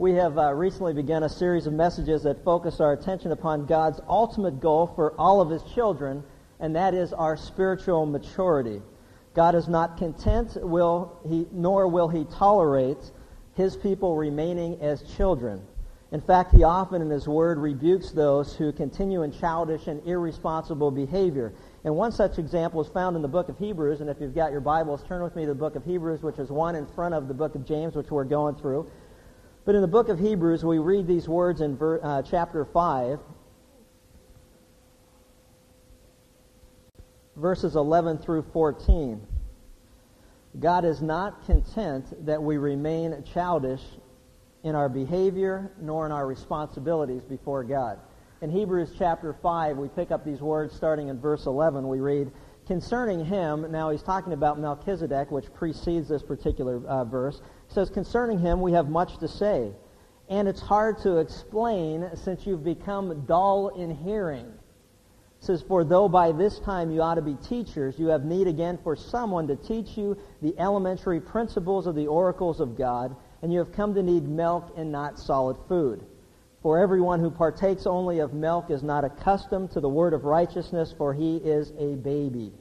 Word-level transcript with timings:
We 0.00 0.14
have 0.14 0.38
uh, 0.38 0.54
recently 0.54 0.94
begun 0.94 1.24
a 1.24 1.28
series 1.28 1.66
of 1.66 1.74
messages 1.74 2.22
that 2.22 2.42
focus 2.42 2.80
our 2.80 2.94
attention 2.94 3.32
upon 3.32 3.66
God's 3.66 4.00
ultimate 4.08 4.58
goal 4.58 4.86
for 4.96 5.12
all 5.20 5.42
of 5.42 5.50
His 5.50 5.62
children, 5.74 6.24
and 6.58 6.74
that 6.74 6.94
is 6.94 7.12
our 7.12 7.36
spiritual 7.36 8.06
maturity. 8.06 8.80
God 9.34 9.54
is 9.54 9.68
not 9.68 9.98
content, 9.98 10.56
will 10.56 11.20
he, 11.28 11.46
nor 11.52 11.86
will 11.86 12.08
He 12.08 12.24
tolerate 12.24 13.10
His 13.56 13.76
people 13.76 14.16
remaining 14.16 14.80
as 14.80 15.02
children. 15.02 15.60
In 16.12 16.22
fact, 16.22 16.54
He 16.54 16.62
often 16.62 17.02
in 17.02 17.10
His 17.10 17.28
Word 17.28 17.58
rebukes 17.58 18.10
those 18.10 18.56
who 18.56 18.72
continue 18.72 19.22
in 19.22 19.32
childish 19.32 19.86
and 19.86 20.02
irresponsible 20.06 20.90
behavior. 20.90 21.52
And 21.84 21.94
one 21.94 22.12
such 22.12 22.38
example 22.38 22.80
is 22.80 22.88
found 22.88 23.16
in 23.16 23.22
the 23.22 23.28
book 23.28 23.50
of 23.50 23.58
Hebrews. 23.58 24.00
And 24.00 24.08
if 24.08 24.16
you've 24.18 24.34
got 24.34 24.50
your 24.50 24.62
Bibles, 24.62 25.02
turn 25.02 25.22
with 25.22 25.36
me 25.36 25.42
to 25.42 25.48
the 25.48 25.54
book 25.54 25.76
of 25.76 25.84
Hebrews, 25.84 26.22
which 26.22 26.38
is 26.38 26.48
one 26.48 26.74
in 26.74 26.86
front 26.86 27.14
of 27.14 27.28
the 27.28 27.34
book 27.34 27.54
of 27.54 27.66
James, 27.66 27.94
which 27.94 28.10
we're 28.10 28.24
going 28.24 28.54
through. 28.54 28.90
But 29.64 29.74
in 29.74 29.82
the 29.82 29.88
book 29.88 30.08
of 30.08 30.18
Hebrews, 30.18 30.64
we 30.64 30.78
read 30.78 31.06
these 31.06 31.28
words 31.28 31.60
in 31.60 31.76
ver, 31.76 32.00
uh, 32.02 32.22
chapter 32.22 32.64
5, 32.64 33.18
verses 37.36 37.76
11 37.76 38.18
through 38.18 38.42
14. 38.54 39.20
God 40.58 40.84
is 40.84 41.02
not 41.02 41.44
content 41.44 42.24
that 42.24 42.42
we 42.42 42.56
remain 42.56 43.22
childish 43.32 43.82
in 44.64 44.74
our 44.74 44.88
behavior 44.88 45.70
nor 45.80 46.06
in 46.06 46.12
our 46.12 46.26
responsibilities 46.26 47.22
before 47.22 47.62
God. 47.62 47.98
In 48.40 48.50
Hebrews 48.50 48.94
chapter 48.98 49.36
5, 49.42 49.76
we 49.76 49.88
pick 49.88 50.10
up 50.10 50.24
these 50.24 50.40
words 50.40 50.74
starting 50.74 51.08
in 51.08 51.20
verse 51.20 51.44
11. 51.44 51.86
We 51.86 52.00
read, 52.00 52.32
Concerning 52.66 53.24
him, 53.24 53.70
now 53.70 53.90
he's 53.90 54.02
talking 54.02 54.32
about 54.32 54.58
Melchizedek, 54.58 55.30
which 55.30 55.52
precedes 55.52 56.08
this 56.08 56.22
particular 56.22 56.80
uh, 56.86 57.04
verse 57.04 57.42
says, 57.72 57.90
Concerning 57.90 58.38
him 58.38 58.60
we 58.60 58.72
have 58.72 58.88
much 58.88 59.18
to 59.18 59.28
say, 59.28 59.72
and 60.28 60.46
it's 60.46 60.60
hard 60.60 60.98
to 60.98 61.16
explain 61.16 62.08
since 62.14 62.46
you've 62.46 62.64
become 62.64 63.24
dull 63.26 63.68
in 63.68 63.94
hearing. 63.94 64.46
It 64.46 65.44
says, 65.44 65.62
For 65.66 65.84
though 65.84 66.08
by 66.08 66.32
this 66.32 66.58
time 66.60 66.90
you 66.90 67.02
ought 67.02 67.14
to 67.14 67.22
be 67.22 67.34
teachers, 67.34 67.98
you 67.98 68.08
have 68.08 68.24
need 68.24 68.46
again 68.46 68.78
for 68.82 68.94
someone 68.94 69.48
to 69.48 69.56
teach 69.56 69.96
you 69.96 70.16
the 70.42 70.54
elementary 70.58 71.20
principles 71.20 71.86
of 71.86 71.94
the 71.94 72.06
oracles 72.06 72.60
of 72.60 72.76
God, 72.76 73.16
and 73.42 73.52
you 73.52 73.58
have 73.58 73.72
come 73.72 73.94
to 73.94 74.02
need 74.02 74.28
milk 74.28 74.72
and 74.76 74.92
not 74.92 75.18
solid 75.18 75.56
food. 75.66 76.04
For 76.62 76.78
everyone 76.78 77.20
who 77.20 77.30
partakes 77.30 77.86
only 77.86 78.18
of 78.18 78.34
milk 78.34 78.70
is 78.70 78.82
not 78.82 79.02
accustomed 79.02 79.70
to 79.72 79.80
the 79.80 79.88
word 79.88 80.12
of 80.12 80.24
righteousness, 80.24 80.94
for 80.96 81.14
he 81.14 81.36
is 81.36 81.72
a 81.78 81.94
baby. 81.96 82.52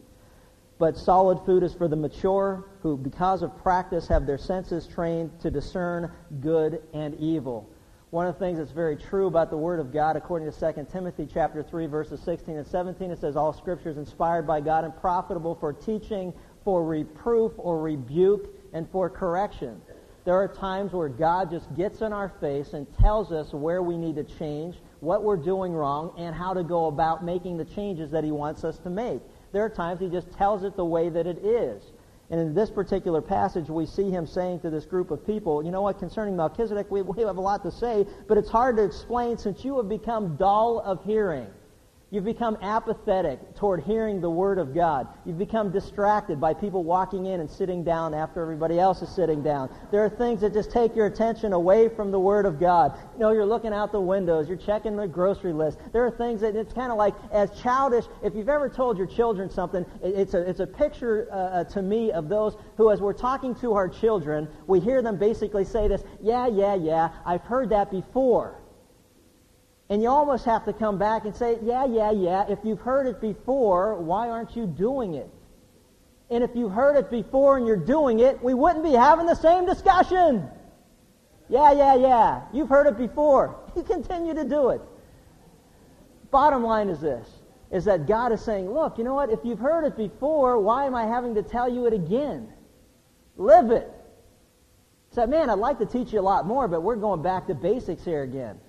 But 0.78 0.97
solid 0.97 1.39
food 1.45 1.64
is 1.64 1.73
for 1.73 1.89
the 1.89 1.97
mature, 1.97 2.69
who, 2.81 2.97
because 2.97 3.41
of 3.41 3.58
practice, 3.61 4.08
have 4.08 4.25
their 4.25 4.38
senses 4.38 4.88
trained 4.88 5.39
to 5.41 5.52
discern 5.52 6.11
good 6.39 6.81
and 6.94 7.16
evil. 7.19 7.69
One 8.11 8.25
of 8.25 8.33
the 8.33 8.39
things 8.39 8.58
that's 8.58 8.72
very 8.72 8.95
true 8.95 9.27
about 9.27 9.52
the 9.52 9.58
Word 9.58 9.80
of 9.80 9.94
God, 9.94 10.16
according 10.16 10.52
to 10.52 10.73
2 10.73 10.88
Timothy 10.91 11.27
chapter 11.31 11.61
3, 11.61 11.85
verses 11.85 12.19
16 12.22 12.57
and 12.57 12.66
17, 12.66 13.11
it 13.11 13.19
says, 13.19 13.35
All 13.35 13.53
Scripture 13.53 13.89
is 13.89 13.97
inspired 13.97 14.47
by 14.47 14.61
God 14.61 14.83
and 14.83 14.95
profitable 14.95 15.55
for 15.55 15.73
teaching, 15.73 16.33
for 16.63 16.83
reproof 16.83 17.52
or 17.57 17.80
rebuke, 17.80 18.50
and 18.73 18.89
for 18.89 19.09
correction. 19.09 19.80
There 20.25 20.35
are 20.35 20.47
times 20.47 20.94
where 20.94 21.09
God 21.09 21.52
just 21.52 21.73
gets 21.75 22.02
in 22.02 22.13
our 22.13 22.30
face 22.39 22.73
and 22.73 22.88
tells 22.97 23.31
us 23.31 23.53
where 23.53 23.83
we 23.83 23.97
need 23.97 24.16
to 24.16 24.23
change, 24.23 24.77
what 25.00 25.23
we're 25.23 25.38
doing 25.38 25.73
wrong, 25.73 26.13
and 26.17 26.35
how 26.35 26.53
to 26.53 26.63
go 26.63 26.88
about 26.88 27.23
making 27.23 27.57
the 27.57 27.66
changes 27.66 28.09
that 28.11 28.23
He 28.23 28.31
wants 28.31 28.63
us 28.63 28.80
to 28.80 28.89
make. 28.89 29.22
There 29.52 29.63
are 29.63 29.69
times 29.69 30.00
he 30.00 30.09
just 30.09 30.31
tells 30.31 30.63
it 30.63 30.75
the 30.75 30.85
way 30.85 31.09
that 31.09 31.25
it 31.25 31.44
is. 31.44 31.83
And 32.31 32.39
in 32.39 32.53
this 32.53 32.69
particular 32.69 33.22
passage, 33.22 33.69
we 33.69 33.85
see 33.85 34.11
him 34.11 34.27
saying 34.27 34.59
to 34.59 34.69
this 34.69 34.85
group 34.85 35.09
of 35.09 35.25
people, 35.25 35.63
you 35.63 35.72
know 35.72 35.81
what, 35.81 35.97
concerning 35.97 36.35
Melchizedek, 36.35 36.91
we, 36.91 37.02
we 37.02 37.23
have 37.23 37.38
a 37.38 37.41
lot 37.41 37.63
to 37.63 37.72
say, 37.72 38.05
but 38.27 38.38
it's 38.38 38.49
hard 38.49 38.77
to 38.77 38.83
explain 38.83 39.38
since 39.38 39.66
you 39.66 39.77
have 39.77 39.89
become 39.89 40.35
dull 40.35 40.80
of 40.80 41.03
hearing. 41.03 41.47
You've 42.12 42.26
become 42.26 42.58
apathetic 42.64 43.56
toward 43.56 43.84
hearing 43.84 44.20
the 44.20 44.31
Word 44.31 44.58
of 44.58 44.74
God. 44.74 45.08
You've 45.25 45.38
become 45.38 45.72
distracted 45.72 46.42
by 46.42 46.56
people 46.56 46.84
walking 46.84 47.28
in 47.28 47.40
and 47.40 47.47
sitting 47.47 47.84
down 47.84 48.16
after 48.16 48.42
everybody 48.42 48.80
else 48.80 49.03
is 49.03 49.09
sitting 49.09 49.44
down. 49.44 49.70
There 49.92 50.03
are 50.03 50.09
things 50.09 50.42
that 50.42 50.52
just 50.52 50.72
take 50.72 50.96
your 50.96 51.06
attention 51.06 51.53
away 51.53 51.88
from 51.88 52.09
the 52.09 52.19
Word 52.19 52.48
of 52.48 52.59
God. 52.59 52.98
You 53.14 53.19
know, 53.19 53.31
you're 53.31 53.46
looking 53.46 53.74
out 53.74 53.92
the 53.92 54.02
windows, 54.02 54.48
you're 54.48 54.58
checking 54.58 54.96
the 54.96 55.08
grocery 55.08 55.53
list. 55.53 55.78
There 55.94 56.03
are 56.03 56.09
things 56.09 56.42
that 56.42 56.56
it's 56.56 56.74
kind 56.74 56.92
of 56.92 56.98
like, 56.98 57.14
as 57.31 57.52
childish, 57.62 58.06
if 58.24 58.34
you've 58.34 58.50
ever 58.50 58.69
told 58.69 58.98
your 58.98 59.06
children 59.08 59.48
something, 59.48 59.86
it's 60.02 60.34
a, 60.34 60.50
it's 60.50 60.62
a 60.62 60.68
picture 60.68 61.28
uh, 61.31 61.36
uh, 61.36 61.64
to 61.66 61.84
me 61.84 62.12
of 62.12 62.28
those 62.28 62.56
who, 62.75 62.90
as 62.90 63.02
we're 63.02 63.14
talking 63.14 63.53
to 63.56 63.74
our 63.74 63.88
children, 63.88 64.48
we 64.66 64.80
hear 64.80 65.03
them 65.03 65.18
basically 65.18 65.64
say 65.64 65.88
this, 65.88 66.02
yeah, 66.24 66.48
yeah, 66.48 66.74
yeah, 66.74 67.09
I've 67.24 67.44
heard 67.44 67.69
that 67.69 67.92
before. 67.92 68.59
And 69.89 70.03
you 70.03 70.09
almost 70.09 70.45
have 70.45 70.66
to 70.66 70.73
come 70.73 71.00
back 71.00 71.25
and 71.25 71.35
say, 71.35 71.57
yeah, 71.63 71.85
yeah, 71.85 72.11
yeah, 72.11 72.45
if 72.47 72.59
you've 72.63 72.79
heard 72.79 73.07
it 73.07 73.19
before, 73.19 73.95
why 73.95 74.29
aren't 74.29 74.55
you 74.55 74.67
doing 74.67 75.16
it? 75.16 75.29
And 76.29 76.44
if 76.44 76.51
you 76.55 76.69
heard 76.69 76.95
it 76.95 77.09
before 77.09 77.57
and 77.57 77.66
you're 77.66 77.75
doing 77.75 78.19
it, 78.19 78.41
we 78.44 78.53
wouldn't 78.53 78.83
be 78.83 78.91
having 78.91 79.25
the 79.25 79.35
same 79.35 79.66
discussion. 79.66 80.47
Yeah, 81.50 81.72
yeah, 81.72 81.95
yeah. 81.95 82.41
You've 82.53 82.69
heard 82.69 82.88
it 82.88 82.97
before. 82.97 83.55
You 83.75 83.83
continue 83.83 84.33
to 84.33 84.44
do 84.44 84.72
it. 84.72 84.81
Bottom 86.31 86.63
line 86.63 86.89
is 86.89 87.00
this, 87.00 87.29
is 87.71 87.85
that 87.85 88.07
God 88.07 88.33
is 88.33 88.41
saying, 88.41 88.69
look, 88.69 88.97
you 88.97 89.03
know 89.03 89.13
what? 89.13 89.29
If 89.29 89.39
you've 89.44 89.59
heard 89.59 89.85
it 89.85 89.95
before, 89.95 90.59
why 90.59 90.85
am 90.85 90.95
I 90.95 91.06
having 91.06 91.35
to 91.35 91.44
tell 91.44 91.71
you 91.71 91.85
it 91.85 91.94
again? 91.94 92.51
Live 93.38 93.71
it. 93.71 93.89
Say, 95.11 95.27
man, 95.27 95.50
I'd 95.50 95.59
like 95.59 95.77
to 95.79 95.85
teach 95.85 96.11
you 96.11 96.19
a 96.19 96.21
lot 96.21 96.45
more, 96.45 96.67
but 96.67 96.81
we're 96.81 96.97
going 96.97 97.21
back 97.21 97.47
to 97.47 97.53
basics 97.53 98.03
here 98.03 98.23
again 98.23 98.59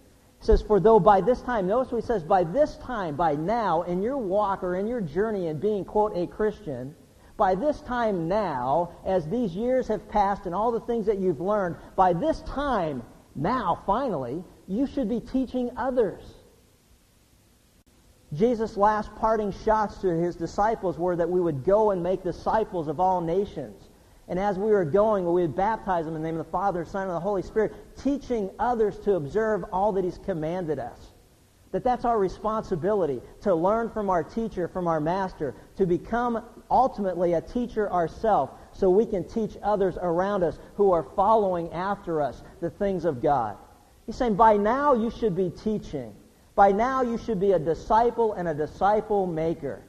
says, 0.40 0.62
For 0.62 0.80
though 0.80 0.98
by 0.98 1.20
this 1.20 1.42
time, 1.42 1.66
notice 1.66 1.92
what 1.92 2.02
he 2.02 2.06
says, 2.06 2.24
by 2.24 2.44
this 2.44 2.76
time, 2.78 3.14
by 3.14 3.34
now, 3.34 3.82
in 3.82 4.02
your 4.02 4.16
walk 4.16 4.62
or 4.62 4.76
in 4.76 4.86
your 4.86 5.00
journey 5.00 5.46
in 5.46 5.58
being, 5.58 5.84
quote, 5.84 6.16
a 6.16 6.26
Christian, 6.26 6.94
by 7.36 7.54
this 7.54 7.80
time 7.82 8.28
now, 8.28 8.92
as 9.06 9.26
these 9.26 9.54
years 9.54 9.88
have 9.88 10.08
passed 10.08 10.46
and 10.46 10.54
all 10.54 10.72
the 10.72 10.80
things 10.80 11.06
that 11.06 11.18
you've 11.18 11.40
learned, 11.40 11.76
by 11.96 12.12
this 12.12 12.40
time 12.42 13.02
now, 13.34 13.82
finally, 13.86 14.42
you 14.66 14.86
should 14.86 15.08
be 15.08 15.20
teaching 15.20 15.70
others. 15.76 16.22
Jesus' 18.32 18.76
last 18.76 19.14
parting 19.16 19.52
shots 19.52 19.98
to 19.98 20.08
his 20.08 20.36
disciples 20.36 20.98
were 20.98 21.16
that 21.16 21.28
we 21.28 21.40
would 21.40 21.64
go 21.64 21.90
and 21.90 22.02
make 22.02 22.22
disciples 22.22 22.88
of 22.88 23.00
all 23.00 23.20
nations. 23.20 23.89
And 24.30 24.38
as 24.38 24.56
we 24.56 24.70
were 24.70 24.84
going, 24.84 25.26
we 25.26 25.42
would 25.42 25.56
baptize 25.56 26.04
them 26.04 26.14
in 26.14 26.22
the 26.22 26.28
name 26.28 26.38
of 26.38 26.46
the 26.46 26.52
Father, 26.52 26.84
Son, 26.84 27.02
and 27.02 27.10
the 27.10 27.20
Holy 27.20 27.42
Spirit, 27.42 27.74
teaching 27.98 28.48
others 28.60 28.96
to 29.00 29.16
observe 29.16 29.64
all 29.72 29.90
that 29.92 30.04
He's 30.04 30.18
commanded 30.18 30.78
us. 30.78 31.08
That 31.72 31.82
that's 31.82 32.04
our 32.04 32.16
responsibility, 32.16 33.20
to 33.42 33.54
learn 33.54 33.90
from 33.90 34.08
our 34.08 34.22
teacher, 34.22 34.68
from 34.68 34.86
our 34.86 35.00
master, 35.00 35.56
to 35.76 35.84
become 35.84 36.44
ultimately 36.70 37.32
a 37.32 37.40
teacher 37.40 37.90
ourselves, 37.90 38.52
so 38.72 38.88
we 38.88 39.04
can 39.04 39.28
teach 39.28 39.56
others 39.64 39.98
around 40.00 40.44
us 40.44 40.58
who 40.76 40.92
are 40.92 41.02
following 41.16 41.72
after 41.72 42.22
us 42.22 42.40
the 42.60 42.70
things 42.70 43.04
of 43.04 43.20
God. 43.20 43.56
He's 44.06 44.16
saying, 44.16 44.36
by 44.36 44.56
now 44.56 44.94
you 44.94 45.10
should 45.10 45.34
be 45.34 45.50
teaching. 45.50 46.14
By 46.54 46.70
now 46.70 47.02
you 47.02 47.18
should 47.18 47.40
be 47.40 47.52
a 47.52 47.58
disciple 47.58 48.34
and 48.34 48.46
a 48.46 48.54
disciple 48.54 49.26
maker. 49.26 49.82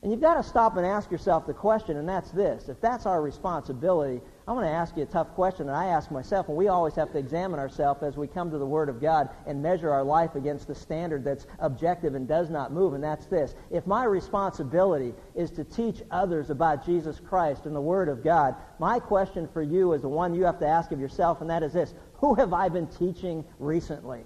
And 0.00 0.12
you've 0.12 0.20
got 0.20 0.34
to 0.34 0.44
stop 0.44 0.76
and 0.76 0.86
ask 0.86 1.10
yourself 1.10 1.44
the 1.44 1.52
question, 1.52 1.96
and 1.96 2.08
that's 2.08 2.30
this. 2.30 2.68
If 2.68 2.80
that's 2.80 3.04
our 3.04 3.20
responsibility, 3.20 4.20
I'm 4.46 4.54
going 4.54 4.64
to 4.64 4.72
ask 4.72 4.96
you 4.96 5.02
a 5.02 5.06
tough 5.06 5.34
question 5.34 5.66
that 5.66 5.74
I 5.74 5.86
ask 5.86 6.12
myself, 6.12 6.46
and 6.46 6.56
we 6.56 6.68
always 6.68 6.94
have 6.94 7.10
to 7.12 7.18
examine 7.18 7.58
ourselves 7.58 8.04
as 8.04 8.16
we 8.16 8.28
come 8.28 8.48
to 8.52 8.58
the 8.58 8.66
Word 8.66 8.88
of 8.88 9.00
God 9.00 9.28
and 9.44 9.60
measure 9.60 9.90
our 9.90 10.04
life 10.04 10.36
against 10.36 10.68
the 10.68 10.74
standard 10.74 11.24
that's 11.24 11.48
objective 11.58 12.14
and 12.14 12.28
does 12.28 12.48
not 12.48 12.72
move, 12.72 12.94
and 12.94 13.02
that's 13.02 13.26
this. 13.26 13.56
If 13.72 13.88
my 13.88 14.04
responsibility 14.04 15.14
is 15.34 15.50
to 15.52 15.64
teach 15.64 16.00
others 16.12 16.50
about 16.50 16.86
Jesus 16.86 17.18
Christ 17.18 17.66
and 17.66 17.74
the 17.74 17.80
Word 17.80 18.08
of 18.08 18.22
God, 18.22 18.54
my 18.78 19.00
question 19.00 19.48
for 19.52 19.62
you 19.62 19.94
is 19.94 20.02
the 20.02 20.08
one 20.08 20.32
you 20.32 20.44
have 20.44 20.60
to 20.60 20.66
ask 20.66 20.92
of 20.92 21.00
yourself, 21.00 21.40
and 21.40 21.50
that 21.50 21.64
is 21.64 21.72
this. 21.72 21.92
Who 22.18 22.36
have 22.36 22.52
I 22.52 22.68
been 22.68 22.86
teaching 22.86 23.44
recently? 23.58 24.22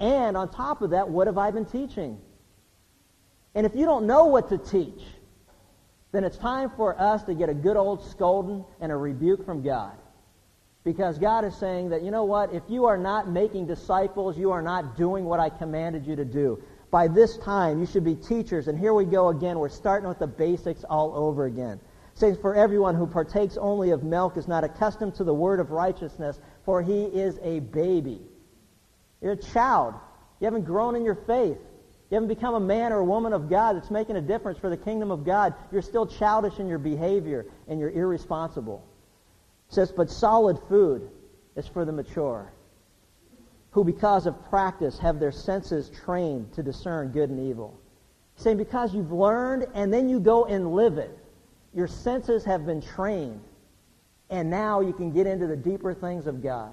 And 0.00 0.38
on 0.38 0.50
top 0.50 0.80
of 0.80 0.88
that, 0.90 1.10
what 1.10 1.26
have 1.26 1.36
I 1.36 1.50
been 1.50 1.66
teaching? 1.66 2.18
And 3.58 3.66
if 3.66 3.74
you 3.74 3.86
don't 3.86 4.06
know 4.06 4.26
what 4.26 4.50
to 4.50 4.58
teach, 4.58 5.02
then 6.12 6.22
it's 6.22 6.36
time 6.36 6.70
for 6.76 6.96
us 6.96 7.24
to 7.24 7.34
get 7.34 7.48
a 7.48 7.54
good 7.54 7.76
old 7.76 8.08
scolding 8.08 8.64
and 8.80 8.92
a 8.92 8.96
rebuke 8.96 9.44
from 9.44 9.64
God. 9.64 9.96
Because 10.84 11.18
God 11.18 11.44
is 11.44 11.56
saying 11.56 11.88
that, 11.88 12.02
you 12.02 12.12
know 12.12 12.22
what, 12.22 12.54
if 12.54 12.62
you 12.68 12.84
are 12.84 12.96
not 12.96 13.28
making 13.28 13.66
disciples, 13.66 14.38
you 14.38 14.52
are 14.52 14.62
not 14.62 14.96
doing 14.96 15.24
what 15.24 15.40
I 15.40 15.48
commanded 15.50 16.06
you 16.06 16.14
to 16.14 16.24
do. 16.24 16.62
By 16.92 17.08
this 17.08 17.36
time, 17.38 17.80
you 17.80 17.86
should 17.86 18.04
be 18.04 18.14
teachers. 18.14 18.68
And 18.68 18.78
here 18.78 18.94
we 18.94 19.04
go 19.04 19.30
again. 19.30 19.58
We're 19.58 19.70
starting 19.70 20.08
with 20.08 20.20
the 20.20 20.28
basics 20.28 20.84
all 20.84 21.12
over 21.16 21.46
again. 21.46 21.80
It 22.12 22.18
says, 22.20 22.38
For 22.38 22.54
everyone 22.54 22.94
who 22.94 23.08
partakes 23.08 23.56
only 23.56 23.90
of 23.90 24.04
milk 24.04 24.36
is 24.36 24.46
not 24.46 24.62
accustomed 24.62 25.16
to 25.16 25.24
the 25.24 25.34
word 25.34 25.58
of 25.58 25.72
righteousness, 25.72 26.38
for 26.64 26.80
he 26.80 27.06
is 27.06 27.40
a 27.42 27.58
baby. 27.58 28.20
You're 29.20 29.32
a 29.32 29.36
child. 29.36 29.94
You 30.38 30.44
haven't 30.44 30.62
grown 30.62 30.94
in 30.94 31.04
your 31.04 31.16
faith. 31.16 31.58
You 32.10 32.14
haven't 32.14 32.28
become 32.28 32.54
a 32.54 32.60
man 32.60 32.92
or 32.92 33.00
a 33.00 33.04
woman 33.04 33.32
of 33.34 33.50
God 33.50 33.76
that's 33.76 33.90
making 33.90 34.16
a 34.16 34.22
difference 34.22 34.58
for 34.58 34.70
the 34.70 34.76
kingdom 34.76 35.10
of 35.10 35.24
God. 35.24 35.54
You're 35.70 35.82
still 35.82 36.06
childish 36.06 36.58
in 36.58 36.66
your 36.66 36.78
behavior 36.78 37.44
and 37.68 37.78
you're 37.78 37.90
irresponsible. 37.90 38.82
It 39.68 39.74
says, 39.74 39.92
but 39.92 40.10
solid 40.10 40.58
food 40.68 41.10
is 41.54 41.66
for 41.66 41.84
the 41.84 41.92
mature, 41.92 42.50
who 43.72 43.84
because 43.84 44.26
of 44.26 44.48
practice 44.48 44.98
have 44.98 45.20
their 45.20 45.32
senses 45.32 45.90
trained 46.04 46.54
to 46.54 46.62
discern 46.62 47.08
good 47.08 47.28
and 47.28 47.40
evil. 47.40 47.78
He's 48.34 48.44
saying 48.44 48.56
because 48.56 48.94
you've 48.94 49.12
learned 49.12 49.66
and 49.74 49.92
then 49.92 50.08
you 50.08 50.18
go 50.20 50.46
and 50.46 50.72
live 50.72 50.96
it, 50.96 51.18
your 51.74 51.88
senses 51.88 52.44
have 52.46 52.64
been 52.64 52.80
trained, 52.80 53.42
and 54.30 54.48
now 54.48 54.80
you 54.80 54.94
can 54.94 55.12
get 55.12 55.26
into 55.26 55.46
the 55.46 55.56
deeper 55.56 55.92
things 55.92 56.26
of 56.26 56.42
God. 56.42 56.72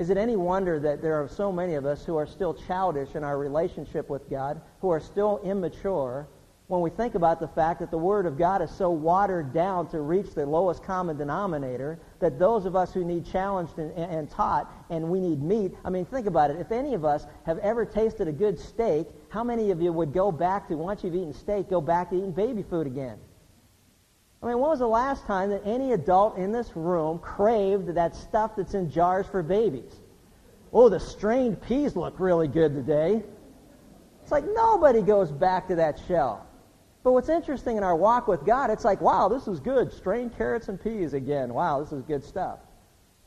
Is 0.00 0.08
it 0.08 0.16
any 0.16 0.34
wonder 0.34 0.80
that 0.80 1.02
there 1.02 1.22
are 1.22 1.28
so 1.28 1.52
many 1.52 1.74
of 1.74 1.84
us 1.84 2.06
who 2.06 2.16
are 2.16 2.26
still 2.26 2.54
childish 2.54 3.14
in 3.14 3.22
our 3.22 3.36
relationship 3.36 4.08
with 4.08 4.30
God, 4.30 4.58
who 4.80 4.88
are 4.88 4.98
still 4.98 5.42
immature, 5.44 6.26
when 6.68 6.80
we 6.80 6.88
think 6.88 7.16
about 7.16 7.38
the 7.38 7.48
fact 7.48 7.80
that 7.80 7.90
the 7.90 7.98
Word 7.98 8.24
of 8.24 8.38
God 8.38 8.62
is 8.62 8.70
so 8.70 8.88
watered 8.88 9.52
down 9.52 9.90
to 9.90 10.00
reach 10.00 10.34
the 10.34 10.46
lowest 10.46 10.82
common 10.82 11.18
denominator 11.18 11.98
that 12.18 12.38
those 12.38 12.64
of 12.64 12.76
us 12.76 12.94
who 12.94 13.04
need 13.04 13.26
challenged 13.26 13.76
and, 13.76 13.92
and, 13.92 14.30
taught 14.30 14.72
and 14.88 15.04
we 15.06 15.20
need 15.20 15.42
meat, 15.42 15.72
I 15.84 15.90
mean, 15.90 16.06
think 16.06 16.26
about 16.26 16.50
it. 16.50 16.58
If 16.58 16.72
any 16.72 16.94
of 16.94 17.04
us 17.04 17.26
have 17.44 17.58
ever 17.58 17.84
tasted 17.84 18.26
a 18.26 18.32
good 18.32 18.58
steak, 18.58 19.06
how 19.28 19.44
many 19.44 19.70
of 19.70 19.82
you 19.82 19.92
would 19.92 20.14
go 20.14 20.32
back 20.32 20.66
to, 20.68 20.76
once 20.76 21.04
you've 21.04 21.14
eaten 21.14 21.34
steak, 21.34 21.68
go 21.68 21.82
back 21.82 22.08
to 22.08 22.16
eating 22.16 22.32
baby 22.32 22.62
food 22.62 22.86
again? 22.86 23.18
I 24.42 24.46
mean, 24.46 24.58
when 24.58 24.70
was 24.70 24.78
the 24.78 24.88
last 24.88 25.26
time 25.26 25.50
that 25.50 25.62
any 25.66 25.92
adult 25.92 26.38
in 26.38 26.50
this 26.50 26.74
room 26.74 27.18
craved 27.18 27.94
that 27.94 28.16
stuff 28.16 28.56
that's 28.56 28.74
in 28.74 28.90
jars 28.90 29.26
for 29.26 29.42
babies? 29.42 30.00
Oh, 30.72 30.88
the 30.88 31.00
strained 31.00 31.60
peas 31.60 31.94
look 31.94 32.18
really 32.18 32.48
good 32.48 32.74
today. 32.74 33.22
It's 34.22 34.32
like 34.32 34.44
nobody 34.54 35.02
goes 35.02 35.30
back 35.30 35.68
to 35.68 35.76
that 35.76 36.00
shell. 36.06 36.46
But 37.02 37.12
what's 37.12 37.28
interesting 37.28 37.76
in 37.76 37.82
our 37.82 37.96
walk 37.96 38.28
with 38.28 38.44
God, 38.44 38.70
it's 38.70 38.84
like, 38.84 39.00
wow, 39.00 39.28
this 39.28 39.48
is 39.48 39.60
good. 39.60 39.92
Strained 39.92 40.36
carrots 40.36 40.68
and 40.68 40.82
peas 40.82 41.12
again. 41.12 41.52
Wow, 41.52 41.80
this 41.80 41.92
is 41.92 42.02
good 42.02 42.24
stuff. 42.24 42.58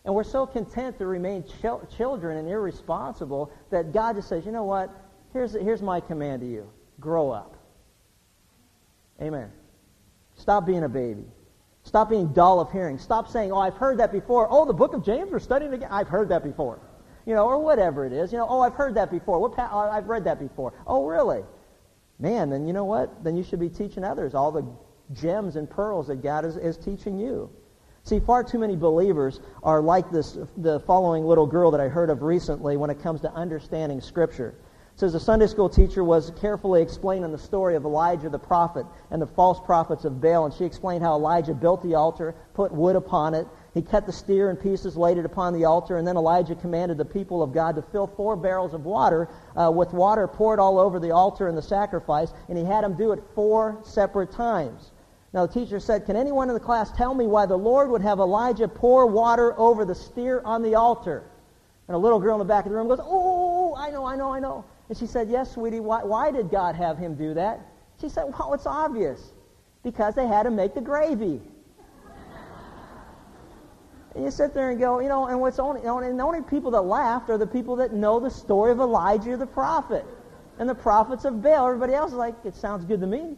And 0.06 0.14
we're 0.14 0.24
so 0.24 0.46
content 0.46 0.98
to 0.98 1.06
remain 1.06 1.44
ch- 1.44 1.96
children 1.96 2.38
and 2.38 2.48
irresponsible 2.48 3.52
that 3.72 3.94
God 3.94 4.16
just 4.16 4.30
says, 4.30 4.46
you 4.46 4.52
know 4.52 4.64
what? 4.64 4.92
Here's, 5.32 5.54
here's 5.54 5.82
my 5.82 6.00
command 6.00 6.42
to 6.42 6.48
you. 6.48 6.70
Grow 7.00 7.32
up. 7.32 7.56
Amen. 9.22 9.52
Stop 10.36 10.66
being 10.66 10.84
a 10.84 10.90
baby. 10.90 11.26
Stop 11.84 12.10
being 12.10 12.32
dull 12.34 12.60
of 12.60 12.72
hearing. 12.72 12.98
Stop 12.98 13.28
saying, 13.28 13.52
oh, 13.52 13.60
I've 13.60 13.76
heard 13.76 13.98
that 14.00 14.12
before. 14.12 14.48
Oh, 14.50 14.66
the 14.66 14.74
book 14.74 14.94
of 14.94 15.04
James, 15.04 15.32
we're 15.32 15.40
studying 15.40 15.74
again. 15.74 15.90
I've 15.92 16.08
heard 16.08 16.30
that 16.30 16.44
before. 16.44 16.80
You 17.26 17.34
know, 17.34 17.46
or 17.46 17.60
whatever 17.60 18.06
it 18.06 18.14
is. 18.14 18.32
You 18.32 18.38
know, 18.38 18.48
oh, 18.50 18.62
I've 18.62 18.74
heard 18.74 18.96
that 18.96 19.12
before. 19.12 19.40
What 19.40 19.54
pa- 19.54 19.70
oh, 19.72 19.92
I've 19.92 20.08
read 20.08 20.24
that 20.26 20.40
before. 20.40 20.74
Oh, 20.88 21.06
really? 21.06 21.44
Man, 22.20 22.50
then 22.50 22.66
you 22.68 22.74
know 22.74 22.86
what? 22.86 23.24
Then 23.24 23.36
you 23.36 23.44
should 23.44 23.60
be 23.60 23.70
teaching 23.70 24.04
others 24.04 24.34
all 24.34 24.52
the 24.52 24.66
gems 25.14 25.56
and 25.56 25.70
pearls 25.70 26.08
that 26.08 26.22
God 26.22 26.46
is, 26.46 26.58
is 26.58 26.78
teaching 26.78 27.20
you. 27.20 27.50
See, 28.04 28.20
far 28.20 28.44
too 28.44 28.60
many 28.60 28.76
believers 28.76 29.40
are 29.64 29.82
like 29.82 30.12
this, 30.12 30.38
the 30.58 30.82
following 30.82 31.26
little 31.26 31.48
girl 31.48 31.72
that 31.72 31.80
I 31.80 31.88
heard 31.88 32.10
of 32.10 32.22
recently 32.22 32.76
when 32.76 32.90
it 32.90 33.02
comes 33.02 33.22
to 33.22 33.32
understanding 33.34 34.02
Scripture 34.02 34.56
says 34.96 35.14
the 35.14 35.20
Sunday 35.20 35.48
school 35.48 35.70
teacher 35.70 36.04
was 36.04 36.32
carefully 36.40 36.82
explaining 36.82 37.32
the 37.32 37.38
story 37.38 37.76
of 37.76 37.84
Elijah 37.84 38.30
the 38.30 38.38
prophet 38.38 38.86
and 39.10 39.22
the 39.22 39.28
false 39.28 39.60
prophets 39.60 40.06
of 40.06 40.22
Baal, 40.22 40.46
and 40.46 40.54
she 40.54 40.66
explained 40.66 41.04
how 41.04 41.16
Elijah 41.16 41.54
built 41.54 41.82
the 41.82 41.96
altar, 41.96 42.36
put 42.54 42.72
wood 42.72 42.96
upon 42.96 43.34
it, 43.34 43.48
he 43.74 43.82
cut 43.82 44.06
the 44.06 44.14
steer 44.14 44.52
in 44.52 44.56
pieces, 44.56 44.96
laid 44.96 45.18
it 45.18 45.26
upon 45.26 45.54
the 45.54 45.66
altar, 45.66 45.98
and 45.98 46.08
then 46.08 46.16
Elijah 46.16 46.54
commanded 46.54 46.98
the 46.98 47.06
people 47.06 47.42
of 47.42 47.54
God 47.54 47.76
to 47.76 47.82
fill 47.82 48.06
four 48.06 48.36
barrels 48.36 48.76
of 48.76 48.86
water 48.86 49.30
uh, 49.56 49.72
with 49.72 49.94
water 49.94 50.28
poured 50.28 50.60
all 50.60 50.78
over 50.78 51.00
the 51.00 51.12
altar 51.12 51.48
and 51.48 51.58
the 51.58 51.62
sacrifice, 51.62 52.32
and 52.48 52.58
he 52.58 52.64
had 52.64 52.84
them 52.84 52.96
do 52.96 53.14
it 53.14 53.24
four 53.34 53.80
separate 53.84 54.32
times. 54.32 54.92
Now 55.34 55.48
the 55.48 55.54
teacher 55.54 55.80
said, 55.80 56.06
Can 56.06 56.16
anyone 56.16 56.50
in 56.50 56.54
the 56.54 56.60
class 56.60 56.92
tell 56.92 57.16
me 57.16 57.26
why 57.26 57.48
the 57.48 57.58
Lord 57.58 57.90
would 57.90 58.04
have 58.04 58.20
Elijah 58.20 58.68
pour 58.68 59.08
water 59.08 59.60
over 59.60 59.86
the 59.86 59.96
steer 59.96 60.42
on 60.46 60.62
the 60.62 60.76
altar? 60.76 61.24
And 61.88 61.96
a 61.96 61.98
little 61.98 62.20
girl 62.20 62.36
in 62.36 62.40
the 62.40 62.46
back 62.46 62.66
of 62.66 62.72
the 62.72 62.78
room 62.78 62.88
goes, 62.88 63.00
Oh, 63.02 63.76
I 63.76 63.90
know, 63.90 64.06
I 64.06 64.16
know, 64.16 64.32
I 64.32 64.40
know. 64.40 64.66
And 64.90 64.98
she 64.98 65.08
said, 65.08 65.30
Yes, 65.30 65.54
sweetie, 65.54 65.80
why, 65.80 66.04
why 66.04 66.32
did 66.32 66.50
God 66.50 66.76
have 66.76 66.98
him 66.98 67.16
do 67.16 67.34
that? 67.34 67.60
She 68.02 68.10
said, 68.10 68.26
Well, 68.38 68.54
it's 68.54 68.66
obvious. 68.66 69.34
Because 69.84 70.16
they 70.16 70.28
had 70.28 70.44
to 70.44 70.52
make 70.52 70.76
the 70.76 70.82
gravy. 70.82 71.42
and 74.16 74.24
you 74.24 74.32
sit 74.32 74.54
there 74.54 74.70
and 74.70 74.80
go, 74.80 75.00
you 75.00 75.10
know, 75.10 75.28
and 75.28 75.42
what's 75.42 75.60
only, 75.60 75.82
and 75.82 76.20
the 76.20 76.24
only 76.24 76.42
people 76.42 76.72
that 76.72 76.82
laughed 76.82 77.30
are 77.30 77.38
the 77.38 77.48
people 77.48 77.76
that 77.78 77.94
know 77.94 78.20
the 78.20 78.30
story 78.30 78.72
of 78.72 78.80
Elijah 78.80 79.36
the 79.36 79.46
prophet 79.46 80.06
and 80.58 80.70
the 80.70 80.76
prophets 80.76 81.26
of 81.26 81.42
Baal. 81.42 81.68
Everybody 81.68 81.94
else 81.94 82.12
is 82.12 82.18
like, 82.18 82.36
it 82.46 82.56
sounds 82.56 82.86
good 82.86 83.02
to 83.02 83.08
me. 83.08 83.36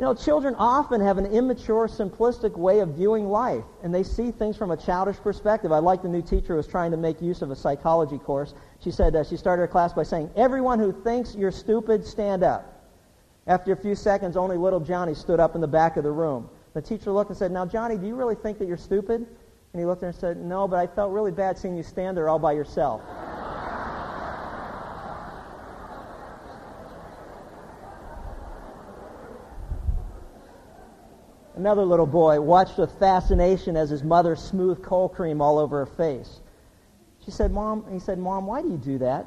You 0.00 0.06
know, 0.06 0.14
children 0.14 0.54
often 0.56 1.02
have 1.02 1.18
an 1.18 1.26
immature, 1.26 1.86
simplistic 1.86 2.56
way 2.56 2.78
of 2.80 2.94
viewing 2.94 3.28
life, 3.28 3.64
and 3.82 3.94
they 3.94 4.02
see 4.02 4.30
things 4.30 4.56
from 4.56 4.70
a 4.70 4.76
childish 4.78 5.18
perspective. 5.18 5.72
I 5.72 5.78
like 5.78 6.00
the 6.00 6.08
new 6.08 6.22
teacher 6.22 6.54
who 6.54 6.54
was 6.54 6.66
trying 6.66 6.90
to 6.92 6.96
make 6.96 7.20
use 7.20 7.42
of 7.42 7.50
a 7.50 7.54
psychology 7.54 8.16
course. 8.16 8.54
She 8.82 8.90
said 8.90 9.14
uh, 9.14 9.22
she 9.22 9.36
started 9.36 9.60
her 9.60 9.68
class 9.68 9.92
by 9.92 10.04
saying, 10.04 10.30
Everyone 10.36 10.78
who 10.78 10.90
thinks 10.90 11.34
you're 11.34 11.52
stupid, 11.52 12.06
stand 12.06 12.42
up. 12.42 12.82
After 13.46 13.72
a 13.72 13.76
few 13.76 13.94
seconds, 13.94 14.38
only 14.38 14.56
little 14.56 14.80
Johnny 14.80 15.12
stood 15.12 15.38
up 15.38 15.54
in 15.54 15.60
the 15.60 15.68
back 15.68 15.98
of 15.98 16.04
the 16.04 16.10
room. 16.10 16.48
The 16.72 16.80
teacher 16.80 17.12
looked 17.12 17.28
and 17.28 17.38
said, 17.38 17.52
Now, 17.52 17.66
Johnny, 17.66 17.98
do 17.98 18.06
you 18.06 18.14
really 18.14 18.36
think 18.36 18.58
that 18.60 18.68
you're 18.68 18.78
stupid? 18.78 19.26
And 19.74 19.80
he 19.80 19.84
looked 19.84 20.02
and 20.02 20.14
said, 20.14 20.38
No, 20.38 20.66
but 20.66 20.78
I 20.78 20.86
felt 20.86 21.12
really 21.12 21.30
bad 21.30 21.58
seeing 21.58 21.76
you 21.76 21.82
stand 21.82 22.16
there 22.16 22.30
all 22.30 22.38
by 22.38 22.52
yourself. 22.52 23.02
Another 31.60 31.84
little 31.84 32.06
boy 32.06 32.40
watched 32.40 32.78
with 32.78 32.90
fascination 32.98 33.76
as 33.76 33.90
his 33.90 34.02
mother 34.02 34.34
smoothed 34.34 34.82
cold 34.82 35.12
cream 35.12 35.42
all 35.42 35.58
over 35.58 35.84
her 35.84 35.92
face. 35.94 36.40
She 37.22 37.30
said, 37.30 37.52
Mom, 37.52 37.84
he 37.92 37.98
said, 37.98 38.18
Mom, 38.18 38.46
why 38.46 38.62
do 38.62 38.70
you 38.70 38.78
do 38.78 38.96
that? 38.96 39.26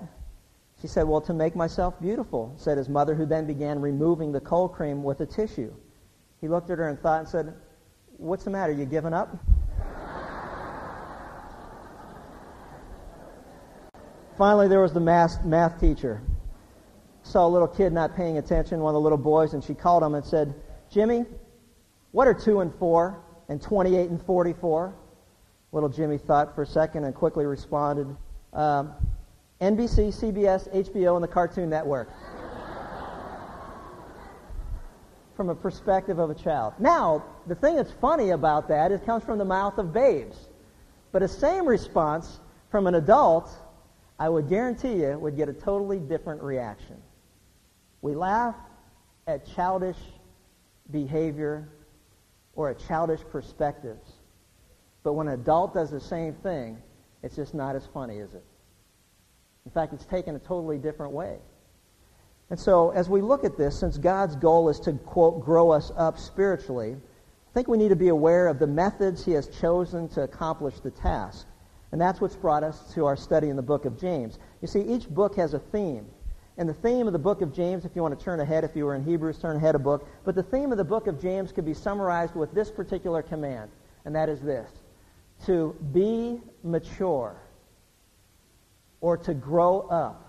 She 0.81 0.87
said, 0.87 1.03
Well, 1.03 1.21
to 1.21 1.33
make 1.35 1.55
myself 1.55 2.01
beautiful, 2.01 2.51
said 2.57 2.79
his 2.79 2.89
mother, 2.89 3.13
who 3.13 3.27
then 3.27 3.45
began 3.45 3.79
removing 3.79 4.31
the 4.31 4.39
cold 4.39 4.73
cream 4.73 5.03
with 5.03 5.21
a 5.21 5.27
tissue. 5.27 5.71
He 6.41 6.47
looked 6.47 6.71
at 6.71 6.79
her 6.79 6.89
and 6.89 6.99
thought 6.99 7.19
and 7.19 7.29
said, 7.29 7.53
What's 8.17 8.45
the 8.45 8.49
matter? 8.49 8.73
You 8.73 8.85
giving 8.85 9.13
up? 9.13 9.37
Finally, 14.39 14.69
there 14.69 14.81
was 14.81 14.91
the 14.91 14.99
math, 14.99 15.45
math 15.45 15.79
teacher. 15.79 16.19
Saw 17.21 17.45
a 17.45 17.47
little 17.47 17.67
kid 17.67 17.93
not 17.93 18.15
paying 18.15 18.39
attention, 18.39 18.79
one 18.79 18.95
of 18.95 18.95
the 18.95 19.01
little 19.01 19.19
boys, 19.19 19.53
and 19.53 19.63
she 19.63 19.75
called 19.75 20.01
him 20.01 20.15
and 20.15 20.25
said, 20.25 20.55
Jimmy, 20.89 21.25
what 22.13 22.27
are 22.27 22.33
2 22.33 22.61
and 22.61 22.73
4 22.75 23.19
and 23.49 23.61
28 23.61 24.09
and 24.09 24.21
44? 24.21 24.95
Little 25.73 25.89
Jimmy 25.89 26.17
thought 26.17 26.55
for 26.55 26.61
a 26.61 26.67
second 26.67 27.03
and 27.03 27.13
quickly 27.13 27.45
responded, 27.45 28.07
um, 28.53 28.93
NBC, 29.59 30.13
CBS, 30.13 30.71
HBO, 30.73 31.15
and 31.15 31.23
the 31.23 31.27
Cartoon 31.27 31.69
Network. 31.69 32.09
from 35.35 35.49
a 35.49 35.55
perspective 35.55 36.19
of 36.19 36.29
a 36.29 36.35
child. 36.35 36.73
Now, 36.77 37.25
the 37.47 37.55
thing 37.55 37.75
that's 37.75 37.91
funny 37.91 38.29
about 38.29 38.67
that 38.67 38.91
is 38.91 39.01
it 39.01 39.05
comes 39.05 39.23
from 39.23 39.39
the 39.39 39.45
mouth 39.45 39.79
of 39.79 39.91
babes. 39.91 40.37
But 41.11 41.23
a 41.23 41.27
same 41.27 41.65
response 41.65 42.39
from 42.69 42.85
an 42.85 42.93
adult, 42.93 43.49
I 44.19 44.29
would 44.29 44.49
guarantee 44.49 45.01
you, 45.01 45.17
would 45.17 45.35
get 45.35 45.49
a 45.49 45.53
totally 45.53 45.97
different 45.97 46.43
reaction. 46.43 47.01
We 48.03 48.13
laugh 48.13 48.55
at 49.25 49.47
childish 49.55 49.97
behavior 50.91 51.67
or 52.55 52.69
a 52.69 52.75
childish 52.75 53.21
perspectives. 53.31 54.13
But 55.03 55.13
when 55.13 55.27
an 55.27 55.33
adult 55.33 55.73
does 55.73 55.91
the 55.91 55.99
same 55.99 56.33
thing, 56.35 56.77
it's 57.21 57.35
just 57.35 57.53
not 57.53 57.75
as 57.75 57.85
funny, 57.93 58.17
is 58.17 58.33
it? 58.33 58.43
In 59.65 59.71
fact, 59.71 59.93
it's 59.93 60.05
taken 60.05 60.35
a 60.35 60.39
totally 60.39 60.77
different 60.77 61.13
way. 61.13 61.37
And 62.49 62.59
so, 62.59 62.91
as 62.91 63.09
we 63.09 63.21
look 63.21 63.43
at 63.43 63.57
this, 63.57 63.79
since 63.79 63.97
God's 63.97 64.35
goal 64.35 64.69
is 64.69 64.79
to, 64.81 64.93
quote, 64.93 65.43
grow 65.43 65.71
us 65.71 65.91
up 65.97 66.19
spiritually, 66.19 66.95
I 66.95 67.53
think 67.53 67.67
we 67.67 67.77
need 67.77 67.89
to 67.89 67.95
be 67.95 68.09
aware 68.09 68.47
of 68.47 68.59
the 68.59 68.67
methods 68.67 69.23
He 69.25 69.31
has 69.31 69.47
chosen 69.47 70.09
to 70.09 70.21
accomplish 70.21 70.79
the 70.79 70.91
task. 70.91 71.47
And 71.91 72.01
that's 72.01 72.19
what's 72.19 72.35
brought 72.35 72.63
us 72.63 72.93
to 72.95 73.05
our 73.05 73.15
study 73.15 73.49
in 73.49 73.55
the 73.55 73.61
book 73.61 73.85
of 73.85 73.99
James. 73.99 74.39
You 74.61 74.67
see, 74.67 74.81
each 74.81 75.07
book 75.07 75.35
has 75.35 75.53
a 75.53 75.59
theme. 75.59 76.07
And 76.57 76.69
the 76.69 76.73
theme 76.73 77.07
of 77.07 77.13
the 77.13 77.19
book 77.19 77.41
of 77.41 77.53
James, 77.53 77.83
if 77.83 77.95
you 77.95 78.03
want 78.03 78.17
to 78.17 78.23
turn 78.23 78.39
ahead, 78.39 78.63
if 78.63 78.75
you 78.75 78.85
were 78.85 78.95
in 78.95 79.03
Hebrews, 79.03 79.39
turn 79.39 79.55
ahead 79.55 79.73
a 79.73 79.79
book. 79.79 80.07
But 80.23 80.35
the 80.35 80.43
theme 80.43 80.71
of 80.71 80.77
the 80.77 80.83
book 80.83 81.07
of 81.07 81.19
James 81.19 81.51
could 81.51 81.65
be 81.65 81.73
summarized 81.73 82.35
with 82.35 82.53
this 82.53 82.69
particular 82.69 83.23
command, 83.23 83.71
and 84.05 84.15
that 84.15 84.29
is 84.29 84.41
this 84.41 84.69
to 85.45 85.75
be 85.91 86.39
mature 86.63 87.35
or 89.01 89.17
to 89.17 89.33
grow 89.33 89.81
up. 89.81 90.19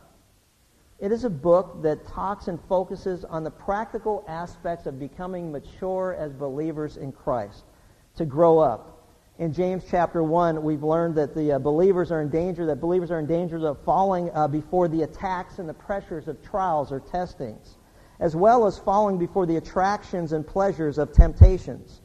It 0.98 1.12
is 1.12 1.24
a 1.24 1.30
book 1.30 1.82
that 1.82 2.06
talks 2.06 2.48
and 2.48 2.58
focuses 2.68 3.24
on 3.24 3.44
the 3.44 3.50
practical 3.50 4.24
aspects 4.26 4.86
of 4.86 4.98
becoming 4.98 5.52
mature 5.52 6.16
as 6.18 6.32
believers 6.32 6.96
in 6.96 7.12
Christ, 7.12 7.64
to 8.16 8.24
grow 8.24 8.58
up 8.58 8.93
in 9.38 9.52
James 9.52 9.82
chapter 9.90 10.22
1, 10.22 10.62
we've 10.62 10.84
learned 10.84 11.16
that 11.16 11.34
the 11.34 11.52
uh, 11.52 11.58
believers 11.58 12.12
are 12.12 12.22
in 12.22 12.28
danger, 12.30 12.66
that 12.66 12.80
believers 12.80 13.10
are 13.10 13.18
in 13.18 13.26
danger 13.26 13.66
of 13.66 13.82
falling 13.84 14.30
uh, 14.32 14.46
before 14.46 14.86
the 14.86 15.02
attacks 15.02 15.58
and 15.58 15.68
the 15.68 15.74
pressures 15.74 16.28
of 16.28 16.40
trials 16.40 16.92
or 16.92 17.00
testings, 17.00 17.76
as 18.20 18.36
well 18.36 18.64
as 18.64 18.78
falling 18.78 19.18
before 19.18 19.44
the 19.44 19.56
attractions 19.56 20.32
and 20.32 20.46
pleasures 20.46 20.98
of 20.98 21.12
temptations. 21.12 22.00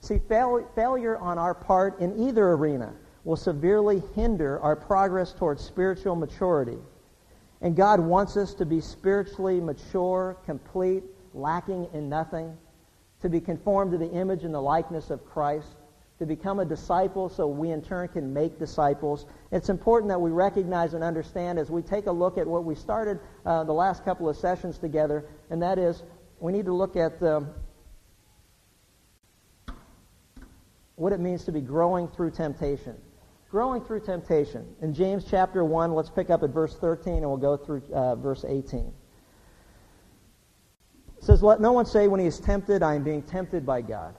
See, 0.00 0.18
fail, 0.28 0.68
failure 0.74 1.16
on 1.16 1.38
our 1.38 1.54
part 1.54 2.00
in 2.00 2.28
either 2.28 2.52
arena 2.52 2.92
will 3.24 3.36
severely 3.36 4.02
hinder 4.14 4.60
our 4.60 4.76
progress 4.76 5.32
towards 5.32 5.64
spiritual 5.64 6.14
maturity. 6.16 6.76
And 7.62 7.74
God 7.74 7.98
wants 7.98 8.36
us 8.36 8.52
to 8.56 8.66
be 8.66 8.82
spiritually 8.82 9.58
mature, 9.58 10.36
complete, 10.44 11.04
lacking 11.32 11.88
in 11.94 12.10
nothing, 12.10 12.54
to 13.22 13.30
be 13.30 13.40
conformed 13.40 13.92
to 13.92 13.98
the 13.98 14.10
image 14.10 14.44
and 14.44 14.52
the 14.52 14.60
likeness 14.60 15.08
of 15.08 15.24
Christ, 15.24 15.76
to 16.18 16.26
become 16.26 16.60
a 16.60 16.64
disciple 16.64 17.28
so 17.28 17.46
we 17.46 17.70
in 17.70 17.82
turn 17.82 18.08
can 18.08 18.32
make 18.32 18.58
disciples. 18.58 19.26
It's 19.50 19.68
important 19.68 20.08
that 20.10 20.20
we 20.20 20.30
recognize 20.30 20.94
and 20.94 21.02
understand 21.02 21.58
as 21.58 21.70
we 21.70 21.82
take 21.82 22.06
a 22.06 22.12
look 22.12 22.38
at 22.38 22.46
what 22.46 22.64
we 22.64 22.74
started 22.74 23.18
uh, 23.44 23.64
the 23.64 23.72
last 23.72 24.04
couple 24.04 24.28
of 24.28 24.36
sessions 24.36 24.78
together, 24.78 25.24
and 25.50 25.60
that 25.62 25.78
is 25.78 26.02
we 26.38 26.52
need 26.52 26.66
to 26.66 26.72
look 26.72 26.96
at 26.96 27.20
um, 27.22 27.48
what 30.96 31.12
it 31.12 31.20
means 31.20 31.44
to 31.44 31.52
be 31.52 31.60
growing 31.60 32.06
through 32.08 32.30
temptation. 32.30 32.96
Growing 33.50 33.84
through 33.84 34.00
temptation. 34.00 34.66
In 34.82 34.94
James 34.94 35.24
chapter 35.28 35.64
1, 35.64 35.94
let's 35.94 36.10
pick 36.10 36.30
up 36.30 36.42
at 36.42 36.50
verse 36.50 36.76
13 36.76 37.14
and 37.14 37.26
we'll 37.26 37.36
go 37.36 37.56
through 37.56 37.82
uh, 37.92 38.16
verse 38.16 38.44
18. 38.46 38.92
It 41.18 41.24
says, 41.24 41.42
Let 41.42 41.60
no 41.60 41.72
one 41.72 41.86
say 41.86 42.08
when 42.08 42.20
he 42.20 42.26
is 42.26 42.40
tempted, 42.40 42.82
I 42.82 42.94
am 42.94 43.04
being 43.04 43.22
tempted 43.22 43.64
by 43.64 43.82
God. 43.82 44.14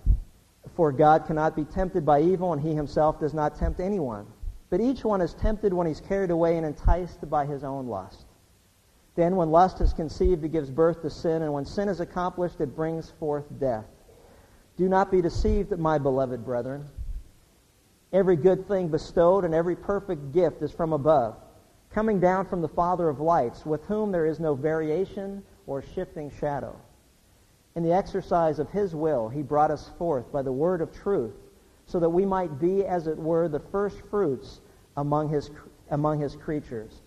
For 0.74 0.91
God 0.91 1.25
cannot 1.25 1.55
be 1.55 1.65
tempted 1.65 2.05
by 2.05 2.22
evil, 2.22 2.53
and 2.53 2.62
he 2.62 2.74
himself 2.74 3.19
does 3.19 3.34
not 3.34 3.55
tempt 3.55 3.79
anyone. 3.79 4.25
But 4.69 4.81
each 4.81 5.05
one 5.05 5.22
is 5.22 5.34
tempted 5.34 5.74
when 5.74 5.88
he's 5.88 6.01
carried 6.01 6.31
away 6.31 6.57
and 6.57 6.65
enticed 6.65 7.29
by 7.29 7.45
his 7.45 7.63
own 7.63 7.88
lust. 7.88 8.25
Then, 9.15 9.36
when 9.36 9.51
lust 9.51 9.79
is 9.79 9.93
conceived, 9.93 10.43
it 10.43 10.51
gives 10.51 10.69
birth 10.69 11.01
to 11.01 11.10
sin, 11.10 11.41
and 11.43 11.53
when 11.53 11.65
sin 11.65 11.88
is 11.88 12.01
accomplished, 12.01 12.60
it 12.60 12.75
brings 12.75 13.12
forth 13.12 13.45
death. 13.60 13.86
Do 14.75 14.89
not 14.89 15.12
be 15.12 15.22
deceived, 15.22 15.77
my 15.77 15.98
beloved 15.98 16.43
brethren. 16.43 16.89
Every 18.12 18.36
good 18.36 18.67
thing 18.67 18.89
bestowed 18.89 19.45
and 19.45 19.53
every 19.53 19.75
perfect 19.75 20.34
gift 20.34 20.62
is 20.62 20.72
from 20.72 20.91
above, 20.93 21.36
coming 21.91 22.19
down 22.19 22.45
from 22.45 22.62
the 22.62 22.67
Father 22.67 23.07
of 23.07 23.19
lights, 23.19 23.65
with 23.65 23.86
whom 23.86 24.12
there 24.12 24.25
is 24.25 24.39
no 24.39 24.53
variation 24.53 25.43
or 25.67 25.81
shifting 25.81 26.29
shadow. 26.29 26.75
In 27.75 27.84
the 27.84 27.94
exercise 27.94 28.60
of 28.60 28.70
his 28.70 28.96
will, 28.96 29.27
he 29.27 29.41
brought 29.41 29.70
us 29.70 29.91
forth 29.98 30.32
by 30.32 30.41
the 30.41 30.51
word 30.51 30.82
of 30.82 30.94
truth, 30.94 31.34
so 31.86 32.00
that 32.00 32.10
we 32.10 32.25
might 32.25 32.58
be, 32.58 32.86
as 32.86 33.08
it 33.08 33.17
were, 33.17 33.50
the 33.50 33.60
first 33.60 34.00
fruits 34.10 34.62
among 34.96 35.29
his, 35.29 35.51
among 35.91 36.20
his 36.20 36.36
creatures. 36.36 37.01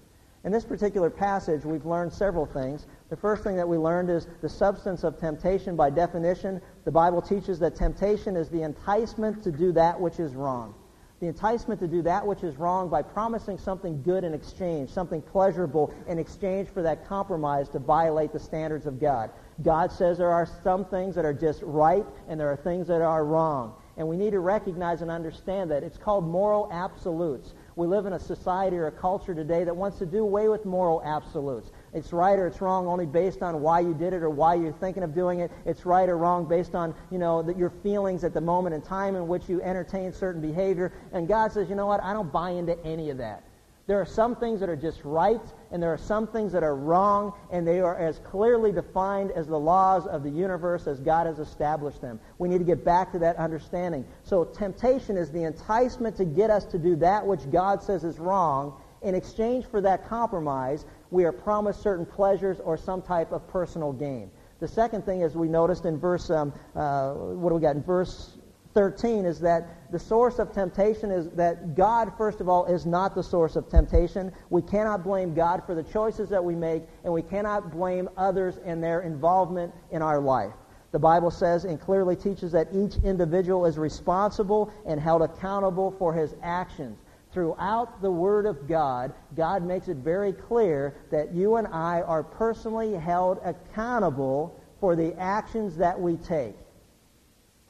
In 0.44 0.52
this 0.52 0.64
particular 0.64 1.10
passage, 1.10 1.64
we've 1.64 1.86
learned 1.86 2.12
several 2.12 2.46
things. 2.46 2.86
The 3.08 3.16
first 3.16 3.42
thing 3.42 3.56
that 3.56 3.68
we 3.68 3.76
learned 3.76 4.10
is 4.10 4.28
the 4.40 4.48
substance 4.48 5.04
of 5.04 5.18
temptation. 5.18 5.74
By 5.74 5.90
definition, 5.90 6.60
the 6.84 6.92
Bible 6.92 7.22
teaches 7.22 7.58
that 7.58 7.74
temptation 7.74 8.36
is 8.36 8.48
the 8.48 8.62
enticement 8.62 9.42
to 9.44 9.50
do 9.50 9.72
that 9.72 9.98
which 9.98 10.20
is 10.20 10.34
wrong. 10.34 10.74
The 11.20 11.26
enticement 11.26 11.80
to 11.80 11.88
do 11.88 12.02
that 12.02 12.24
which 12.24 12.44
is 12.44 12.56
wrong 12.56 12.88
by 12.88 13.02
promising 13.02 13.58
something 13.58 14.02
good 14.02 14.22
in 14.22 14.32
exchange, 14.32 14.90
something 14.90 15.20
pleasurable 15.20 15.92
in 16.06 16.18
exchange 16.18 16.68
for 16.68 16.82
that 16.82 17.08
compromise 17.08 17.68
to 17.70 17.80
violate 17.80 18.32
the 18.32 18.38
standards 18.38 18.86
of 18.86 19.00
God. 19.00 19.30
God 19.62 19.90
says 19.90 20.18
there 20.18 20.30
are 20.30 20.48
some 20.62 20.84
things 20.84 21.16
that 21.16 21.24
are 21.24 21.34
just 21.34 21.62
right 21.62 22.06
and 22.28 22.38
there 22.38 22.50
are 22.50 22.56
things 22.56 22.86
that 22.88 23.02
are 23.02 23.24
wrong. 23.24 23.74
And 23.96 24.06
we 24.06 24.16
need 24.16 24.30
to 24.30 24.38
recognize 24.38 25.02
and 25.02 25.10
understand 25.10 25.72
that. 25.72 25.82
It's 25.82 25.98
called 25.98 26.24
moral 26.24 26.68
absolutes. 26.72 27.54
We 27.74 27.88
live 27.88 28.06
in 28.06 28.12
a 28.12 28.20
society 28.20 28.76
or 28.76 28.86
a 28.86 28.92
culture 28.92 29.34
today 29.34 29.64
that 29.64 29.76
wants 29.76 29.98
to 29.98 30.06
do 30.06 30.22
away 30.22 30.48
with 30.48 30.64
moral 30.64 31.02
absolutes. 31.04 31.72
It's 31.92 32.12
right 32.12 32.38
or 32.38 32.46
it's 32.46 32.60
wrong 32.60 32.86
only 32.86 33.06
based 33.06 33.42
on 33.42 33.60
why 33.60 33.80
you 33.80 33.94
did 33.94 34.12
it 34.12 34.22
or 34.22 34.30
why 34.30 34.54
you're 34.54 34.72
thinking 34.72 35.02
of 35.02 35.16
doing 35.16 35.40
it. 35.40 35.50
It's 35.66 35.84
right 35.84 36.08
or 36.08 36.16
wrong 36.16 36.44
based 36.44 36.76
on, 36.76 36.94
you 37.10 37.18
know, 37.18 37.42
that 37.42 37.56
your 37.56 37.70
feelings 37.70 38.22
at 38.22 38.34
the 38.34 38.40
moment 38.40 38.76
in 38.76 38.82
time 38.82 39.16
in 39.16 39.26
which 39.26 39.48
you 39.48 39.60
entertain 39.62 40.12
certain 40.12 40.40
behavior. 40.40 40.92
And 41.12 41.26
God 41.26 41.50
says, 41.50 41.68
you 41.68 41.74
know 41.74 41.86
what? 41.86 42.00
I 42.00 42.12
don't 42.12 42.30
buy 42.30 42.50
into 42.50 42.78
any 42.84 43.10
of 43.10 43.18
that. 43.18 43.47
There 43.88 43.98
are 43.98 44.06
some 44.06 44.36
things 44.36 44.60
that 44.60 44.68
are 44.68 44.76
just 44.76 45.02
right, 45.02 45.40
and 45.72 45.82
there 45.82 45.90
are 45.90 45.98
some 45.98 46.26
things 46.26 46.52
that 46.52 46.62
are 46.62 46.76
wrong, 46.76 47.32
and 47.50 47.66
they 47.66 47.80
are 47.80 47.96
as 47.96 48.18
clearly 48.18 48.70
defined 48.70 49.30
as 49.30 49.46
the 49.46 49.58
laws 49.58 50.06
of 50.06 50.22
the 50.22 50.28
universe 50.28 50.86
as 50.86 51.00
God 51.00 51.26
has 51.26 51.38
established 51.38 52.02
them. 52.02 52.20
We 52.36 52.50
need 52.50 52.58
to 52.58 52.64
get 52.64 52.84
back 52.84 53.12
to 53.12 53.18
that 53.20 53.36
understanding. 53.36 54.04
So 54.24 54.44
temptation 54.44 55.16
is 55.16 55.30
the 55.30 55.44
enticement 55.44 56.16
to 56.18 56.26
get 56.26 56.50
us 56.50 56.66
to 56.66 56.78
do 56.78 56.96
that 56.96 57.26
which 57.26 57.50
God 57.50 57.82
says 57.82 58.04
is 58.04 58.18
wrong. 58.18 58.78
In 59.00 59.14
exchange 59.14 59.64
for 59.64 59.80
that 59.80 60.06
compromise, 60.06 60.84
we 61.10 61.24
are 61.24 61.32
promised 61.32 61.80
certain 61.80 62.04
pleasures 62.04 62.60
or 62.60 62.76
some 62.76 63.00
type 63.00 63.32
of 63.32 63.48
personal 63.48 63.94
gain. 63.94 64.30
The 64.60 64.68
second 64.68 65.06
thing, 65.06 65.22
as 65.22 65.34
we 65.34 65.48
noticed 65.48 65.86
in 65.86 65.98
verse, 65.98 66.28
um, 66.28 66.52
uh, 66.74 67.14
what 67.14 67.48
do 67.48 67.54
we 67.54 67.62
got 67.62 67.76
in 67.76 67.82
verse 67.82 68.37
13 68.74 69.24
is 69.24 69.40
that 69.40 69.90
the 69.90 69.98
source 69.98 70.38
of 70.38 70.52
temptation 70.52 71.10
is 71.10 71.30
that 71.30 71.74
God, 71.74 72.12
first 72.18 72.40
of 72.40 72.48
all, 72.48 72.66
is 72.66 72.86
not 72.86 73.14
the 73.14 73.22
source 73.22 73.56
of 73.56 73.68
temptation. 73.68 74.30
We 74.50 74.62
cannot 74.62 75.02
blame 75.02 75.34
God 75.34 75.62
for 75.64 75.74
the 75.74 75.82
choices 75.82 76.28
that 76.28 76.44
we 76.44 76.54
make, 76.54 76.82
and 77.04 77.12
we 77.12 77.22
cannot 77.22 77.70
blame 77.70 78.08
others 78.16 78.58
and 78.64 78.82
their 78.82 79.00
involvement 79.00 79.74
in 79.90 80.02
our 80.02 80.20
life. 80.20 80.52
The 80.90 80.98
Bible 80.98 81.30
says 81.30 81.64
and 81.64 81.80
clearly 81.80 82.16
teaches 82.16 82.52
that 82.52 82.68
each 82.72 82.96
individual 83.04 83.66
is 83.66 83.78
responsible 83.78 84.72
and 84.86 85.00
held 85.00 85.22
accountable 85.22 85.94
for 85.98 86.14
his 86.14 86.34
actions. 86.42 86.98
Throughout 87.32 88.00
the 88.00 88.10
Word 88.10 88.46
of 88.46 88.66
God, 88.66 89.12
God 89.36 89.62
makes 89.62 89.88
it 89.88 89.98
very 89.98 90.32
clear 90.32 90.94
that 91.10 91.34
you 91.34 91.56
and 91.56 91.66
I 91.68 92.00
are 92.00 92.22
personally 92.22 92.94
held 92.94 93.38
accountable 93.44 94.58
for 94.80 94.96
the 94.96 95.14
actions 95.18 95.76
that 95.76 96.00
we 96.00 96.16
take. 96.16 96.54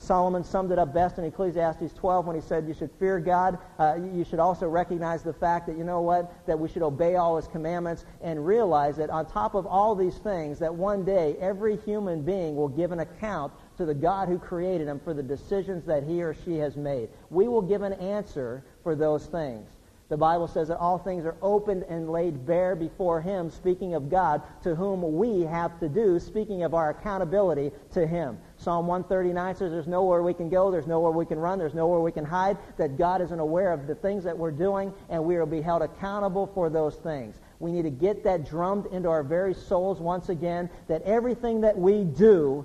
Solomon 0.01 0.45
summed 0.45 0.71
it 0.71 0.79
up 0.79 0.95
best 0.95 1.19
in 1.19 1.25
Ecclesiastes 1.25 1.93
12 1.93 2.27
when 2.27 2.37
he 2.37 2.43
said 2.43 2.69
you 2.69 2.75
should 2.75 2.91
fear 2.99 3.19
God. 3.19 3.59
Uh, 3.79 3.97
you 4.15 4.25
should 4.25 4.39
also 4.39 4.69
recognize 4.69 5.23
the 5.25 5.33
fact 5.33 5.67
that, 5.67 5.77
you 5.77 5.83
know 5.83 6.01
what, 6.01 6.47
that 6.47 6.59
we 6.59 6.69
should 6.69 6.83
obey 6.83 7.17
all 7.17 7.37
his 7.37 7.49
commandments 7.49 8.05
and 8.23 8.47
realize 8.47 8.97
that 8.97 9.11
on 9.11 9.27
top 9.27 9.55
of 9.55 9.67
all 9.67 9.97
these 9.97 10.17
things, 10.19 10.61
that 10.61 10.73
one 10.73 11.05
day 11.05 11.37
every 11.41 11.77
human 11.79 12.23
being 12.23 12.55
will 12.55 12.69
give 12.69 12.93
an 12.93 13.01
account 13.01 13.53
to 13.77 13.85
the 13.85 13.95
God 13.95 14.29
who 14.29 14.39
created 14.39 14.87
him 14.87 15.01
for 15.01 15.13
the 15.13 15.23
decisions 15.23 15.85
that 15.87 16.05
he 16.05 16.23
or 16.23 16.35
she 16.45 16.57
has 16.59 16.77
made. 16.77 17.09
We 17.31 17.49
will 17.49 17.63
give 17.63 17.83
an 17.83 17.95
answer 17.95 18.65
for 18.85 18.95
those 18.95 19.27
things. 19.27 19.69
The 20.09 20.17
Bible 20.17 20.49
says 20.49 20.69
that 20.69 20.79
all 20.79 20.99
things 20.99 21.27
are 21.27 21.37
opened 21.43 21.85
and 21.89 22.09
laid 22.11 22.47
bare 22.47 22.75
before 22.75 23.21
Him, 23.21 23.51
speaking 23.51 23.95
of 23.95 24.09
God, 24.09 24.43
to 24.63 24.75
whom 24.75 25.19
we 25.19 25.43
have 25.43 25.79
to 25.81 25.89
do, 25.89 26.19
speaking 26.19 26.63
of 26.63 26.73
our 26.73 26.91
accountability 26.91 27.73
to 27.93 28.07
Him. 28.07 28.39
Psalm 28.59 28.89
139 28.89 29.55
says 29.55 29.71
there's 29.71 29.87
nowhere 29.87 30.21
we 30.23 30.35
can 30.35 30.49
go, 30.49 30.71
there's 30.71 30.89
nowhere 30.89 31.13
we 31.13 31.25
can 31.25 31.39
run, 31.39 31.61
there's 31.61 31.75
nowhere 31.75 32.01
we 32.01 32.11
can 32.11 32.25
hide, 32.25 32.59
that 32.77 32.99
God 32.99 33.23
isn't 33.23 33.39
aware 33.39 33.73
of 33.73 33.87
the 33.87 33.95
things 33.95 34.25
that 34.25 34.37
we're 34.37 34.51
doing, 34.51 34.93
and 35.09 35.25
we 35.25 35.39
will 35.39 35.47
be 35.47 35.63
held 35.63 35.81
accountable 35.81 36.49
for 36.55 36.69
those 36.69 36.97
things. 36.97 37.37
We 37.61 37.71
need 37.71 37.83
to 37.83 37.91
get 37.91 38.25
that 38.25 38.49
drummed 38.49 38.87
into 38.87 39.09
our 39.09 39.23
very 39.23 39.55
souls 39.55 40.01
once 40.01 40.29
again, 40.29 40.69
that 40.89 41.03
everything 41.03 41.61
that 41.61 41.79
we 41.79 42.03
do, 42.03 42.65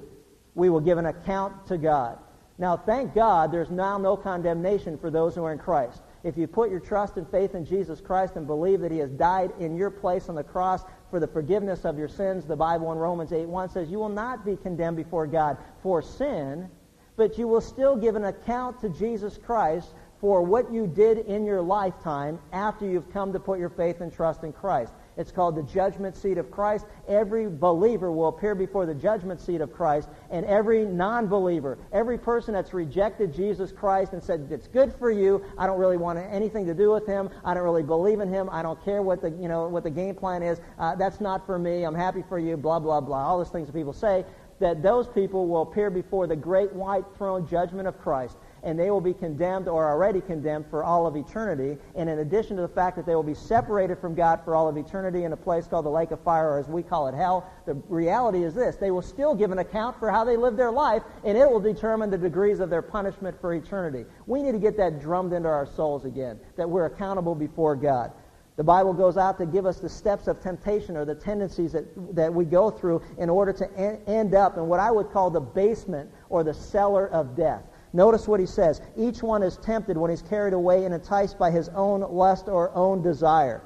we 0.55 0.71
will 0.71 0.79
give 0.79 0.97
an 0.97 1.05
account 1.05 1.67
to 1.67 1.77
God. 1.77 2.17
Now, 2.57 2.75
thank 2.75 3.13
God, 3.13 3.51
there's 3.51 3.69
now 3.69 3.97
no 3.99 4.17
condemnation 4.17 4.97
for 4.97 5.11
those 5.11 5.35
who 5.35 5.43
are 5.43 5.51
in 5.51 5.59
Christ. 5.59 6.01
If 6.23 6.37
you 6.37 6.47
put 6.47 6.71
your 6.71 6.79
trust 6.79 7.17
and 7.17 7.27
faith 7.29 7.53
in 7.53 7.65
Jesus 7.65 7.99
Christ 7.99 8.37
and 8.37 8.47
believe 8.47 8.79
that 8.79 8.91
he 8.91 8.99
has 8.99 9.11
died 9.11 9.51
in 9.59 9.75
your 9.75 9.91
place 9.91 10.29
on 10.29 10.35
the 10.35 10.43
cross 10.43 10.83
for 11.09 11.19
the 11.19 11.27
forgiveness 11.27 11.83
of 11.83 11.97
your 11.97 12.07
sins, 12.07 12.45
the 12.45 12.55
Bible 12.55 12.91
in 12.93 12.97
Romans 12.97 13.33
8 13.33 13.45
1 13.45 13.69
says 13.69 13.89
you 13.89 13.99
will 13.99 14.07
not 14.07 14.45
be 14.45 14.55
condemned 14.55 14.95
before 14.95 15.27
God 15.27 15.57
for 15.81 16.01
sin, 16.01 16.69
but 17.17 17.37
you 17.37 17.47
will 17.47 17.61
still 17.61 17.97
give 17.97 18.15
an 18.15 18.23
account 18.23 18.79
to 18.81 18.89
Jesus 18.89 19.37
Christ 19.37 19.89
for 20.21 20.41
what 20.41 20.71
you 20.71 20.87
did 20.87 21.17
in 21.17 21.43
your 21.43 21.61
lifetime 21.61 22.39
after 22.53 22.87
you've 22.87 23.11
come 23.11 23.33
to 23.33 23.39
put 23.39 23.59
your 23.59 23.69
faith 23.69 23.99
and 23.99 24.11
trust 24.11 24.43
in 24.43 24.53
Christ. 24.53 24.93
It's 25.17 25.31
called 25.31 25.55
the 25.55 25.63
judgment 25.63 26.15
seat 26.15 26.37
of 26.37 26.49
Christ. 26.49 26.85
Every 27.07 27.47
believer 27.47 28.11
will 28.11 28.29
appear 28.29 28.55
before 28.55 28.85
the 28.85 28.95
judgment 28.95 29.39
seat 29.41 29.61
of 29.61 29.71
Christ, 29.71 30.09
and 30.31 30.45
every 30.45 30.85
non-believer, 30.85 31.77
every 31.91 32.17
person 32.17 32.53
that's 32.53 32.73
rejected 32.73 33.33
Jesus 33.33 33.71
Christ 33.71 34.13
and 34.13 34.23
said, 34.23 34.47
it's 34.49 34.67
good 34.67 34.93
for 34.93 35.11
you, 35.11 35.43
I 35.57 35.67
don't 35.67 35.79
really 35.79 35.97
want 35.97 36.19
anything 36.19 36.65
to 36.65 36.73
do 36.73 36.91
with 36.91 37.05
him, 37.05 37.29
I 37.43 37.53
don't 37.53 37.63
really 37.63 37.83
believe 37.83 38.19
in 38.19 38.29
him, 38.29 38.49
I 38.51 38.61
don't 38.61 38.83
care 38.83 39.01
what 39.01 39.21
the, 39.21 39.29
you 39.29 39.47
know, 39.47 39.67
what 39.67 39.83
the 39.83 39.91
game 39.91 40.15
plan 40.15 40.41
is, 40.41 40.59
uh, 40.79 40.95
that's 40.95 41.21
not 41.21 41.45
for 41.45 41.59
me, 41.59 41.83
I'm 41.83 41.95
happy 41.95 42.23
for 42.27 42.39
you, 42.39 42.57
blah, 42.57 42.79
blah, 42.79 43.01
blah, 43.01 43.27
all 43.27 43.37
those 43.37 43.49
things 43.49 43.67
that 43.67 43.73
people 43.73 43.93
say, 43.93 44.25
that 44.59 44.81
those 44.81 45.07
people 45.07 45.47
will 45.47 45.63
appear 45.63 45.89
before 45.89 46.27
the 46.27 46.35
great 46.35 46.71
white 46.73 47.03
throne 47.17 47.47
judgment 47.47 47.87
of 47.87 47.99
Christ 47.99 48.37
and 48.63 48.79
they 48.79 48.89
will 48.89 49.01
be 49.01 49.13
condemned 49.13 49.67
or 49.67 49.89
already 49.89 50.21
condemned 50.21 50.65
for 50.69 50.83
all 50.83 51.05
of 51.05 51.15
eternity. 51.15 51.77
And 51.95 52.09
in 52.09 52.19
addition 52.19 52.55
to 52.55 52.61
the 52.61 52.67
fact 52.67 52.95
that 52.95 53.05
they 53.05 53.15
will 53.15 53.23
be 53.23 53.33
separated 53.33 53.99
from 53.99 54.15
God 54.15 54.41
for 54.43 54.55
all 54.55 54.67
of 54.67 54.77
eternity 54.77 55.25
in 55.25 55.33
a 55.33 55.37
place 55.37 55.67
called 55.67 55.85
the 55.85 55.89
lake 55.89 56.11
of 56.11 56.19
fire, 56.21 56.51
or 56.51 56.59
as 56.59 56.67
we 56.67 56.81
call 56.81 57.07
it, 57.07 57.15
hell, 57.15 57.49
the 57.65 57.75
reality 57.89 58.43
is 58.43 58.53
this. 58.53 58.77
They 58.77 58.91
will 58.91 59.01
still 59.01 59.35
give 59.35 59.51
an 59.51 59.59
account 59.59 59.99
for 59.99 60.09
how 60.09 60.23
they 60.23 60.37
lived 60.37 60.57
their 60.57 60.71
life, 60.71 61.03
and 61.23 61.37
it 61.37 61.49
will 61.49 61.59
determine 61.59 62.09
the 62.09 62.17
degrees 62.17 62.59
of 62.59 62.69
their 62.69 62.81
punishment 62.81 63.39
for 63.39 63.53
eternity. 63.53 64.05
We 64.25 64.41
need 64.41 64.53
to 64.53 64.59
get 64.59 64.77
that 64.77 64.99
drummed 64.99 65.33
into 65.33 65.49
our 65.49 65.65
souls 65.65 66.05
again, 66.05 66.39
that 66.55 66.69
we're 66.69 66.85
accountable 66.85 67.35
before 67.35 67.75
God. 67.75 68.11
The 68.55 68.63
Bible 68.63 68.93
goes 68.93 69.17
out 69.17 69.39
to 69.39 69.47
give 69.47 69.65
us 69.65 69.79
the 69.79 69.89
steps 69.89 70.27
of 70.27 70.39
temptation 70.39 70.95
or 70.95 71.05
the 71.05 71.15
tendencies 71.15 71.71
that, 71.71 71.85
that 72.15 72.31
we 72.31 72.45
go 72.45 72.69
through 72.69 73.01
in 73.17 73.27
order 73.29 73.51
to 73.51 73.77
en- 73.77 73.99
end 74.05 74.35
up 74.35 74.57
in 74.57 74.67
what 74.67 74.79
I 74.79 74.91
would 74.91 75.11
call 75.11 75.31
the 75.31 75.41
basement 75.41 76.11
or 76.29 76.43
the 76.43 76.53
cellar 76.53 77.07
of 77.07 77.35
death. 77.35 77.63
Notice 77.93 78.27
what 78.27 78.39
he 78.39 78.47
says. 78.47 78.81
Each 78.97 79.21
one 79.21 79.43
is 79.43 79.57
tempted 79.57 79.97
when 79.97 80.09
he's 80.09 80.23
carried 80.23 80.53
away 80.53 80.85
and 80.85 80.93
enticed 80.93 81.37
by 81.37 81.51
his 81.51 81.69
own 81.69 82.01
lust 82.01 82.47
or 82.47 82.75
own 82.75 83.03
desire. 83.03 83.61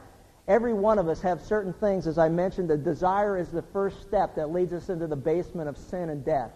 Every 0.49 0.73
one 0.73 0.99
of 0.99 1.07
us 1.07 1.21
have 1.21 1.41
certain 1.41 1.73
things. 1.73 2.07
As 2.07 2.17
I 2.17 2.27
mentioned, 2.27 2.69
the 2.69 2.77
desire 2.77 3.37
is 3.37 3.49
the 3.49 3.61
first 3.61 4.01
step 4.01 4.35
that 4.35 4.51
leads 4.51 4.73
us 4.73 4.89
into 4.89 5.07
the 5.07 5.15
basement 5.15 5.69
of 5.69 5.77
sin 5.77 6.09
and 6.09 6.23
death. 6.25 6.51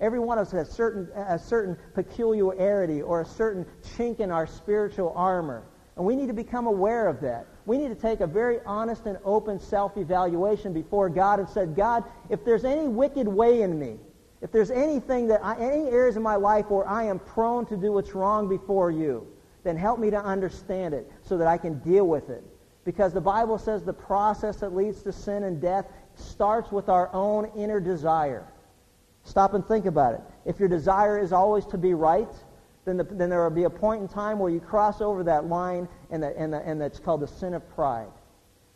Every 0.00 0.18
one 0.18 0.38
of 0.38 0.46
us 0.46 0.52
has 0.52 0.70
certain, 0.70 1.08
a 1.14 1.38
certain 1.38 1.76
peculiarity 1.94 3.02
or 3.02 3.22
a 3.22 3.26
certain 3.26 3.66
chink 3.82 4.20
in 4.20 4.30
our 4.30 4.46
spiritual 4.46 5.12
armor. 5.16 5.64
And 5.96 6.06
we 6.06 6.14
need 6.14 6.28
to 6.28 6.34
become 6.34 6.66
aware 6.66 7.08
of 7.08 7.20
that. 7.22 7.46
We 7.66 7.76
need 7.76 7.88
to 7.88 7.94
take 7.94 8.20
a 8.20 8.26
very 8.26 8.60
honest 8.64 9.06
and 9.06 9.18
open 9.24 9.58
self-evaluation 9.58 10.72
before 10.72 11.08
God 11.08 11.40
and 11.40 11.48
say, 11.48 11.66
God, 11.66 12.04
if 12.30 12.44
there's 12.44 12.64
any 12.64 12.86
wicked 12.86 13.26
way 13.26 13.62
in 13.62 13.78
me, 13.78 13.98
if 14.40 14.52
there's 14.52 14.70
anything 14.70 15.26
that 15.28 15.44
I, 15.44 15.56
any 15.56 15.88
areas 15.88 16.16
in 16.16 16.22
my 16.22 16.36
life 16.36 16.70
where 16.70 16.86
I 16.86 17.04
am 17.04 17.18
prone 17.18 17.66
to 17.66 17.76
do 17.76 17.92
what's 17.92 18.14
wrong 18.14 18.48
before 18.48 18.90
you, 18.90 19.26
then 19.64 19.76
help 19.76 19.98
me 19.98 20.10
to 20.10 20.22
understand 20.22 20.94
it 20.94 21.10
so 21.22 21.36
that 21.38 21.46
I 21.46 21.58
can 21.58 21.78
deal 21.80 22.06
with 22.06 22.30
it. 22.30 22.44
Because 22.84 23.12
the 23.12 23.20
Bible 23.20 23.58
says 23.58 23.84
the 23.84 23.92
process 23.92 24.56
that 24.58 24.74
leads 24.74 25.02
to 25.02 25.12
sin 25.12 25.42
and 25.42 25.60
death 25.60 25.86
starts 26.14 26.72
with 26.72 26.88
our 26.88 27.10
own 27.12 27.50
inner 27.56 27.80
desire. 27.80 28.46
Stop 29.24 29.54
and 29.54 29.66
think 29.66 29.84
about 29.86 30.14
it. 30.14 30.20
If 30.46 30.58
your 30.58 30.68
desire 30.68 31.18
is 31.18 31.32
always 31.32 31.66
to 31.66 31.76
be 31.76 31.92
right, 31.92 32.30
then, 32.84 32.96
the, 32.96 33.04
then 33.04 33.28
there 33.28 33.42
will 33.42 33.50
be 33.50 33.64
a 33.64 33.70
point 33.70 34.00
in 34.00 34.08
time 34.08 34.38
where 34.38 34.50
you 34.50 34.60
cross 34.60 35.02
over 35.02 35.22
that 35.24 35.46
line, 35.46 35.86
and, 36.10 36.22
the, 36.22 36.34
and, 36.38 36.52
the, 36.52 36.58
and 36.60 36.80
that's 36.80 36.98
called 36.98 37.20
the 37.20 37.26
sin 37.26 37.52
of 37.52 37.68
pride. 37.74 38.08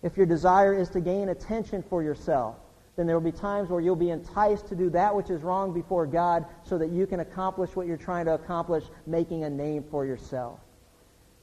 If 0.03 0.17
your 0.17 0.27
desire 0.27 0.75
is 0.75 0.91
to 0.91 1.01
gain 1.01 1.31
attention 1.31 1.83
for 1.83 2.03
yourself, 2.03 2.57
then 2.97 3.07
there 3.07 3.19
will 3.19 3.33
be 3.33 3.37
times 3.37 3.71
where 3.71 3.81
you'll 3.81 3.97
be 3.97 4.11
enticed 4.11 4.67
to 4.69 4.77
do 4.77 4.91
that 4.91 5.15
which 5.15 5.31
is 5.31 5.43
wrong 5.43 5.73
before 5.73 6.07
God 6.07 6.45
so 6.63 6.77
that 6.77 6.91
you 6.91 7.07
can 7.07 7.21
accomplish 7.21 7.75
what 7.75 7.87
you're 7.87 7.97
trying 7.97 8.27
to 8.27 8.35
accomplish, 8.35 8.85
making 9.07 9.45
a 9.45 9.51
name 9.51 9.85
for 9.91 10.05
yourself. 10.05 10.61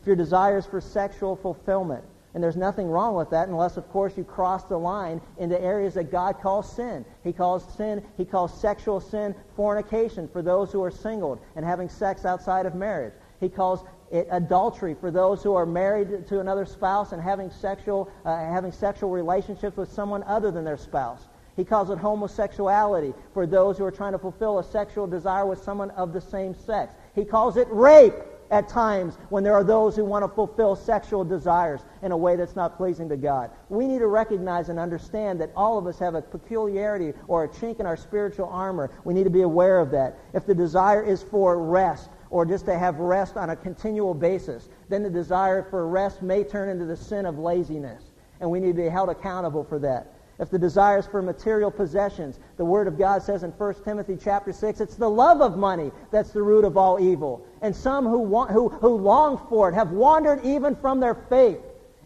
If 0.01 0.07
your 0.07 0.15
desire 0.15 0.57
is 0.57 0.65
for 0.65 0.79
sexual 0.79 1.35
fulfillment, 1.35 2.03
and 2.35 2.43
there's 2.43 2.55
nothing 2.55 2.87
wrong 2.87 3.15
with 3.15 3.31
that 3.31 3.47
unless, 3.47 3.75
of 3.77 3.89
course, 3.89 4.15
you 4.15 4.23
cross 4.23 4.63
the 4.65 4.77
line 4.77 5.19
into 5.39 5.59
areas 5.59 5.95
that 5.95 6.11
God 6.11 6.39
calls 6.39 6.71
sin. 6.71 7.03
He 7.23 7.33
calls 7.33 7.65
sin, 7.75 8.05
he 8.17 8.25
calls 8.25 8.59
sexual 8.61 8.99
sin 8.99 9.33
fornication 9.55 10.27
for 10.27 10.43
those 10.43 10.71
who 10.71 10.83
are 10.83 10.91
singled 10.91 11.39
and 11.55 11.65
having 11.65 11.89
sex 11.89 12.25
outside 12.25 12.67
of 12.67 12.75
marriage. 12.75 13.13
He 13.39 13.49
calls 13.49 13.83
it 14.11 14.27
adultery 14.29 14.93
for 14.93 15.09
those 15.09 15.41
who 15.41 15.55
are 15.55 15.65
married 15.65 16.27
to 16.27 16.39
another 16.39 16.65
spouse 16.65 17.13
and 17.13 17.21
having 17.21 17.49
sexual, 17.49 18.11
uh, 18.25 18.35
having 18.35 18.71
sexual 18.71 19.09
relationships 19.09 19.77
with 19.77 19.91
someone 19.91 20.21
other 20.23 20.51
than 20.51 20.63
their 20.63 20.77
spouse. 20.77 21.27
He 21.55 21.65
calls 21.65 21.89
it 21.89 21.97
homosexuality 21.97 23.13
for 23.33 23.45
those 23.45 23.77
who 23.77 23.85
are 23.85 23.91
trying 23.91 24.13
to 24.13 24.19
fulfill 24.19 24.59
a 24.59 24.63
sexual 24.63 25.07
desire 25.07 25.45
with 25.45 25.61
someone 25.61 25.91
of 25.91 26.13
the 26.13 26.21
same 26.21 26.53
sex. 26.53 26.93
He 27.13 27.25
calls 27.25 27.57
it 27.57 27.67
rape 27.69 28.13
at 28.51 28.67
times 28.67 29.17
when 29.29 29.43
there 29.43 29.53
are 29.53 29.63
those 29.63 29.95
who 29.95 30.03
want 30.03 30.23
to 30.23 30.29
fulfill 30.29 30.75
sexual 30.75 31.23
desires 31.23 31.81
in 32.01 32.11
a 32.11 32.17
way 32.17 32.35
that's 32.35 32.55
not 32.55 32.77
pleasing 32.77 33.09
to 33.09 33.17
God. 33.17 33.51
We 33.69 33.87
need 33.87 33.99
to 33.99 34.07
recognize 34.07 34.69
and 34.69 34.79
understand 34.79 35.39
that 35.41 35.51
all 35.55 35.77
of 35.77 35.85
us 35.85 35.99
have 35.99 36.15
a 36.15 36.21
peculiarity 36.21 37.13
or 37.27 37.43
a 37.43 37.47
chink 37.47 37.79
in 37.79 37.85
our 37.85 37.97
spiritual 37.97 38.47
armor. 38.47 38.91
We 39.03 39.13
need 39.13 39.25
to 39.25 39.29
be 39.29 39.41
aware 39.41 39.79
of 39.79 39.91
that. 39.91 40.17
If 40.33 40.45
the 40.45 40.55
desire 40.55 41.03
is 41.03 41.21
for 41.21 41.61
rest, 41.61 42.09
or 42.31 42.45
just 42.45 42.65
to 42.65 42.77
have 42.77 42.99
rest 42.99 43.37
on 43.37 43.49
a 43.49 43.55
continual 43.55 44.13
basis, 44.13 44.69
then 44.87 45.01
the 45.01 45.09
desire 45.09 45.63
for 45.63 45.87
rest 45.87 46.21
may 46.21 46.43
turn 46.43 46.69
into 46.69 46.85
the 46.85 46.95
sin 46.95 47.25
of 47.25 47.39
laziness. 47.39 48.03
And 48.39 48.49
we 48.49 48.59
need 48.59 48.75
to 48.75 48.83
be 48.83 48.89
held 48.89 49.09
accountable 49.09 49.63
for 49.63 49.79
that 49.79 50.13
if 50.39 50.49
the 50.49 50.57
desires 50.57 51.05
for 51.05 51.21
material 51.21 51.69
possessions, 51.69 52.39
the 52.55 52.63
Word 52.63 52.87
of 52.87 52.97
God 52.97 53.21
says 53.21 53.43
in 53.43 53.51
1 53.51 53.83
Timothy 53.83 54.17
chapter 54.21 54.53
6, 54.53 54.79
it's 54.79 54.95
the 54.95 55.09
love 55.09 55.41
of 55.41 55.57
money 55.57 55.91
that's 56.11 56.31
the 56.31 56.41
root 56.41 56.63
of 56.63 56.77
all 56.77 56.99
evil. 56.99 57.45
And 57.61 57.75
some 57.75 58.05
who, 58.05 58.19
want, 58.19 58.51
who, 58.51 58.69
who 58.69 58.95
long 58.95 59.45
for 59.49 59.69
it 59.69 59.75
have 59.75 59.91
wandered 59.91 60.45
even 60.45 60.77
from 60.77 61.01
their 61.01 61.15
faith 61.15 61.59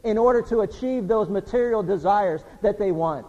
in 0.03 0.17
order 0.17 0.41
to 0.41 0.61
achieve 0.61 1.07
those 1.07 1.29
material 1.29 1.83
desires 1.83 2.43
that 2.63 2.79
they 2.79 2.91
want. 2.91 3.27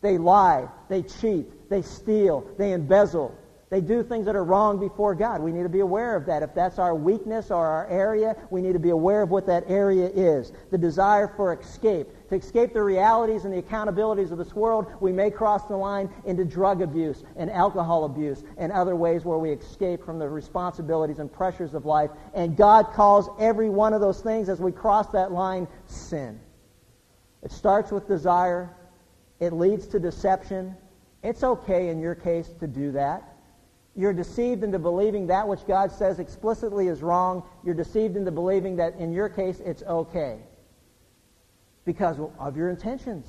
They 0.00 0.18
lie, 0.18 0.66
they 0.88 1.02
cheat, 1.02 1.70
they 1.70 1.82
steal, 1.82 2.44
they 2.58 2.72
embezzle, 2.72 3.38
they 3.72 3.80
do 3.80 4.02
things 4.02 4.26
that 4.26 4.36
are 4.36 4.44
wrong 4.44 4.78
before 4.78 5.14
God. 5.14 5.40
We 5.40 5.50
need 5.50 5.62
to 5.62 5.68
be 5.70 5.80
aware 5.80 6.14
of 6.14 6.26
that. 6.26 6.42
If 6.42 6.54
that's 6.54 6.78
our 6.78 6.94
weakness 6.94 7.50
or 7.50 7.64
our 7.64 7.88
area, 7.88 8.36
we 8.50 8.60
need 8.60 8.74
to 8.74 8.78
be 8.78 8.90
aware 8.90 9.22
of 9.22 9.30
what 9.30 9.46
that 9.46 9.64
area 9.66 10.10
is. 10.14 10.52
The 10.70 10.76
desire 10.76 11.32
for 11.36 11.54
escape. 11.54 12.06
To 12.32 12.38
escape 12.38 12.72
the 12.72 12.82
realities 12.82 13.44
and 13.44 13.52
the 13.52 13.60
accountabilities 13.60 14.30
of 14.30 14.38
this 14.38 14.54
world, 14.54 14.86
we 15.00 15.12
may 15.12 15.30
cross 15.30 15.66
the 15.66 15.76
line 15.76 16.08
into 16.24 16.46
drug 16.46 16.80
abuse 16.80 17.24
and 17.36 17.50
alcohol 17.50 18.06
abuse 18.06 18.42
and 18.56 18.72
other 18.72 18.96
ways 18.96 19.26
where 19.26 19.36
we 19.36 19.50
escape 19.50 20.02
from 20.02 20.18
the 20.18 20.26
responsibilities 20.26 21.18
and 21.18 21.30
pressures 21.30 21.74
of 21.74 21.84
life. 21.84 22.10
And 22.32 22.56
God 22.56 22.86
calls 22.94 23.28
every 23.38 23.68
one 23.68 23.92
of 23.92 24.00
those 24.00 24.22
things 24.22 24.48
as 24.48 24.60
we 24.60 24.72
cross 24.72 25.08
that 25.08 25.30
line 25.30 25.68
sin. 25.84 26.40
It 27.42 27.52
starts 27.52 27.92
with 27.92 28.08
desire. 28.08 28.74
It 29.38 29.52
leads 29.52 29.86
to 29.88 30.00
deception. 30.00 30.74
It's 31.22 31.44
okay 31.44 31.90
in 31.90 32.00
your 32.00 32.14
case 32.14 32.48
to 32.60 32.66
do 32.66 32.92
that. 32.92 33.24
You're 33.94 34.14
deceived 34.14 34.64
into 34.64 34.78
believing 34.78 35.26
that 35.26 35.46
which 35.46 35.66
God 35.66 35.92
says 35.92 36.18
explicitly 36.18 36.88
is 36.88 37.02
wrong. 37.02 37.42
You're 37.62 37.74
deceived 37.74 38.16
into 38.16 38.30
believing 38.30 38.76
that 38.76 38.94
in 38.94 39.12
your 39.12 39.28
case 39.28 39.60
it's 39.60 39.82
okay. 39.82 40.38
Because 41.84 42.18
of 42.38 42.56
your 42.56 42.70
intentions. 42.70 43.26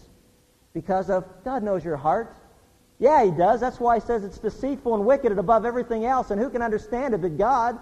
Because 0.73 1.09
of 1.09 1.25
God 1.43 1.63
knows 1.63 1.83
your 1.83 1.97
heart. 1.97 2.35
Yeah, 2.99 3.23
he 3.25 3.31
does. 3.31 3.59
That's 3.59 3.79
why 3.79 3.95
he 3.95 4.01
says 4.01 4.23
it's 4.23 4.37
deceitful 4.37 4.93
and 4.95 5.05
wicked 5.05 5.31
and 5.31 5.39
above 5.39 5.65
everything 5.65 6.05
else. 6.05 6.31
And 6.31 6.39
who 6.39 6.49
can 6.49 6.61
understand 6.61 7.13
it 7.13 7.21
but 7.21 7.37
God? 7.37 7.79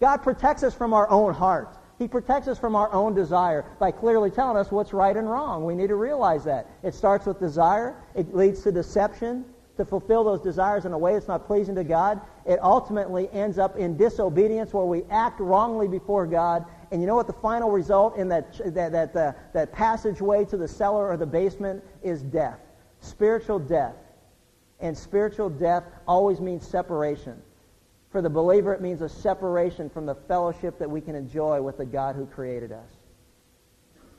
God 0.00 0.18
protects 0.18 0.62
us 0.62 0.74
from 0.74 0.92
our 0.92 1.08
own 1.10 1.34
heart. 1.34 1.76
He 1.98 2.08
protects 2.08 2.48
us 2.48 2.58
from 2.58 2.74
our 2.74 2.92
own 2.92 3.14
desire 3.14 3.64
by 3.78 3.92
clearly 3.92 4.30
telling 4.30 4.56
us 4.56 4.70
what's 4.70 4.92
right 4.92 5.16
and 5.16 5.30
wrong. 5.30 5.64
We 5.64 5.74
need 5.74 5.88
to 5.88 5.96
realize 5.96 6.44
that. 6.44 6.68
It 6.82 6.94
starts 6.94 7.26
with 7.26 7.38
desire. 7.38 7.94
It 8.14 8.34
leads 8.34 8.62
to 8.62 8.72
deception 8.72 9.44
to 9.76 9.84
fulfill 9.84 10.24
those 10.24 10.40
desires 10.40 10.84
in 10.84 10.92
a 10.92 10.98
way 10.98 11.14
that's 11.14 11.28
not 11.28 11.46
pleasing 11.46 11.74
to 11.74 11.84
God, 11.84 12.20
it 12.46 12.58
ultimately 12.62 13.28
ends 13.32 13.58
up 13.58 13.76
in 13.76 13.96
disobedience 13.96 14.72
where 14.72 14.84
we 14.84 15.02
act 15.10 15.40
wrongly 15.40 15.88
before 15.88 16.26
God. 16.26 16.64
And 16.94 17.02
you 17.02 17.08
know 17.08 17.16
what 17.16 17.26
the 17.26 17.32
final 17.32 17.72
result 17.72 18.16
in 18.18 18.28
that, 18.28 18.56
that, 18.72 18.92
that, 18.92 19.16
uh, 19.16 19.32
that 19.52 19.72
passageway 19.72 20.44
to 20.44 20.56
the 20.56 20.68
cellar 20.68 21.08
or 21.08 21.16
the 21.16 21.26
basement 21.26 21.82
is 22.04 22.22
death. 22.22 22.60
Spiritual 23.00 23.58
death. 23.58 23.96
And 24.78 24.96
spiritual 24.96 25.50
death 25.50 25.82
always 26.06 26.40
means 26.40 26.64
separation. 26.64 27.42
For 28.10 28.22
the 28.22 28.30
believer, 28.30 28.72
it 28.72 28.80
means 28.80 29.02
a 29.02 29.08
separation 29.08 29.90
from 29.90 30.06
the 30.06 30.14
fellowship 30.14 30.78
that 30.78 30.88
we 30.88 31.00
can 31.00 31.16
enjoy 31.16 31.60
with 31.60 31.78
the 31.78 31.84
God 31.84 32.14
who 32.14 32.26
created 32.26 32.70
us. 32.70 32.90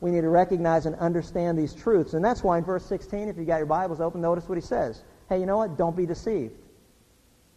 We 0.02 0.12
need 0.12 0.22
to 0.22 0.30
recognize 0.30 0.86
and 0.86 0.98
understand 0.98 1.58
these 1.58 1.74
truths. 1.74 2.14
And 2.14 2.26
that's 2.26 2.44
why 2.44 2.58
in 2.58 2.66
verse 2.66 2.86
16, 2.88 3.30
if 3.30 3.38
you 3.38 3.46
got 3.46 3.56
your 3.56 3.68
Bibles 3.68 4.02
open, 4.02 4.20
notice 4.20 4.50
what 4.50 4.58
he 4.58 4.62
says 4.62 5.02
hey, 5.30 5.40
you 5.40 5.46
know 5.46 5.60
what? 5.60 5.78
Don't 5.78 5.96
be 5.96 6.06
deceived. 6.06 6.52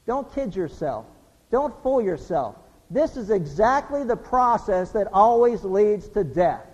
Don't 0.06 0.32
kid 0.32 0.54
yourself. 0.54 1.06
Don't 1.50 1.74
fool 1.82 2.00
yourself. 2.00 2.54
This 2.90 3.16
is 3.16 3.30
exactly 3.30 4.04
the 4.04 4.16
process 4.16 4.92
that 4.92 5.08
always 5.12 5.62
leads 5.64 6.08
to 6.10 6.24
death. 6.24 6.64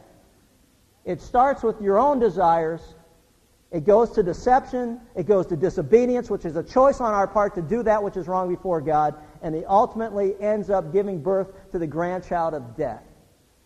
It 1.04 1.20
starts 1.20 1.62
with 1.62 1.80
your 1.80 1.98
own 1.98 2.18
desires. 2.18 2.80
It 3.70 3.84
goes 3.84 4.12
to 4.12 4.22
deception. 4.22 5.00
It 5.16 5.26
goes 5.26 5.46
to 5.46 5.56
disobedience, 5.56 6.30
which 6.30 6.44
is 6.44 6.56
a 6.56 6.62
choice 6.62 7.00
on 7.00 7.12
our 7.12 7.26
part 7.26 7.56
to 7.56 7.62
do 7.62 7.82
that 7.82 8.02
which 8.02 8.16
is 8.16 8.28
wrong 8.28 8.48
before 8.48 8.80
God. 8.80 9.14
And 9.42 9.54
it 9.54 9.64
ultimately 9.68 10.34
ends 10.40 10.70
up 10.70 10.92
giving 10.92 11.20
birth 11.20 11.48
to 11.72 11.78
the 11.78 11.86
grandchild 11.86 12.54
of 12.54 12.76
death. 12.76 13.02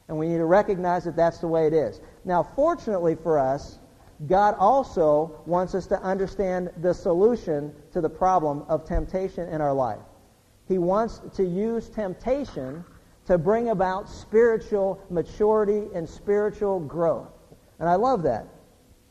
And 0.09 0.19
we 0.19 0.29
need 0.29 0.39
to 0.39 0.47
recognize 0.47 1.05
that 1.05 1.17
that's 1.17 1.39
the 1.39 1.49
way 1.49 1.67
it 1.67 1.75
is. 1.75 2.01
Now, 2.25 2.43
fortunately 2.43 3.15
for 3.15 3.39
us, 3.39 3.79
God 4.27 4.57
also 4.59 5.43
wants 5.47 5.75
us 5.75 5.87
to 5.89 6.03
understand 6.03 6.71
the 6.79 6.93
solution 6.95 7.75
to 7.93 8.01
the 8.01 8.09
problem 8.09 8.65
of 8.69 8.85
temptation 8.85 9.49
in 9.49 9.61
our 9.61 9.75
life. 9.75 10.01
He 10.69 10.77
wants 10.77 11.23
to 11.35 11.45
use 11.45 11.89
temptation 11.89 12.85
to 13.27 13.39
bring 13.39 13.71
about 13.71 14.09
spiritual 14.09 15.03
maturity 15.11 15.89
and 15.95 16.09
spiritual 16.09 16.81
growth. 16.81 17.29
And 17.79 17.89
I 17.89 17.95
love 17.95 18.23
that. 18.25 18.47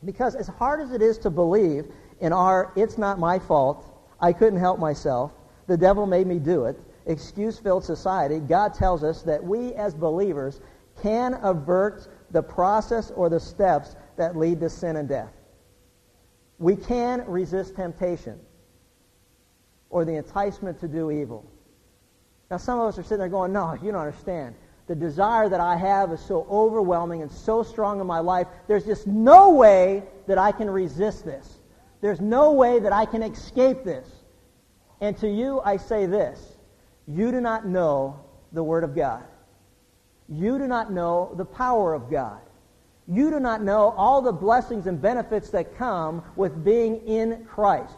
Because 0.04 0.36
as 0.36 0.46
hard 0.46 0.80
as 0.80 0.92
it 0.92 1.02
is 1.02 1.18
to 1.18 1.30
believe 1.30 1.86
in 2.20 2.32
our, 2.32 2.72
it's 2.76 2.96
not 2.96 3.18
my 3.18 3.40
fault, 3.40 3.84
I 4.20 4.32
couldn't 4.32 4.60
help 4.60 4.78
myself, 4.78 5.32
the 5.66 5.76
devil 5.76 6.06
made 6.06 6.26
me 6.26 6.38
do 6.38 6.64
it, 6.64 6.78
excuse 7.06 7.58
filled 7.58 7.84
society, 7.84 8.38
God 8.38 8.74
tells 8.74 9.02
us 9.02 9.22
that 9.22 9.42
we 9.42 9.74
as 9.74 9.94
believers 9.94 10.60
can 11.02 11.34
avert 11.42 12.08
the 12.30 12.42
process 12.42 13.10
or 13.10 13.28
the 13.28 13.40
steps 13.40 13.96
that 14.16 14.36
lead 14.36 14.60
to 14.60 14.70
sin 14.70 14.96
and 14.96 15.08
death. 15.08 15.32
We 16.58 16.76
can 16.76 17.24
resist 17.26 17.76
temptation 17.76 18.40
or 19.90 20.04
the 20.04 20.14
enticement 20.14 20.80
to 20.80 20.88
do 20.88 21.10
evil. 21.10 21.44
Now, 22.50 22.56
some 22.56 22.78
of 22.78 22.88
us 22.88 22.98
are 22.98 23.02
sitting 23.02 23.18
there 23.18 23.28
going, 23.28 23.52
No, 23.52 23.74
you 23.74 23.92
don't 23.92 24.00
understand. 24.00 24.54
The 24.86 24.94
desire 24.94 25.50
that 25.50 25.60
I 25.60 25.76
have 25.76 26.12
is 26.12 26.20
so 26.20 26.46
overwhelming 26.50 27.20
and 27.20 27.30
so 27.30 27.62
strong 27.62 28.00
in 28.00 28.06
my 28.06 28.20
life, 28.20 28.46
there's 28.68 28.86
just 28.86 29.06
no 29.06 29.50
way 29.50 30.02
that 30.26 30.38
I 30.38 30.50
can 30.50 30.70
resist 30.70 31.26
this. 31.26 31.58
There's 32.00 32.20
no 32.20 32.52
way 32.52 32.78
that 32.78 32.92
I 32.92 33.04
can 33.04 33.22
escape 33.22 33.84
this. 33.84 34.08
And 35.00 35.16
to 35.18 35.28
you, 35.28 35.60
I 35.64 35.76
say 35.76 36.06
this 36.06 36.56
you 37.06 37.30
do 37.30 37.40
not 37.40 37.66
know 37.66 38.20
the 38.52 38.62
Word 38.62 38.82
of 38.84 38.94
God. 38.94 39.24
You 40.28 40.58
do 40.58 40.66
not 40.66 40.92
know 40.92 41.34
the 41.36 41.44
power 41.44 41.94
of 41.94 42.10
God. 42.10 42.40
You 43.06 43.30
do 43.30 43.40
not 43.40 43.62
know 43.62 43.94
all 43.96 44.20
the 44.20 44.32
blessings 44.32 44.86
and 44.86 45.00
benefits 45.00 45.48
that 45.50 45.76
come 45.76 46.22
with 46.36 46.62
being 46.64 47.06
in 47.06 47.46
Christ. 47.46 47.94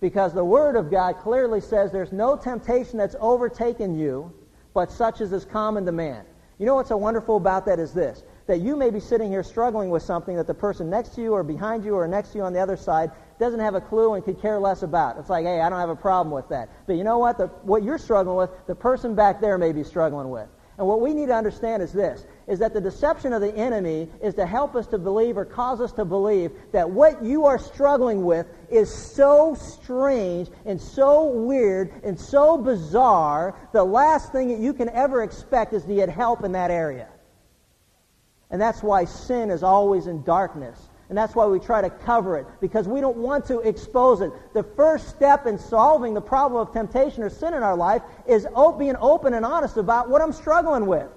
Because 0.00 0.34
the 0.34 0.44
Word 0.44 0.76
of 0.76 0.90
God 0.90 1.18
clearly 1.18 1.60
says 1.60 1.90
there's 1.90 2.12
no 2.12 2.36
temptation 2.36 2.98
that's 2.98 3.16
overtaken 3.18 3.98
you, 3.98 4.32
but 4.74 4.92
such 4.92 5.20
as 5.20 5.32
is 5.32 5.44
common 5.44 5.86
to 5.86 5.92
man. 5.92 6.24
You 6.58 6.66
know 6.66 6.74
what's 6.74 6.88
so 6.88 6.96
wonderful 6.96 7.36
about 7.36 7.66
that 7.66 7.78
is 7.78 7.92
this 7.92 8.22
that 8.46 8.60
you 8.60 8.76
may 8.76 8.90
be 8.90 9.00
sitting 9.00 9.28
here 9.28 9.42
struggling 9.42 9.90
with 9.90 10.02
something 10.02 10.36
that 10.36 10.46
the 10.46 10.54
person 10.54 10.88
next 10.88 11.16
to 11.16 11.20
you 11.20 11.32
or 11.32 11.42
behind 11.42 11.84
you 11.84 11.96
or 11.96 12.06
next 12.06 12.30
to 12.30 12.38
you 12.38 12.44
on 12.44 12.52
the 12.52 12.60
other 12.60 12.76
side 12.76 13.10
doesn't 13.40 13.58
have 13.58 13.74
a 13.74 13.80
clue 13.80 14.14
and 14.14 14.24
could 14.24 14.40
care 14.40 14.60
less 14.60 14.82
about. 14.82 15.18
It's 15.18 15.28
like, 15.28 15.44
hey, 15.44 15.60
I 15.60 15.68
don't 15.68 15.80
have 15.80 15.90
a 15.90 15.96
problem 15.96 16.32
with 16.32 16.48
that. 16.50 16.68
But 16.86 16.94
you 16.94 17.02
know 17.02 17.18
what? 17.18 17.38
The, 17.38 17.48
what 17.62 17.82
you're 17.82 17.98
struggling 17.98 18.36
with, 18.36 18.50
the 18.68 18.74
person 18.74 19.16
back 19.16 19.40
there 19.40 19.58
may 19.58 19.72
be 19.72 19.82
struggling 19.82 20.30
with. 20.30 20.48
And 20.78 20.86
what 20.86 21.00
we 21.00 21.14
need 21.14 21.26
to 21.26 21.34
understand 21.34 21.82
is 21.82 21.92
this, 21.92 22.26
is 22.46 22.58
that 22.58 22.74
the 22.74 22.80
deception 22.80 23.32
of 23.32 23.40
the 23.40 23.54
enemy 23.54 24.10
is 24.22 24.34
to 24.34 24.44
help 24.44 24.74
us 24.74 24.86
to 24.88 24.98
believe 24.98 25.38
or 25.38 25.46
cause 25.46 25.80
us 25.80 25.92
to 25.92 26.04
believe 26.04 26.50
that 26.72 26.90
what 26.90 27.22
you 27.22 27.46
are 27.46 27.58
struggling 27.58 28.24
with 28.24 28.46
is 28.70 28.92
so 28.92 29.54
strange 29.54 30.48
and 30.66 30.78
so 30.78 31.30
weird 31.30 31.92
and 32.04 32.20
so 32.20 32.58
bizarre, 32.58 33.56
the 33.72 33.82
last 33.82 34.32
thing 34.32 34.48
that 34.48 34.58
you 34.58 34.74
can 34.74 34.90
ever 34.90 35.22
expect 35.22 35.72
is 35.72 35.84
to 35.84 35.94
get 35.94 36.10
help 36.10 36.44
in 36.44 36.52
that 36.52 36.70
area. 36.70 37.08
And 38.50 38.60
that's 38.60 38.82
why 38.82 39.06
sin 39.06 39.50
is 39.50 39.62
always 39.62 40.06
in 40.06 40.22
darkness. 40.24 40.78
And 41.08 41.16
that's 41.16 41.34
why 41.36 41.46
we 41.46 41.60
try 41.60 41.80
to 41.82 41.90
cover 41.90 42.36
it, 42.36 42.46
because 42.60 42.88
we 42.88 43.00
don't 43.00 43.16
want 43.16 43.46
to 43.46 43.60
expose 43.60 44.20
it. 44.20 44.32
The 44.54 44.64
first 44.64 45.08
step 45.08 45.46
in 45.46 45.56
solving 45.58 46.14
the 46.14 46.20
problem 46.20 46.60
of 46.60 46.72
temptation 46.72 47.22
or 47.22 47.30
sin 47.30 47.54
in 47.54 47.62
our 47.62 47.76
life 47.76 48.02
is 48.26 48.46
being 48.78 48.96
open 49.00 49.34
and 49.34 49.44
honest 49.44 49.76
about 49.76 50.10
what 50.10 50.20
I'm 50.20 50.32
struggling 50.32 50.86
with. 50.86 51.08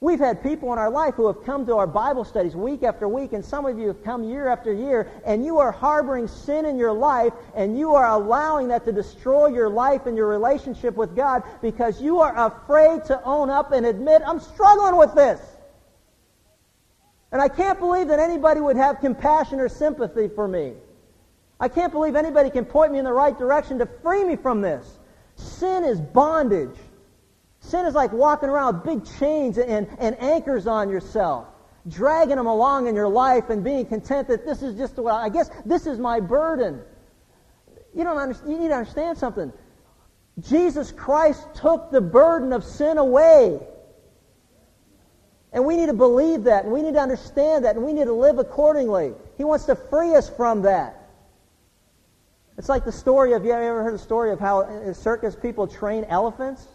We've 0.00 0.20
had 0.20 0.42
people 0.42 0.70
in 0.72 0.78
our 0.78 0.90
life 0.90 1.14
who 1.14 1.26
have 1.28 1.44
come 1.44 1.64
to 1.64 1.76
our 1.76 1.86
Bible 1.86 2.24
studies 2.24 2.54
week 2.54 2.82
after 2.82 3.08
week, 3.08 3.32
and 3.32 3.42
some 3.42 3.64
of 3.64 3.78
you 3.78 3.86
have 3.88 4.04
come 4.04 4.22
year 4.22 4.48
after 4.48 4.70
year, 4.70 5.10
and 5.24 5.44
you 5.44 5.58
are 5.58 5.72
harboring 5.72 6.28
sin 6.28 6.66
in 6.66 6.76
your 6.76 6.92
life, 6.92 7.32
and 7.56 7.78
you 7.78 7.94
are 7.94 8.08
allowing 8.08 8.68
that 8.68 8.84
to 8.84 8.92
destroy 8.92 9.46
your 9.46 9.70
life 9.70 10.04
and 10.04 10.14
your 10.14 10.28
relationship 10.28 10.94
with 10.94 11.16
God 11.16 11.42
because 11.62 12.02
you 12.02 12.20
are 12.20 12.46
afraid 12.46 13.04
to 13.06 13.22
own 13.24 13.48
up 13.48 13.72
and 13.72 13.86
admit, 13.86 14.20
I'm 14.26 14.40
struggling 14.40 14.96
with 14.96 15.14
this. 15.14 15.40
And 17.34 17.42
I 17.42 17.48
can't 17.48 17.80
believe 17.80 18.06
that 18.08 18.20
anybody 18.20 18.60
would 18.60 18.76
have 18.76 19.00
compassion 19.00 19.58
or 19.58 19.68
sympathy 19.68 20.28
for 20.28 20.46
me. 20.46 20.74
I 21.58 21.66
can't 21.66 21.92
believe 21.92 22.14
anybody 22.14 22.48
can 22.48 22.64
point 22.64 22.92
me 22.92 23.00
in 23.00 23.04
the 23.04 23.12
right 23.12 23.36
direction 23.36 23.80
to 23.80 23.86
free 24.04 24.22
me 24.22 24.36
from 24.36 24.60
this. 24.60 24.98
Sin 25.34 25.82
is 25.82 26.00
bondage. 26.00 26.76
Sin 27.58 27.86
is 27.86 27.94
like 27.94 28.12
walking 28.12 28.48
around 28.48 28.76
with 28.76 28.84
big 28.84 29.18
chains 29.18 29.58
and, 29.58 29.88
and 29.98 30.16
anchors 30.20 30.68
on 30.68 30.88
yourself, 30.88 31.48
dragging 31.88 32.36
them 32.36 32.46
along 32.46 32.86
in 32.86 32.94
your 32.94 33.08
life 33.08 33.50
and 33.50 33.64
being 33.64 33.84
content 33.84 34.28
that 34.28 34.46
this 34.46 34.62
is 34.62 34.76
just 34.76 34.94
what 34.94 35.14
I 35.14 35.28
guess 35.28 35.50
this 35.66 35.88
is 35.88 35.98
my 35.98 36.20
burden. 36.20 36.82
You 37.96 38.04
don't 38.04 38.16
understand, 38.16 38.52
you 38.52 38.60
need 38.60 38.68
to 38.68 38.74
understand 38.74 39.18
something. 39.18 39.52
Jesus 40.38 40.92
Christ 40.92 41.48
took 41.54 41.90
the 41.90 42.00
burden 42.00 42.52
of 42.52 42.62
sin 42.62 42.96
away. 42.96 43.58
And 45.54 45.64
we 45.64 45.76
need 45.76 45.86
to 45.86 45.94
believe 45.94 46.44
that, 46.44 46.64
and 46.64 46.72
we 46.72 46.82
need 46.82 46.94
to 46.94 47.00
understand 47.00 47.64
that, 47.64 47.76
and 47.76 47.84
we 47.84 47.92
need 47.92 48.06
to 48.06 48.12
live 48.12 48.38
accordingly. 48.38 49.12
He 49.38 49.44
wants 49.44 49.66
to 49.66 49.76
free 49.76 50.14
us 50.16 50.28
from 50.28 50.62
that. 50.62 51.00
It's 52.58 52.68
like 52.68 52.84
the 52.84 52.92
story 52.92 53.32
of, 53.32 53.44
you 53.44 53.52
ever 53.52 53.84
heard 53.84 53.94
the 53.94 53.98
story 53.98 54.32
of 54.32 54.40
how 54.40 54.92
circus 54.92 55.36
people 55.36 55.68
train 55.68 56.04
elephants? 56.08 56.66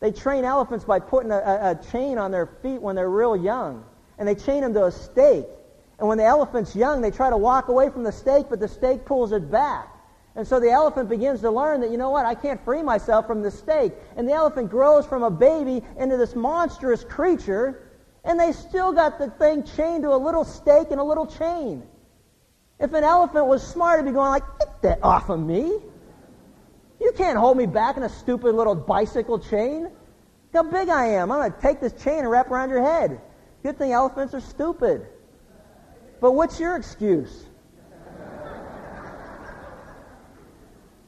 They 0.00 0.10
train 0.10 0.44
elephants 0.44 0.86
by 0.86 1.00
putting 1.00 1.30
a, 1.30 1.36
a, 1.36 1.70
a 1.72 1.80
chain 1.92 2.18
on 2.18 2.30
their 2.30 2.46
feet 2.46 2.80
when 2.80 2.96
they're 2.96 3.10
real 3.10 3.36
young. 3.36 3.84
And 4.18 4.26
they 4.26 4.34
chain 4.34 4.62
them 4.62 4.72
to 4.74 4.86
a 4.86 4.92
stake. 4.92 5.46
And 5.98 6.08
when 6.08 6.18
the 6.18 6.24
elephant's 6.24 6.74
young, 6.74 7.02
they 7.02 7.10
try 7.10 7.28
to 7.30 7.36
walk 7.36 7.68
away 7.68 7.90
from 7.90 8.04
the 8.04 8.12
stake, 8.12 8.46
but 8.48 8.58
the 8.58 8.68
stake 8.68 9.04
pulls 9.04 9.32
it 9.32 9.50
back. 9.50 9.93
And 10.36 10.46
so 10.46 10.58
the 10.58 10.70
elephant 10.70 11.08
begins 11.08 11.40
to 11.42 11.50
learn 11.50 11.80
that, 11.80 11.90
you 11.90 11.96
know 11.96 12.10
what, 12.10 12.26
I 12.26 12.34
can't 12.34 12.62
free 12.64 12.82
myself 12.82 13.26
from 13.26 13.42
the 13.42 13.50
stake. 13.50 13.92
And 14.16 14.28
the 14.28 14.32
elephant 14.32 14.70
grows 14.70 15.06
from 15.06 15.22
a 15.22 15.30
baby 15.30 15.82
into 15.98 16.16
this 16.16 16.34
monstrous 16.34 17.04
creature, 17.04 17.92
and 18.24 18.38
they 18.38 18.52
still 18.52 18.92
got 18.92 19.18
the 19.18 19.30
thing 19.30 19.62
chained 19.62 20.02
to 20.02 20.12
a 20.12 20.16
little 20.16 20.44
stake 20.44 20.88
and 20.90 20.98
a 20.98 21.04
little 21.04 21.26
chain. 21.26 21.84
If 22.80 22.92
an 22.94 23.04
elephant 23.04 23.46
was 23.46 23.64
smart, 23.64 24.00
it'd 24.00 24.06
be 24.06 24.12
going 24.12 24.30
like, 24.30 24.58
get 24.58 24.82
that 24.82 24.98
off 25.04 25.30
of 25.30 25.38
me. 25.38 25.78
You 27.00 27.12
can't 27.16 27.38
hold 27.38 27.56
me 27.56 27.66
back 27.66 27.96
in 27.96 28.02
a 28.02 28.08
stupid 28.08 28.54
little 28.54 28.74
bicycle 28.74 29.38
chain. 29.38 29.84
Look 29.84 29.92
how 30.52 30.62
big 30.64 30.88
I 30.88 31.06
am. 31.06 31.30
I'm 31.30 31.38
going 31.38 31.52
to 31.52 31.60
take 31.60 31.80
this 31.80 31.92
chain 32.02 32.20
and 32.20 32.30
wrap 32.30 32.50
around 32.50 32.70
your 32.70 32.82
head. 32.82 33.20
Good 33.62 33.78
thing 33.78 33.92
elephants 33.92 34.34
are 34.34 34.40
stupid. 34.40 35.06
But 36.20 36.32
what's 36.32 36.58
your 36.58 36.76
excuse? 36.76 37.46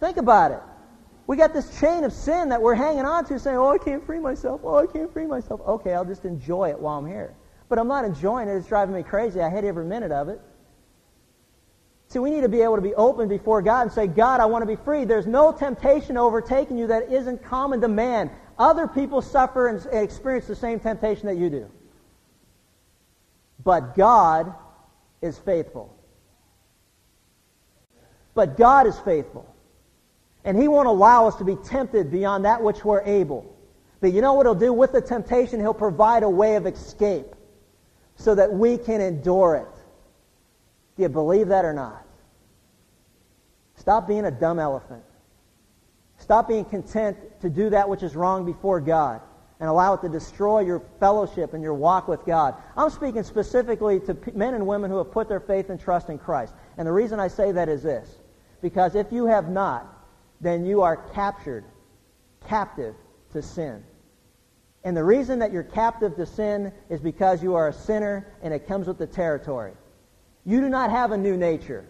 Think 0.01 0.17
about 0.17 0.53
it. 0.53 0.61
We 1.27 1.37
got 1.37 1.53
this 1.53 1.81
chain 1.81 2.05
of 2.05 2.13
sin 2.13 2.51
that 2.51 2.63
we're 2.63 2.75
hanging 2.75 3.05
on 3.05 3.25
to 3.27 3.39
saying, 3.39 3.57
oh, 3.57 3.71
I 3.71 3.79
can't 3.79 4.05
free 4.05 4.21
myself. 4.21 4.61
Oh, 4.63 4.77
I 4.77 4.87
can't 4.87 5.13
free 5.13 5.27
myself. 5.27 5.61
Okay, 5.67 5.93
I'll 5.93 6.05
just 6.05 6.25
enjoy 6.25 6.71
it 6.71 6.79
while 6.79 6.99
I'm 6.99 7.07
here. 7.07 7.35
But 7.69 7.79
I'm 7.79 7.89
not 7.89 8.05
enjoying 8.05 8.49
it. 8.49 8.57
It's 8.57 8.69
driving 8.69 8.95
me 8.95 9.03
crazy. 9.03 9.41
I 9.41 9.51
hate 9.51 9.65
every 9.65 9.85
minute 9.85 10.13
of 10.13 10.29
it. 10.29 10.41
See, 12.09 12.21
we 12.21 12.31
need 12.31 12.43
to 12.43 12.49
be 12.49 12.63
able 12.63 12.77
to 12.77 12.83
be 12.83 12.95
open 12.95 13.29
before 13.29 13.61
God 13.63 13.83
and 13.83 13.93
say, 13.93 14.07
God, 14.07 14.41
I 14.41 14.47
want 14.47 14.63
to 14.63 14.67
be 14.67 14.77
free. 14.77 15.05
There's 15.05 15.27
no 15.27 15.51
temptation 15.51 16.17
overtaking 16.17 16.79
you 16.79 16.87
that 16.87 17.11
isn't 17.11 17.43
common 17.43 17.81
to 17.81 17.89
man. 17.89 18.31
Other 18.57 18.87
people 18.87 19.21
suffer 19.21 19.67
and 19.67 19.85
experience 19.93 20.47
the 20.47 20.55
same 20.55 20.79
temptation 20.79 21.27
that 21.27 21.37
you 21.37 21.51
do. 21.51 21.69
But 23.65 23.97
God 23.97 24.55
is 25.21 25.37
faithful. 25.39 25.93
But 28.35 28.57
God 28.57 28.87
is 28.87 28.97
faithful. 29.01 29.53
And 30.47 30.57
He 30.57 30.69
won't 30.69 30.89
allow 30.89 31.27
us 31.27 31.35
to 31.37 31.45
be 31.45 31.57
tempted 31.57 32.11
beyond 32.11 32.45
that 32.45 32.63
which 32.63 32.85
we're 32.85 33.03
able. 33.03 33.55
But 34.01 34.13
you 34.13 34.23
know 34.23 34.35
what 34.35 34.47
He'll 34.47 34.55
do 34.55 34.73
with 34.73 34.93
the 34.93 35.01
temptation? 35.01 35.61
He'll 35.61 35.75
provide 35.75 36.23
a 36.23 36.31
way 36.31 36.55
of 36.55 36.67
escape 36.67 37.35
so 38.15 38.35
that 38.35 38.53
we 38.53 38.79
can 38.79 39.01
endure 39.01 39.57
it. 39.57 39.83
Do 40.97 41.03
you 41.03 41.09
believe 41.09 41.49
that 41.49 41.65
or 41.65 41.73
not? 41.73 42.07
Stop 43.75 44.09
being 44.09 44.25
a 44.25 44.31
dumb 44.31 44.59
elephant. 44.59 45.03
Stop 46.19 46.49
being 46.49 46.65
content 46.65 47.19
to 47.43 47.51
do 47.51 47.69
that 47.71 47.89
which 47.89 48.03
is 48.03 48.17
wrong 48.17 48.47
before 48.47 48.81
God 48.81 49.21
and 49.59 49.69
allow 49.69 49.95
it 49.95 50.03
to 50.03 50.09
destroy 50.09 50.61
your 50.61 50.83
fellowship 51.01 51.55
and 51.55 51.63
your 51.63 51.75
walk 51.75 52.09
with 52.09 52.25
God. 52.25 52.55
I'm 52.77 52.91
speaking 52.91 53.23
specifically 53.23 54.01
to 54.01 54.17
men 54.35 54.55
and 54.55 54.67
women 54.67 54.91
who 54.91 54.99
have 54.99 55.11
put 55.11 55.29
their 55.29 55.41
faith 55.41 55.71
and 55.71 55.81
trust 55.81 56.09
in 56.09 56.19
Christ. 56.19 56.55
And 56.79 56.87
the 56.87 56.93
reason 56.93 57.21
I 57.21 57.29
say 57.29 57.53
that 57.53 57.69
is 57.69 57.83
this. 57.83 58.09
Because 58.63 58.95
if 58.95 59.11
you 59.11 59.27
have 59.27 59.49
not, 59.49 59.96
then 60.41 60.65
you 60.65 60.83
are 60.83 60.97
captured, 60.97 61.65
captive 62.47 62.95
to 63.33 63.43
sin. 63.43 63.83
And 64.85 64.97
the 64.97 65.03
reason 65.05 65.41
that 65.41 65.53
you're 65.53 65.65
captive 65.65 66.15
to 66.17 66.27
sin 66.27 66.73
is 66.89 67.01
because 67.01 67.43
you 67.43 67.55
are 67.55 67.69
a 67.69 67.73
sinner 67.73 68.27
and 68.43 68.55
it 68.55 68.69
comes 68.69 68.87
with 68.87 68.99
the 68.99 69.07
territory. 69.07 69.73
You 70.45 70.61
do 70.61 70.69
not 70.69 70.91
have 70.91 71.11
a 71.11 71.19
new 71.19 71.37
nature. 71.37 71.85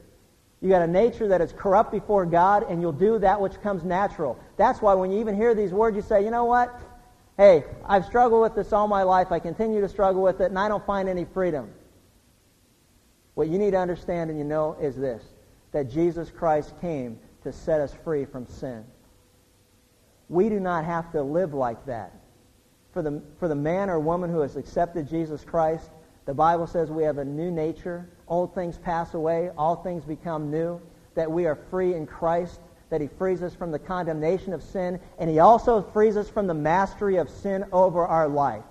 You 0.63 0.71
got 0.71 0.81
a 0.81 0.87
nature 0.87 1.29
that 1.29 1.43
is 1.43 1.53
corrupt 1.53 1.93
before 1.93 2.25
God 2.25 2.65
and 2.71 2.81
you'll 2.81 2.93
do 2.93 3.19
that 3.19 3.39
which 3.39 3.61
comes 3.61 3.85
natural. 3.85 4.39
That's 4.57 4.81
why 4.81 4.95
when 4.95 5.11
you 5.11 5.21
even 5.21 5.37
hear 5.37 5.55
these 5.55 5.73
words, 5.73 5.95
you 5.95 6.03
say, 6.03 6.25
you 6.25 6.31
know 6.31 6.47
what? 6.47 6.75
Hey, 7.37 7.65
I've 7.85 8.07
struggled 8.07 8.41
with 8.41 8.55
this 8.55 8.73
all 8.73 8.89
my 8.89 9.03
life. 9.03 9.31
I 9.31 9.41
continue 9.41 9.83
to 9.83 9.89
struggle 9.91 10.23
with 10.23 10.41
it 10.41 10.47
and 10.47 10.59
I 10.59 10.69
don't 10.69 10.85
find 10.87 11.07
any 11.07 11.27
freedom. 11.27 11.71
What 13.35 13.49
you 13.49 13.59
need 13.59 13.73
to 13.73 13.79
understand 13.79 14.31
and 14.31 14.39
you 14.39 14.45
know 14.47 14.75
is 14.81 14.97
this, 14.97 15.23
that 15.73 15.91
Jesus 15.91 16.31
Christ 16.31 16.73
came 16.81 17.19
to 17.47 17.53
set 17.53 17.81
us 17.81 17.95
free 18.05 18.25
from 18.25 18.45
sin. 18.45 18.85
We 20.29 20.49
do 20.49 20.59
not 20.59 20.85
have 20.85 21.13
to 21.13 21.23
live 21.23 21.55
like 21.55 21.87
that. 21.87 22.13
For 22.93 23.03
the, 23.03 23.23
for 23.39 23.47
the 23.47 23.55
man 23.55 23.89
or 23.89 24.01
woman 24.01 24.31
who 24.31 24.41
has 24.41 24.57
accepted 24.57 25.09
Jesus 25.09 25.45
Christ, 25.45 25.91
the 26.25 26.35
Bible 26.35 26.67
says 26.67 26.91
we 26.91 27.05
have 27.05 27.19
a 27.19 27.25
new 27.25 27.53
nature. 27.53 28.09
Old 28.27 28.53
things 28.53 28.79
pass 28.79 29.15
away. 29.15 29.51
All 29.57 29.77
things 29.77 30.05
become 30.05 30.51
new. 30.51 30.81
That 31.15 31.31
we 31.31 31.47
are 31.47 31.55
free 31.71 31.95
in 31.95 32.05
Christ. 32.05 32.59
That 32.91 33.01
he 33.01 33.07
frees 33.07 33.43
us 33.43 33.55
from 33.55 33.71
the 33.71 33.79
condemnation 33.79 34.53
of 34.53 34.61
sin. 34.61 34.99
And 35.21 35.31
he 35.31 35.39
also 35.39 35.83
frees 35.83 36.17
us 36.17 36.29
from 36.29 36.49
the 36.49 36.55
mastery 36.55 37.17
of 37.17 37.31
sin 37.31 37.65
over 37.71 38.05
our 38.05 38.29
life. 38.29 38.65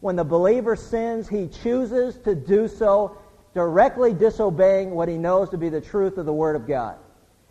When 0.00 0.16
the 0.16 0.24
believer 0.24 0.76
sins, 0.76 1.26
he 1.26 1.48
chooses 1.48 2.18
to 2.18 2.34
do 2.34 2.68
so 2.68 3.16
directly 3.54 4.12
disobeying 4.12 4.90
what 4.90 5.08
he 5.08 5.16
knows 5.16 5.48
to 5.50 5.56
be 5.56 5.70
the 5.70 5.80
truth 5.80 6.18
of 6.18 6.26
the 6.26 6.32
Word 6.34 6.56
of 6.56 6.66
God 6.66 6.98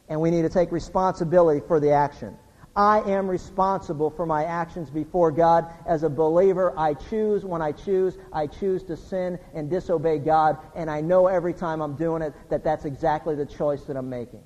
and 0.10 0.20
we 0.20 0.32
need 0.32 0.42
to 0.42 0.50
take 0.50 0.72
responsibility 0.72 1.62
for 1.68 1.80
the 1.80 1.92
action. 1.92 2.36
I 2.76 3.02
am 3.02 3.28
responsible 3.28 4.10
for 4.10 4.26
my 4.26 4.46
actions 4.46 4.90
before 4.90 5.32
God. 5.32 5.66
As 5.86 6.04
a 6.04 6.10
believer, 6.10 6.74
I 6.78 6.94
choose 6.94 7.44
when 7.44 7.62
I 7.62 7.72
choose. 7.72 8.18
I 8.32 8.48
choose 8.48 8.84
to 8.84 8.96
sin 8.96 9.40
and 9.54 9.70
disobey 9.70 10.20
God, 10.20 10.58
and 10.76 10.90
I 10.90 11.02
know 11.02 11.28
every 11.28 11.54
time 11.54 11.82
I'm 11.82 11.96
doing 11.96 12.22
it 12.22 12.34
that 12.50 12.64
that's 12.64 12.86
exactly 12.86 13.36
the 13.36 13.46
choice 13.46 13.84
that 13.86 13.98
I'm 13.98 14.10
making. 14.10 14.44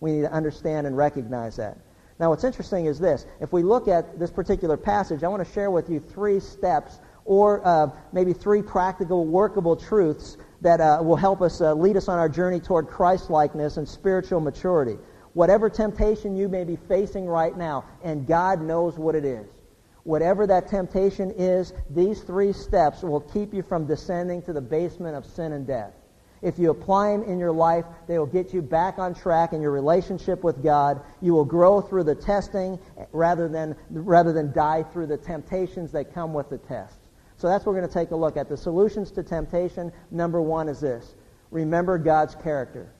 We 0.00 0.12
need 0.12 0.22
to 0.22 0.32
understand 0.32 0.86
and 0.86 0.96
recognize 0.96 1.56
that. 1.56 1.78
Now, 2.18 2.30
what's 2.30 2.44
interesting 2.44 2.86
is 2.86 2.98
this. 2.98 3.26
If 3.40 3.52
we 3.52 3.62
look 3.62 3.88
at 3.88 4.18
this 4.18 4.30
particular 4.30 4.76
passage, 4.76 5.24
I 5.24 5.28
want 5.28 5.46
to 5.46 5.52
share 5.52 5.70
with 5.70 5.90
you 5.90 6.00
three 6.00 6.40
steps 6.40 7.00
or 7.24 7.66
uh, 7.66 7.88
maybe 8.12 8.32
three 8.32 8.62
practical, 8.62 9.26
workable 9.26 9.76
truths 9.76 10.36
that 10.62 10.80
uh, 10.80 11.00
will 11.02 11.16
help 11.16 11.42
us 11.42 11.60
uh, 11.60 11.74
lead 11.74 11.96
us 11.96 12.08
on 12.08 12.18
our 12.18 12.28
journey 12.28 12.60
toward 12.60 12.88
Christ 12.88 13.30
likeness 13.30 13.76
and 13.76 13.86
spiritual 13.86 14.40
maturity. 14.40 14.96
Whatever 15.34 15.68
temptation 15.68 16.36
you 16.36 16.48
may 16.48 16.64
be 16.64 16.76
facing 16.76 17.26
right 17.26 17.56
now, 17.56 17.84
and 18.02 18.26
God 18.26 18.62
knows 18.62 18.96
what 18.96 19.14
it 19.14 19.24
is. 19.24 19.48
Whatever 20.04 20.46
that 20.46 20.68
temptation 20.68 21.32
is, 21.36 21.72
these 21.90 22.22
three 22.22 22.52
steps 22.52 23.02
will 23.02 23.20
keep 23.20 23.54
you 23.54 23.62
from 23.62 23.86
descending 23.86 24.42
to 24.42 24.52
the 24.52 24.60
basement 24.60 25.16
of 25.16 25.24
sin 25.26 25.52
and 25.52 25.66
death. 25.66 25.92
If 26.42 26.58
you 26.58 26.70
apply 26.70 27.12
them 27.12 27.22
in 27.22 27.38
your 27.38 27.52
life, 27.52 27.84
they 28.08 28.18
will 28.18 28.26
get 28.26 28.52
you 28.52 28.62
back 28.62 28.98
on 28.98 29.14
track 29.14 29.52
in 29.52 29.62
your 29.62 29.70
relationship 29.70 30.42
with 30.42 30.62
God. 30.62 31.00
You 31.20 31.34
will 31.34 31.44
grow 31.44 31.80
through 31.80 32.02
the 32.04 32.16
testing 32.16 32.80
rather 33.12 33.48
than, 33.48 33.76
rather 33.90 34.32
than 34.32 34.52
die 34.52 34.82
through 34.82 35.06
the 35.06 35.16
temptations 35.16 35.92
that 35.92 36.12
come 36.12 36.34
with 36.34 36.50
the 36.50 36.58
test. 36.58 37.01
So 37.42 37.48
that's 37.48 37.66
what 37.66 37.72
we're 37.72 37.80
going 37.80 37.88
to 37.88 37.98
take 37.98 38.12
a 38.12 38.16
look 38.16 38.36
at. 38.36 38.48
The 38.48 38.56
solutions 38.56 39.10
to 39.10 39.24
temptation, 39.24 39.90
number 40.12 40.40
one, 40.40 40.68
is 40.68 40.78
this. 40.78 41.16
Remember 41.50 41.98
God's 41.98 42.36
character. 42.36 42.92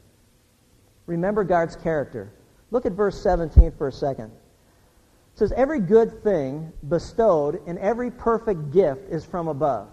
Remember 1.06 1.44
God's 1.44 1.76
character. 1.76 2.32
Look 2.72 2.84
at 2.84 2.90
verse 2.90 3.22
17 3.22 3.70
for 3.78 3.86
a 3.86 3.92
second. 3.92 4.32
It 4.32 5.38
says, 5.38 5.52
Every 5.52 5.78
good 5.78 6.24
thing 6.24 6.72
bestowed 6.88 7.62
and 7.68 7.78
every 7.78 8.10
perfect 8.10 8.72
gift 8.72 9.08
is 9.10 9.24
from 9.24 9.46
above 9.46 9.86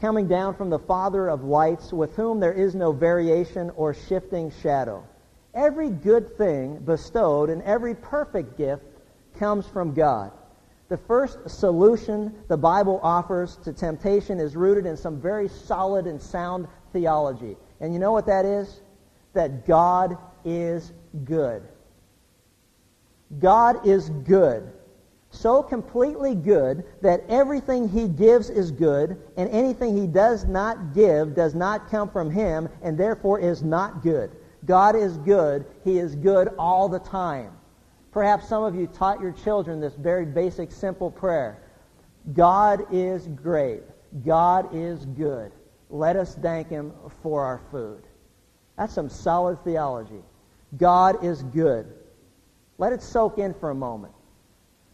coming 0.00 0.26
down 0.26 0.54
from 0.54 0.70
the 0.70 0.78
Father 0.78 1.28
of 1.28 1.44
lights, 1.44 1.92
with 1.92 2.16
whom 2.16 2.40
there 2.40 2.54
is 2.54 2.74
no 2.74 2.90
variation 2.90 3.70
or 3.76 3.92
shifting 3.92 4.50
shadow. 4.62 5.06
Every 5.52 5.90
good 5.90 6.38
thing 6.38 6.78
bestowed 6.78 7.50
and 7.50 7.62
every 7.64 7.94
perfect 7.94 8.56
gift 8.56 8.82
comes 9.38 9.66
from 9.68 9.92
God. 9.92 10.32
The 10.92 10.98
first 10.98 11.48
solution 11.48 12.34
the 12.48 12.56
Bible 12.58 13.00
offers 13.02 13.56
to 13.64 13.72
temptation 13.72 14.38
is 14.38 14.56
rooted 14.56 14.84
in 14.84 14.94
some 14.94 15.18
very 15.18 15.48
solid 15.48 16.06
and 16.06 16.20
sound 16.20 16.68
theology. 16.92 17.56
And 17.80 17.94
you 17.94 17.98
know 17.98 18.12
what 18.12 18.26
that 18.26 18.44
is? 18.44 18.82
That 19.32 19.66
God 19.66 20.18
is 20.44 20.92
good. 21.24 21.62
God 23.38 23.86
is 23.86 24.10
good 24.10 24.70
so 25.30 25.62
completely 25.62 26.34
good 26.34 26.84
that 27.00 27.24
everything 27.26 27.88
he 27.88 28.06
gives 28.06 28.50
is 28.50 28.70
good, 28.70 29.16
and 29.38 29.48
anything 29.48 29.96
he 29.96 30.06
does 30.06 30.44
not 30.44 30.92
give 30.92 31.34
does 31.34 31.54
not 31.54 31.88
come 31.90 32.10
from 32.10 32.30
him, 32.30 32.68
and 32.82 32.98
therefore 32.98 33.40
is 33.40 33.62
not 33.62 34.02
good. 34.02 34.30
God 34.66 34.94
is 34.94 35.16
good. 35.16 35.64
He 35.84 35.98
is 35.98 36.14
good 36.16 36.48
all 36.58 36.86
the 36.90 36.98
time. 36.98 37.52
Perhaps 38.12 38.46
some 38.46 38.62
of 38.62 38.74
you 38.74 38.86
taught 38.86 39.20
your 39.20 39.32
children 39.32 39.80
this 39.80 39.94
very 39.94 40.26
basic, 40.26 40.70
simple 40.70 41.10
prayer. 41.10 41.62
God 42.34 42.86
is 42.92 43.26
great. 43.26 43.82
God 44.24 44.74
is 44.74 45.06
good. 45.06 45.50
Let 45.88 46.16
us 46.16 46.34
thank 46.34 46.68
him 46.68 46.92
for 47.22 47.44
our 47.44 47.60
food. 47.70 48.02
That's 48.76 48.92
some 48.92 49.08
solid 49.08 49.62
theology. 49.64 50.22
God 50.76 51.24
is 51.24 51.42
good. 51.42 51.86
Let 52.78 52.92
it 52.92 53.02
soak 53.02 53.38
in 53.38 53.54
for 53.54 53.70
a 53.70 53.74
moment. 53.74 54.12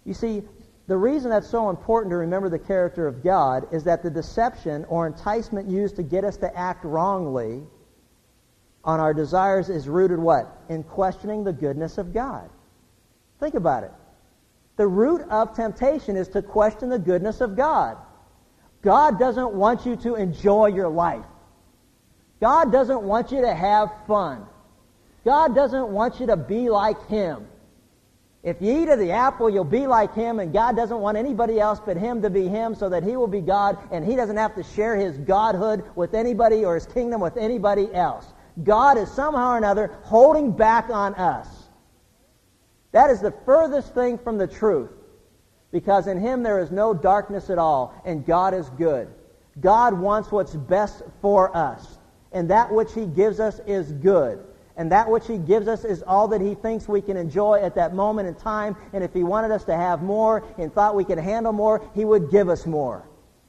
You 0.04 0.14
see, 0.14 0.42
the 0.87 0.96
reason 0.96 1.31
that's 1.31 1.48
so 1.48 1.70
important 1.70 2.11
to 2.12 2.16
remember 2.16 2.48
the 2.48 2.59
character 2.59 3.07
of 3.07 3.22
God 3.22 3.66
is 3.72 3.85
that 3.85 4.02
the 4.02 4.11
deception 4.11 4.85
or 4.87 5.07
enticement 5.07 5.68
used 5.68 5.96
to 5.96 6.02
get 6.02 6.24
us 6.24 6.37
to 6.38 6.57
act 6.57 6.85
wrongly 6.85 7.62
on 8.85 9.00
our 9.00 9.12
desires 9.12 9.68
is 9.68 9.88
rooted 9.88 10.18
what? 10.18 10.62
In 10.68 10.83
questioning 10.83 11.44
the 11.44 11.52
goodness 11.52 11.98
of 11.98 12.14
God. 12.14 12.48
Think 13.40 13.55
about 13.55 13.85
it. 13.85 13.92
The 14.77 14.87
root 14.87 15.22
of 15.31 15.55
temptation 15.55 16.16
is 16.16 16.29
to 16.29 16.42
question 16.42 16.88
the 16.88 16.98
goodness 16.98 17.40
of 17.40 17.57
God. 17.57 17.96
God 18.83 19.18
doesn't 19.18 19.53
want 19.53 19.87
you 19.87 19.96
to 19.96 20.14
enjoy 20.14 20.66
your 20.66 20.88
life. 20.88 21.24
God 22.40 22.70
doesn't 22.70 23.03
want 23.03 23.33
you 23.33 23.40
to 23.40 23.53
have 23.53 23.90
fun. 24.07 24.46
God 25.24 25.55
doesn't 25.55 25.88
want 25.88 26.20
you 26.20 26.27
to 26.27 26.37
be 26.37 26.70
like 26.70 27.09
Him. 27.09 27.46
If 28.44 28.62
you 28.62 28.83
eat 28.83 28.88
of 28.88 29.01
the 29.01 29.11
apple, 29.11 29.51
you'll 29.51 29.64
be 29.64 29.88
like 29.88 30.14
him, 30.14 30.38
and 30.38 30.53
God 30.53 30.77
doesn't 30.77 31.01
want 31.01 31.18
anybody 31.18 31.59
else 31.59 31.81
but 31.85 31.96
him 31.96 32.22
to 32.22 32.31
be 32.31 32.46
him 32.46 32.74
so 32.74 32.88
that 32.88 33.03
he 33.03 33.16
will 33.16 33.27
be 33.27 33.40
God, 33.40 33.77
and 33.90 34.05
he 34.05 34.14
doesn't 34.14 34.37
have 34.37 34.55
to 34.55 34.62
share 34.62 34.94
his 34.96 35.18
godhood 35.18 35.85
with 35.96 36.14
anybody 36.14 36.64
or 36.64 36.77
his 36.77 36.87
kingdom 36.87 37.20
with 37.20 37.37
anybody 37.37 37.92
else. 37.92 38.27
God 38.62 38.96
is 38.96 39.11
somehow 39.11 39.55
or 39.55 39.57
another 39.57 39.90
holding 40.03 40.53
back 40.53 40.88
on 40.88 41.14
us. 41.14 41.48
That 42.92 43.11
is 43.11 43.20
the 43.20 43.35
furthest 43.44 43.94
thing 43.94 44.18
from 44.18 44.38
the 44.38 44.46
truth, 44.46 44.90
because 45.70 46.07
in 46.07 46.20
him 46.20 46.42
there 46.42 46.61
is 46.61 46.70
no 46.70 46.94
darkness 46.94 47.51
at 47.51 47.59
all, 47.59 47.94
and 48.05 48.24
God 48.24 48.55
is 48.55 48.68
good. 48.70 49.09
God 49.61 49.94
wants 49.94 50.31
what's 50.31 50.55
best 50.55 51.03
for 51.20 51.55
us, 51.57 51.98
and 52.33 52.51
that 52.51 52.72
which 52.72 52.92
he 52.94 53.07
gives 53.07 53.40
us 53.40 53.61
is 53.66 53.92
good 53.92 54.44
and 54.79 54.92
that 54.92 55.11
which 55.11 55.27
he 55.27 55.38
gives 55.38 55.66
us 55.66 55.85
is 55.85 56.05
all 56.07 56.29
that 56.29 56.40
he 56.40 56.55
thinks 56.55 56.87
we 56.87 57.03
can 57.03 57.16
enjoy 57.16 57.59
at 57.61 57.74
that 57.74 57.94
moment 57.94 58.29
in 58.29 58.35
time. 58.37 58.77
And 58.92 59.03
if 59.03 59.12
he 59.12 59.24
wanted 59.24 59.51
us 59.51 59.64
to 59.64 59.74
have 59.74 60.05
more 60.05 60.44
and 60.57 60.72
thought 60.72 60.94
we 60.94 61.05
could 61.05 61.18
handle 61.18 61.53
more, 61.53 61.83
he 61.94 62.05
would 62.05 62.31
give 62.31 62.48
us 62.48 62.64
more. 62.64 63.05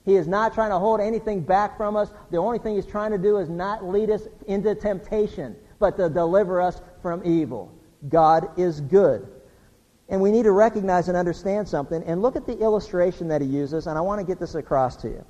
He 0.05 0.15
is 0.15 0.27
not 0.27 0.55
trying 0.55 0.71
to 0.71 0.79
hold 0.79 0.99
anything 0.99 1.41
back 1.41 1.77
from 1.77 1.95
us. 1.95 2.11
The 2.31 2.37
only 2.37 2.57
thing 2.57 2.75
he's 2.75 2.85
trying 2.87 3.11
to 3.11 3.19
do 3.19 3.37
is 3.37 3.47
not 3.47 3.85
lead 3.85 4.09
us 4.09 4.23
into 4.47 4.73
temptation, 4.73 5.55
but 5.77 5.97
to 5.97 6.09
deliver 6.09 6.59
us 6.59 6.81
from 7.03 7.21
evil. 7.23 7.71
God 8.07 8.57
is 8.57 8.81
good. 8.81 9.27
And 10.07 10.21
we 10.21 10.31
need 10.31 10.43
to 10.43 10.51
recognize 10.51 11.07
and 11.07 11.17
understand 11.17 11.67
something. 11.67 12.01
And 12.03 12.21
look 12.21 12.35
at 12.35 12.47
the 12.47 12.57
illustration 12.57 13.27
that 13.27 13.41
he 13.41 13.47
uses, 13.47 13.87
and 13.87 13.97
I 13.97 14.01
want 14.01 14.19
to 14.19 14.25
get 14.25 14.39
this 14.39 14.55
across 14.55 14.95
to 14.97 15.09
you. 15.09 15.25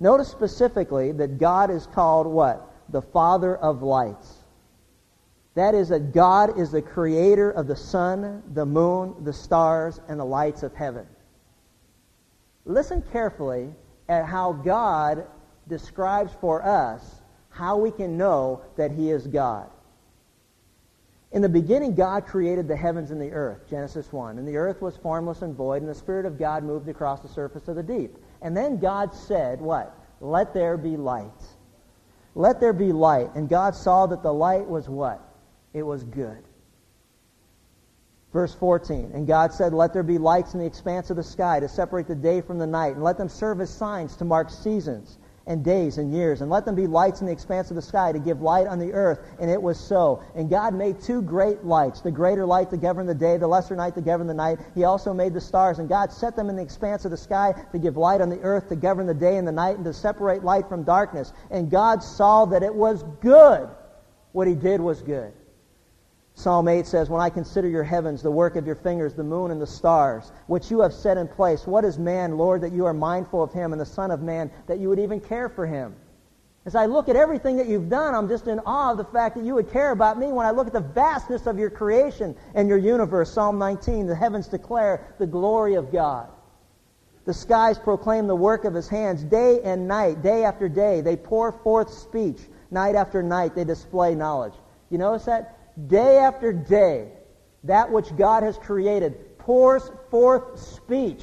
Notice 0.00 0.28
specifically 0.28 1.12
that 1.12 1.38
God 1.38 1.70
is 1.70 1.86
called 1.86 2.26
what? 2.26 2.68
The 2.88 3.02
Father 3.02 3.56
of 3.56 3.82
lights. 3.82 4.34
That 5.54 5.74
is 5.74 5.88
that 5.88 6.12
God 6.12 6.58
is 6.58 6.70
the 6.70 6.82
creator 6.82 7.50
of 7.50 7.66
the 7.66 7.76
sun, 7.76 8.42
the 8.52 8.66
moon, 8.66 9.14
the 9.24 9.32
stars, 9.32 10.00
and 10.08 10.20
the 10.20 10.24
lights 10.24 10.62
of 10.62 10.74
heaven. 10.74 11.06
Listen 12.66 13.02
carefully 13.12 13.72
at 14.08 14.26
how 14.26 14.52
God 14.52 15.26
describes 15.68 16.32
for 16.40 16.64
us 16.64 17.22
how 17.48 17.78
we 17.78 17.90
can 17.90 18.18
know 18.18 18.60
that 18.76 18.90
he 18.90 19.10
is 19.10 19.26
God. 19.26 19.70
In 21.32 21.42
the 21.42 21.48
beginning, 21.48 21.94
God 21.94 22.26
created 22.26 22.68
the 22.68 22.76
heavens 22.76 23.10
and 23.10 23.20
the 23.20 23.32
earth, 23.32 23.68
Genesis 23.68 24.12
1. 24.12 24.38
And 24.38 24.46
the 24.46 24.56
earth 24.56 24.80
was 24.80 24.96
formless 24.96 25.42
and 25.42 25.54
void, 25.54 25.82
and 25.82 25.90
the 25.90 25.94
Spirit 25.94 26.24
of 26.24 26.38
God 26.38 26.62
moved 26.64 26.88
across 26.88 27.20
the 27.20 27.28
surface 27.28 27.68
of 27.68 27.76
the 27.76 27.82
deep. 27.82 28.16
And 28.42 28.56
then 28.56 28.78
God 28.78 29.14
said, 29.14 29.60
what? 29.60 29.98
Let 30.20 30.54
there 30.54 30.76
be 30.76 30.96
light. 30.96 31.42
Let 32.34 32.60
there 32.60 32.72
be 32.72 32.92
light. 32.92 33.34
And 33.34 33.48
God 33.48 33.74
saw 33.74 34.06
that 34.06 34.22
the 34.22 34.32
light 34.32 34.66
was 34.66 34.88
what? 34.88 35.26
it 35.76 35.82
was 35.82 36.04
good. 36.04 36.42
Verse 38.32 38.54
14, 38.54 39.10
And 39.12 39.26
God 39.26 39.52
said, 39.52 39.74
Let 39.74 39.92
there 39.92 40.02
be 40.02 40.16
lights 40.16 40.54
in 40.54 40.60
the 40.60 40.66
expanse 40.66 41.10
of 41.10 41.16
the 41.16 41.22
sky 41.22 41.60
to 41.60 41.68
separate 41.68 42.08
the 42.08 42.14
day 42.14 42.40
from 42.40 42.58
the 42.58 42.66
night, 42.66 42.94
and 42.94 43.04
let 43.04 43.18
them 43.18 43.28
serve 43.28 43.60
as 43.60 43.68
signs 43.68 44.16
to 44.16 44.24
mark 44.24 44.48
seasons 44.48 45.18
and 45.46 45.64
days 45.64 45.98
and 45.98 46.12
years, 46.12 46.40
and 46.40 46.50
let 46.50 46.64
them 46.64 46.74
be 46.74 46.86
lights 46.86 47.20
in 47.20 47.26
the 47.26 47.32
expanse 47.32 47.70
of 47.70 47.76
the 47.76 47.82
sky 47.82 48.10
to 48.10 48.18
give 48.18 48.42
light 48.42 48.66
on 48.66 48.78
the 48.78 48.92
earth. 48.92 49.20
And 49.38 49.50
it 49.50 49.62
was 49.62 49.78
so. 49.78 50.22
And 50.34 50.50
God 50.50 50.74
made 50.74 51.00
two 51.00 51.22
great 51.22 51.64
lights, 51.64 52.00
the 52.00 52.10
greater 52.10 52.44
light 52.44 52.70
to 52.70 52.76
govern 52.76 53.06
the 53.06 53.14
day, 53.14 53.36
the 53.36 53.46
lesser 53.46 53.76
night 53.76 53.94
to 53.94 54.00
govern 54.00 54.26
the 54.26 54.34
night. 54.34 54.58
He 54.74 54.84
also 54.84 55.14
made 55.14 55.34
the 55.34 55.40
stars, 55.40 55.78
and 55.78 55.88
God 55.88 56.12
set 56.12 56.34
them 56.34 56.50
in 56.50 56.56
the 56.56 56.62
expanse 56.62 57.04
of 57.04 57.12
the 57.12 57.16
sky 57.16 57.54
to 57.72 57.78
give 57.78 57.96
light 57.96 58.20
on 58.20 58.28
the 58.28 58.40
earth, 58.40 58.68
to 58.70 58.76
govern 58.76 59.06
the 59.06 59.14
day 59.14 59.36
and 59.36 59.46
the 59.46 59.52
night, 59.52 59.76
and 59.76 59.84
to 59.84 59.92
separate 59.92 60.42
light 60.42 60.68
from 60.68 60.82
darkness. 60.82 61.32
And 61.50 61.70
God 61.70 62.02
saw 62.02 62.46
that 62.46 62.62
it 62.62 62.74
was 62.74 63.04
good. 63.20 63.68
What 64.32 64.48
he 64.48 64.54
did 64.54 64.80
was 64.80 65.00
good. 65.00 65.32
Psalm 66.38 66.68
8 66.68 66.86
says, 66.86 67.08
When 67.08 67.22
I 67.22 67.30
consider 67.30 67.66
your 67.66 67.82
heavens, 67.82 68.22
the 68.22 68.30
work 68.30 68.56
of 68.56 68.66
your 68.66 68.74
fingers, 68.74 69.14
the 69.14 69.24
moon 69.24 69.50
and 69.50 69.60
the 69.60 69.66
stars, 69.66 70.32
which 70.48 70.70
you 70.70 70.80
have 70.80 70.92
set 70.92 71.16
in 71.16 71.26
place, 71.26 71.66
what 71.66 71.82
is 71.82 71.98
man, 71.98 72.36
Lord, 72.36 72.60
that 72.60 72.72
you 72.72 72.84
are 72.84 72.92
mindful 72.92 73.42
of 73.42 73.54
him, 73.54 73.72
and 73.72 73.80
the 73.80 73.86
Son 73.86 74.10
of 74.10 74.20
Man, 74.20 74.50
that 74.66 74.78
you 74.78 74.90
would 74.90 74.98
even 74.98 75.18
care 75.18 75.48
for 75.48 75.66
him? 75.66 75.96
As 76.66 76.74
I 76.74 76.84
look 76.84 77.08
at 77.08 77.16
everything 77.16 77.56
that 77.56 77.68
you've 77.68 77.88
done, 77.88 78.14
I'm 78.14 78.28
just 78.28 78.48
in 78.48 78.60
awe 78.66 78.90
of 78.90 78.98
the 78.98 79.04
fact 79.04 79.36
that 79.36 79.44
you 79.44 79.54
would 79.54 79.72
care 79.72 79.92
about 79.92 80.18
me 80.18 80.26
when 80.26 80.44
I 80.44 80.50
look 80.50 80.66
at 80.66 80.74
the 80.74 80.80
vastness 80.80 81.46
of 81.46 81.58
your 81.58 81.70
creation 81.70 82.36
and 82.54 82.68
your 82.68 82.76
universe. 82.76 83.32
Psalm 83.32 83.58
19, 83.58 84.06
the 84.06 84.14
heavens 84.14 84.46
declare 84.46 85.14
the 85.18 85.26
glory 85.26 85.74
of 85.74 85.90
God. 85.90 86.28
The 87.24 87.32
skies 87.32 87.78
proclaim 87.78 88.26
the 88.26 88.36
work 88.36 88.66
of 88.66 88.74
his 88.74 88.88
hands. 88.90 89.24
Day 89.24 89.60
and 89.64 89.88
night, 89.88 90.22
day 90.22 90.44
after 90.44 90.68
day, 90.68 91.00
they 91.00 91.16
pour 91.16 91.50
forth 91.50 91.90
speech. 91.94 92.40
Night 92.70 92.94
after 92.94 93.22
night, 93.22 93.54
they 93.54 93.64
display 93.64 94.14
knowledge. 94.14 94.54
You 94.90 94.98
notice 94.98 95.24
that? 95.24 95.55
Day 95.86 96.18
after 96.18 96.52
day, 96.52 97.08
that 97.64 97.90
which 97.90 98.14
God 98.16 98.42
has 98.42 98.56
created 98.58 99.38
pours 99.38 99.90
forth 100.10 100.58
speech. 100.58 101.22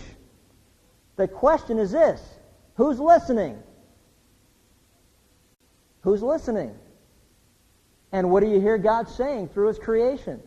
The 1.15 1.27
question 1.27 1.79
is 1.79 1.91
this 1.91 2.21
who's 2.75 2.99
listening? 2.99 3.61
Who's 6.01 6.21
listening? 6.21 6.75
And 8.11 8.29
what 8.29 8.41
do 8.41 8.49
you 8.49 8.59
hear 8.59 8.77
God 8.77 9.09
saying 9.09 9.49
through 9.49 9.69
his 9.69 9.79
creation? 9.79 10.41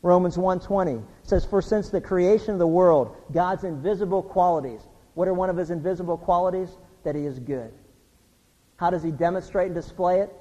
Romans 0.00 0.36
1.20 0.36 1.04
says, 1.22 1.44
For 1.44 1.60
since 1.60 1.90
the 1.90 2.00
creation 2.00 2.52
of 2.54 2.58
the 2.58 2.66
world, 2.66 3.16
God's 3.32 3.64
invisible 3.64 4.22
qualities, 4.22 4.80
what 5.14 5.28
are 5.28 5.34
one 5.34 5.50
of 5.50 5.56
his 5.56 5.70
invisible 5.70 6.16
qualities? 6.16 6.70
That 7.04 7.14
he 7.14 7.26
is 7.26 7.38
good. 7.38 7.72
How 8.76 8.90
does 8.90 9.02
he 9.02 9.10
demonstrate 9.10 9.66
and 9.66 9.74
display 9.74 10.20
it? 10.20 10.32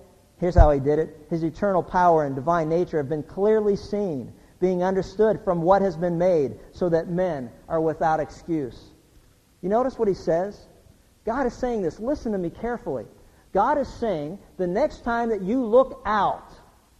Here's 0.41 0.55
how 0.55 0.71
he 0.71 0.79
did 0.79 0.97
it. 0.97 1.15
His 1.29 1.43
eternal 1.43 1.83
power 1.83 2.25
and 2.25 2.33
divine 2.33 2.67
nature 2.67 2.97
have 2.97 3.07
been 3.07 3.21
clearly 3.21 3.75
seen, 3.75 4.33
being 4.59 4.83
understood 4.83 5.39
from 5.43 5.61
what 5.61 5.83
has 5.83 5.95
been 5.95 6.17
made, 6.17 6.57
so 6.71 6.89
that 6.89 7.07
men 7.07 7.51
are 7.69 7.79
without 7.79 8.19
excuse. 8.19 8.89
You 9.61 9.69
notice 9.69 9.99
what 9.99 10.07
he 10.07 10.15
says? 10.15 10.65
God 11.25 11.45
is 11.45 11.53
saying 11.53 11.83
this. 11.83 11.99
Listen 11.99 12.31
to 12.31 12.39
me 12.39 12.49
carefully. 12.49 13.05
God 13.53 13.77
is 13.77 13.87
saying 13.87 14.39
the 14.57 14.65
next 14.65 15.03
time 15.03 15.29
that 15.29 15.43
you 15.43 15.63
look 15.63 16.01
out 16.07 16.49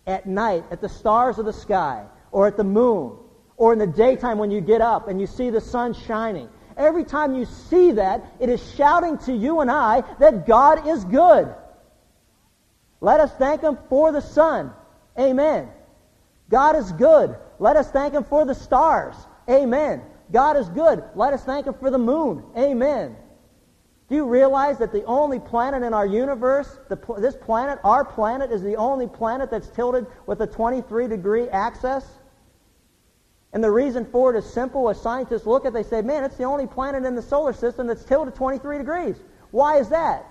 at 0.06 0.28
night 0.28 0.64
at 0.70 0.80
the 0.80 0.90
stars 0.90 1.40
of 1.40 1.46
the 1.46 1.54
sky, 1.54 2.06
or 2.32 2.46
at 2.46 2.58
the 2.58 2.64
moon, 2.64 3.18
or 3.58 3.74
in 3.74 3.80
the 3.80 3.88
daytime 3.88 4.38
when 4.38 4.52
you 4.52 4.62
get 4.62 4.82
up 4.82 5.08
and 5.08 5.20
you 5.20 5.26
see 5.26 5.50
the 5.50 5.62
sun 5.62 5.96
shining, 5.96 6.48
every 6.78 7.04
time 7.04 7.34
you 7.34 7.46
see 7.46 7.94
that, 7.94 8.24
it 8.40 8.50
is 8.50 8.62
shouting 8.76 9.18
to 9.18 9.34
you 9.34 9.62
and 9.62 9.72
I 9.72 10.04
that 10.20 10.46
God 10.46 10.88
is 10.88 11.04
good. 11.06 11.52
Let 13.02 13.20
us 13.20 13.32
thank 13.34 13.62
Him 13.62 13.78
for 13.90 14.12
the 14.12 14.22
sun. 14.22 14.72
Amen. 15.20 15.68
God 16.50 16.76
is 16.76 16.92
good. 16.94 17.36
Let 17.60 17.76
us 17.76 17.92
thank 17.92 18.14
Him 18.14 18.24
for 18.24 18.46
the 18.46 18.56
stars. 18.56 19.16
Amen. 19.50 20.04
God 20.32 20.56
is 20.56 20.70
good. 20.70 21.04
Let 21.16 21.34
us 21.34 21.44
thank 21.44 21.66
Him 21.66 21.74
for 21.74 21.90
the 21.90 21.98
moon. 21.98 22.44
Amen. 22.56 23.16
Do 24.08 24.16
you 24.16 24.26
realize 24.26 24.78
that 24.80 24.92
the 24.92 25.04
only 25.06 25.40
planet 25.40 25.84
in 25.84 25.94
our 25.94 26.06
universe, 26.06 26.78
the, 26.90 27.00
this 27.18 27.36
planet, 27.36 27.80
our 27.84 28.04
planet, 28.04 28.52
is 28.52 28.62
the 28.62 28.76
only 28.76 29.08
planet 29.08 29.50
that's 29.50 29.70
tilted 29.70 30.06
with 30.28 30.42
a 30.42 30.48
23 30.48 31.08
degree 31.08 31.48
axis? 31.50 32.06
And 33.54 33.64
the 33.64 33.72
reason 33.72 34.06
for 34.06 34.34
it 34.34 34.38
is 34.38 34.46
simple. 34.46 34.90
As 34.90 35.02
scientists 35.02 35.46
look 35.46 35.66
at 35.66 35.70
it, 35.70 35.74
they 35.74 35.84
say, 35.84 36.02
man, 36.02 36.24
it's 36.24 36.36
the 36.36 36.44
only 36.44 36.68
planet 36.68 37.06
in 37.06 37.16
the 37.16 37.22
solar 37.22 37.54
system 37.54 37.88
that's 37.88 38.04
tilted 38.04 38.36
23 38.36 38.78
degrees. 38.78 39.16
Why 39.52 39.78
is 39.78 39.90
that? 39.90 40.26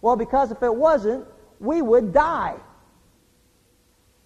Well, 0.00 0.16
because 0.16 0.50
if 0.50 0.62
it 0.62 0.74
wasn't, 0.74 1.24
we 1.62 1.80
would 1.80 2.12
die. 2.12 2.56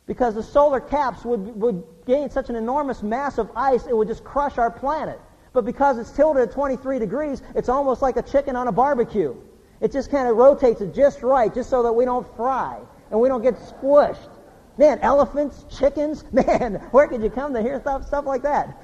Because 0.07 0.35
the 0.35 0.42
solar 0.42 0.81
caps 0.81 1.25
would, 1.25 1.61
would 1.61 1.85
gain 2.07 2.31
such 2.31 2.49
an 2.49 2.57
enormous 2.57 3.03
mass 3.03 3.38
of 3.38 3.51
ice, 3.55 3.87
it 3.87 3.96
would 3.96 4.09
just 4.09 4.25
crush 4.25 4.57
our 4.57 4.70
planet. 4.70 5.20
But 5.53 5.64
because 5.64 5.99
it's 5.99 6.11
tilted 6.11 6.49
at 6.49 6.53
23 6.53 6.99
degrees, 6.99 7.42
it's 7.55 7.68
almost 7.68 8.03
like 8.03 8.16
a 8.16 8.22
chicken 8.22 8.57
on 8.57 8.68
a 8.68 8.72
barbecue. 8.72 9.37
It 9.81 9.92
just 9.92 10.11
kind 10.11 10.29
of 10.29 10.37
rotates 10.37 10.81
it 10.81 10.94
just 10.94 11.22
right, 11.22 11.53
just 11.53 11.68
so 11.68 11.83
that 11.83 11.92
we 11.92 12.05
don't 12.05 12.27
fry 12.37 12.81
and 13.11 13.20
we 13.20 13.29
don't 13.29 13.42
get 13.42 13.57
squished. 13.57 14.31
Man, 14.79 14.99
elephants, 15.01 15.64
chickens, 15.68 16.25
man, 16.33 16.75
where 16.90 17.07
could 17.07 17.22
you 17.22 17.31
come 17.31 17.53
to 17.55 17.62
hear 17.62 17.81
stuff, 17.81 18.07
stuff 18.07 18.25
like 18.25 18.42
that? 18.42 18.83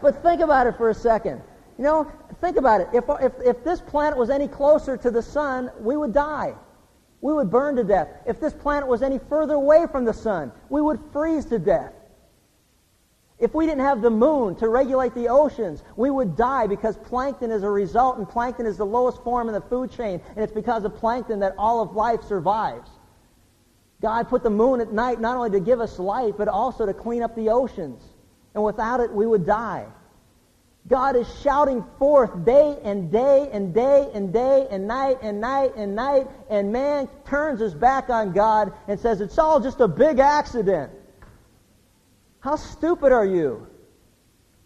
But 0.00 0.22
think 0.22 0.40
about 0.40 0.66
it 0.66 0.76
for 0.76 0.90
a 0.90 0.94
second. 0.94 1.42
You 1.78 1.84
know, 1.84 2.12
think 2.40 2.56
about 2.56 2.82
it. 2.82 2.88
If, 2.92 3.04
if, 3.20 3.32
if 3.44 3.64
this 3.64 3.80
planet 3.80 4.18
was 4.18 4.30
any 4.30 4.46
closer 4.46 4.96
to 4.96 5.10
the 5.10 5.22
sun, 5.22 5.70
we 5.80 5.96
would 5.96 6.12
die 6.12 6.54
we 7.24 7.32
would 7.32 7.50
burn 7.50 7.74
to 7.76 7.84
death. 7.84 8.08
If 8.26 8.38
this 8.38 8.52
planet 8.52 8.86
was 8.86 9.00
any 9.00 9.18
further 9.18 9.54
away 9.54 9.86
from 9.90 10.04
the 10.04 10.12
sun, 10.12 10.52
we 10.68 10.82
would 10.82 11.00
freeze 11.10 11.46
to 11.46 11.58
death. 11.58 11.94
If 13.38 13.54
we 13.54 13.64
didn't 13.64 13.80
have 13.80 14.02
the 14.02 14.10
moon 14.10 14.56
to 14.56 14.68
regulate 14.68 15.14
the 15.14 15.30
oceans, 15.30 15.82
we 15.96 16.10
would 16.10 16.36
die 16.36 16.66
because 16.66 16.98
plankton 16.98 17.50
is 17.50 17.62
a 17.62 17.70
result, 17.70 18.18
and 18.18 18.28
plankton 18.28 18.66
is 18.66 18.76
the 18.76 18.84
lowest 18.84 19.24
form 19.24 19.48
in 19.48 19.54
the 19.54 19.62
food 19.62 19.90
chain, 19.90 20.20
and 20.36 20.44
it's 20.44 20.52
because 20.52 20.84
of 20.84 20.96
plankton 20.96 21.40
that 21.40 21.54
all 21.56 21.80
of 21.80 21.96
life 21.96 22.22
survives. 22.24 22.90
God 24.02 24.28
put 24.28 24.42
the 24.42 24.50
moon 24.50 24.82
at 24.82 24.92
night 24.92 25.18
not 25.18 25.38
only 25.38 25.50
to 25.52 25.60
give 25.60 25.80
us 25.80 25.98
light, 25.98 26.34
but 26.36 26.48
also 26.48 26.84
to 26.84 26.92
clean 26.92 27.22
up 27.22 27.34
the 27.34 27.48
oceans. 27.48 28.02
And 28.52 28.62
without 28.62 29.00
it, 29.00 29.10
we 29.10 29.26
would 29.26 29.46
die. 29.46 29.86
God 30.86 31.16
is 31.16 31.26
shouting 31.40 31.82
forth 31.98 32.44
day 32.44 32.78
and 32.82 33.10
day 33.10 33.48
and 33.52 33.72
day 33.72 34.10
and 34.12 34.32
day 34.32 34.66
and 34.70 34.86
night 34.86 35.18
and 35.22 35.40
night 35.40 35.72
and 35.76 35.94
night, 35.94 36.26
and 36.50 36.72
man 36.72 37.08
turns 37.26 37.60
his 37.60 37.74
back 37.74 38.10
on 38.10 38.32
God 38.32 38.72
and 38.86 39.00
says, 39.00 39.22
It's 39.22 39.38
all 39.38 39.60
just 39.60 39.80
a 39.80 39.88
big 39.88 40.18
accident. 40.18 40.92
How 42.40 42.56
stupid 42.56 43.12
are 43.12 43.24
you? 43.24 43.66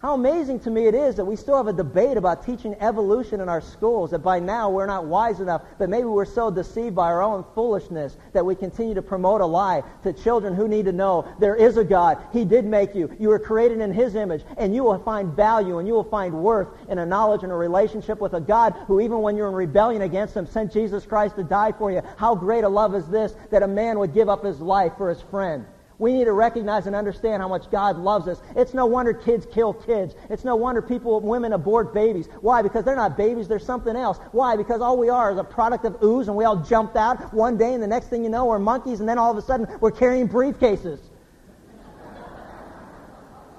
How 0.01 0.15
amazing 0.15 0.61
to 0.61 0.71
me 0.71 0.87
it 0.87 0.95
is 0.95 1.17
that 1.17 1.25
we 1.25 1.35
still 1.35 1.57
have 1.57 1.67
a 1.67 1.73
debate 1.73 2.17
about 2.17 2.47
teaching 2.47 2.77
evolution 2.79 3.41
in 3.41 3.49
our 3.49 3.61
schools, 3.61 4.13
that 4.13 4.21
by 4.21 4.39
now 4.39 4.71
we're 4.71 4.87
not 4.87 5.07
wise 5.07 5.41
enough, 5.41 5.63
but 5.77 5.91
maybe 5.91 6.05
we're 6.05 6.25
so 6.25 6.53
deceived 6.53 6.95
by 6.95 7.07
our 7.07 7.21
own 7.21 7.45
foolishness 7.53 8.17
that 8.33 8.47
we 8.47 8.55
continue 8.55 8.95
to 8.95 9.03
promote 9.03 9.41
a 9.41 9.45
lie 9.45 9.83
to 10.05 10.13
children 10.13 10.55
who 10.55 10.69
need 10.69 10.85
to 10.85 10.93
know 10.93 11.27
there 11.41 11.57
is 11.57 11.79
a 11.79 11.85
God. 11.85 12.17
He 12.33 12.45
did 12.45 12.65
make 12.65 12.95
you. 12.95 13.11
You 13.19 13.31
were 13.31 13.41
created 13.41 13.81
in 13.81 13.93
His 13.93 14.15
image, 14.15 14.45
and 14.57 14.73
you 14.73 14.85
will 14.85 15.01
find 15.01 15.35
value 15.35 15.81
and 15.81 15.89
you 15.89 15.95
will 15.95 16.05
find 16.05 16.33
worth 16.33 16.69
in 16.89 16.99
a 16.99 17.07
knowledge 17.07 17.43
and 17.43 17.51
a 17.51 17.57
relationship 17.57 18.21
with 18.21 18.35
a 18.35 18.41
God 18.41 18.75
who, 18.87 19.01
even 19.01 19.19
when 19.19 19.37
you're 19.37 19.49
in 19.49 19.55
rebellion 19.55 20.03
against 20.03 20.37
Him, 20.37 20.47
sent 20.47 20.73
Jesus 20.73 21.07
Christ 21.07 21.35
to 21.35 21.43
die 21.43 21.73
for 21.73 21.91
you. 21.91 22.03
How 22.17 22.37
great 22.37 22.63
a 22.63 22.69
love 22.69 22.95
is 22.95 23.09
this 23.09 23.35
that 23.51 23.65
a 23.65 23.69
man 23.69 23.99
would 23.99 24.15
give 24.15 24.29
up 24.29 24.45
his 24.45 24.61
life 24.61 24.93
for 24.97 25.09
his 25.09 25.23
friend? 25.23 25.67
We 25.99 26.13
need 26.13 26.27
to 26.27 26.33
recognize 26.33 26.87
and 26.87 26.95
understand 26.95 27.43
how 27.43 27.49
much 27.49 27.71
God 27.73 27.99
loves 27.99 28.29
us. 28.29 28.41
It's 28.55 28.73
no 28.73 28.87
wonder 28.87 29.13
kids 29.13 29.47
kill 29.53 29.75
kids. 29.75 30.15
It's 30.31 30.45
no 30.45 30.55
wonder 30.55 30.81
people, 30.81 31.19
women 31.21 31.53
abort 31.53 31.93
babies. 31.93 32.29
Why? 32.41 32.63
Because 32.63 32.85
they're 32.85 32.95
not 32.95 33.17
babies, 33.17 33.49
they're 33.49 33.59
something 33.59 33.97
else. 33.97 34.19
Why? 34.31 34.57
Because 34.57 34.81
all 34.81 34.97
we 34.97 35.09
are 35.09 35.33
is 35.33 35.39
a 35.39 35.45
product 35.45 35.85
of 35.85 36.01
ooze 36.03 36.29
and 36.29 36.37
we 36.37 36.45
all 36.45 36.57
jumped 36.57 36.95
out 36.95 37.35
one 37.35 37.57
day 37.57 37.75
and 37.75 37.83
the 37.83 37.89
next 37.89 38.07
thing 38.07 38.23
you 38.23 38.31
know 38.31 38.47
we're 38.47 38.61
monkeys 38.61 39.01
and 39.01 39.09
then 39.09 39.19
all 39.19 39.33
of 39.33 39.37
a 39.39 39.43
sudden 39.43 39.67
we're 39.81 39.91
carrying 39.91 40.29
briefcases. 40.29 41.01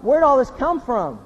Where'd 0.02 0.24
all 0.24 0.38
this 0.38 0.52
come 0.52 0.80
from? 0.80 1.20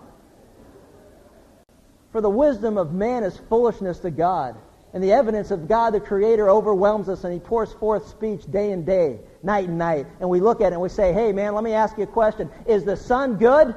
For 2.11 2.21
the 2.21 2.29
wisdom 2.29 2.79
of 2.79 2.91
man 2.91 3.23
is 3.23 3.37
foolishness 3.49 3.99
to 3.99 4.09
God. 4.09 4.55
And 4.95 5.03
the 5.03 5.11
evidence 5.11 5.51
of 5.51 5.67
God 5.67 5.91
the 5.91 5.99
Creator 5.99 6.49
overwhelms 6.49 7.07
us 7.07 7.23
and 7.23 7.33
He 7.33 7.39
pours 7.39 7.71
forth 7.73 8.07
speech 8.07 8.49
day 8.51 8.71
and 8.71 8.83
day 8.83 9.19
night 9.43 9.67
and 9.67 9.77
night. 9.77 10.07
And 10.19 10.29
we 10.29 10.39
look 10.39 10.61
at 10.61 10.67
it 10.67 10.73
and 10.73 10.81
we 10.81 10.89
say, 10.89 11.13
hey, 11.13 11.31
man, 11.33 11.53
let 11.53 11.63
me 11.63 11.73
ask 11.73 11.97
you 11.97 12.03
a 12.03 12.07
question. 12.07 12.49
Is 12.65 12.85
the 12.85 12.95
sun 12.95 13.37
good? 13.37 13.75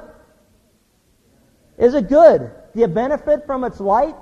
Is 1.77 1.93
it 1.93 2.09
good? 2.09 2.51
Do 2.73 2.79
you 2.79 2.87
benefit 2.87 3.45
from 3.45 3.63
its 3.63 3.79
light? 3.79 4.21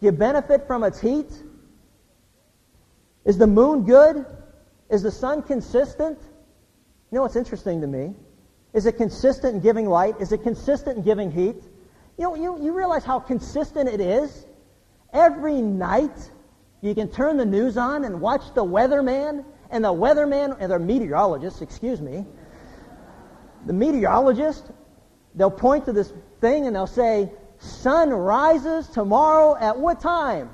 Do 0.00 0.06
you 0.06 0.12
benefit 0.12 0.66
from 0.66 0.84
its 0.84 1.00
heat? 1.00 1.30
Is 3.24 3.38
the 3.38 3.46
moon 3.46 3.84
good? 3.84 4.24
Is 4.90 5.02
the 5.02 5.10
sun 5.10 5.42
consistent? 5.42 6.18
You 7.10 7.16
know 7.16 7.22
what's 7.22 7.36
interesting 7.36 7.80
to 7.80 7.86
me? 7.86 8.14
Is 8.74 8.86
it 8.86 8.96
consistent 8.96 9.56
in 9.56 9.60
giving 9.60 9.88
light? 9.88 10.14
Is 10.20 10.32
it 10.32 10.42
consistent 10.42 10.98
in 10.98 11.02
giving 11.02 11.32
heat? 11.32 11.56
You 12.18 12.24
know, 12.24 12.34
you, 12.34 12.62
you 12.62 12.76
realize 12.76 13.04
how 13.04 13.18
consistent 13.18 13.88
it 13.88 14.00
is? 14.00 14.46
Every 15.12 15.60
night, 15.62 16.30
you 16.80 16.94
can 16.94 17.08
turn 17.08 17.38
the 17.38 17.46
news 17.46 17.76
on 17.76 18.04
and 18.04 18.20
watch 18.20 18.42
the 18.54 18.64
weatherman 18.64 19.44
and 19.70 19.84
the 19.84 19.92
weatherman, 19.92 20.56
and 20.60 20.72
the 20.72 20.78
meteorologist, 20.78 21.62
excuse 21.62 22.00
me, 22.00 22.24
the 23.66 23.72
meteorologist, 23.72 24.70
they'll 25.34 25.50
point 25.50 25.84
to 25.84 25.92
this 25.92 26.12
thing 26.40 26.66
and 26.66 26.74
they'll 26.74 26.86
say, 26.86 27.30
sun 27.58 28.10
rises 28.10 28.88
tomorrow 28.88 29.56
at 29.56 29.78
what 29.78 30.00
time? 30.00 30.50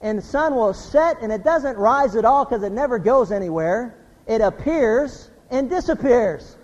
And 0.00 0.18
the 0.18 0.22
sun 0.22 0.54
will 0.54 0.74
set 0.74 1.22
and 1.22 1.32
it 1.32 1.42
doesn't 1.44 1.78
rise 1.78 2.16
at 2.16 2.24
all 2.24 2.44
because 2.44 2.62
it 2.62 2.72
never 2.72 2.98
goes 2.98 3.32
anywhere. 3.32 3.96
It 4.26 4.40
appears 4.40 5.30
and 5.50 5.70
disappears. 5.70 6.56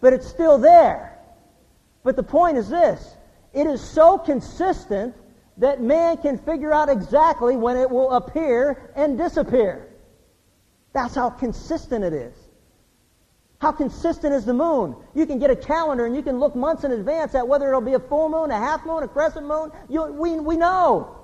But 0.00 0.12
it's 0.12 0.26
still 0.26 0.58
there. 0.58 1.18
But 2.02 2.16
the 2.16 2.22
point 2.22 2.56
is 2.56 2.68
this. 2.68 3.16
It 3.52 3.66
is 3.66 3.80
so 3.80 4.18
consistent 4.18 5.14
that 5.58 5.82
man 5.82 6.16
can 6.16 6.38
figure 6.38 6.72
out 6.72 6.88
exactly 6.88 7.56
when 7.56 7.76
it 7.76 7.90
will 7.90 8.10
appear 8.12 8.90
and 8.96 9.18
disappear. 9.18 9.89
That's 10.92 11.14
how 11.14 11.30
consistent 11.30 12.04
it 12.04 12.12
is. 12.12 12.34
How 13.60 13.72
consistent 13.72 14.32
is 14.32 14.46
the 14.46 14.54
moon? 14.54 14.96
You 15.14 15.26
can 15.26 15.38
get 15.38 15.50
a 15.50 15.56
calendar 15.56 16.06
and 16.06 16.16
you 16.16 16.22
can 16.22 16.40
look 16.40 16.56
months 16.56 16.84
in 16.84 16.92
advance 16.92 17.34
at 17.34 17.46
whether 17.46 17.68
it'll 17.68 17.82
be 17.82 17.92
a 17.92 18.00
full 18.00 18.30
moon, 18.30 18.50
a 18.50 18.58
half 18.58 18.86
moon, 18.86 19.02
a 19.02 19.08
crescent 19.08 19.46
moon. 19.46 19.70
You, 19.88 20.04
we, 20.06 20.40
we 20.40 20.56
know. 20.56 21.18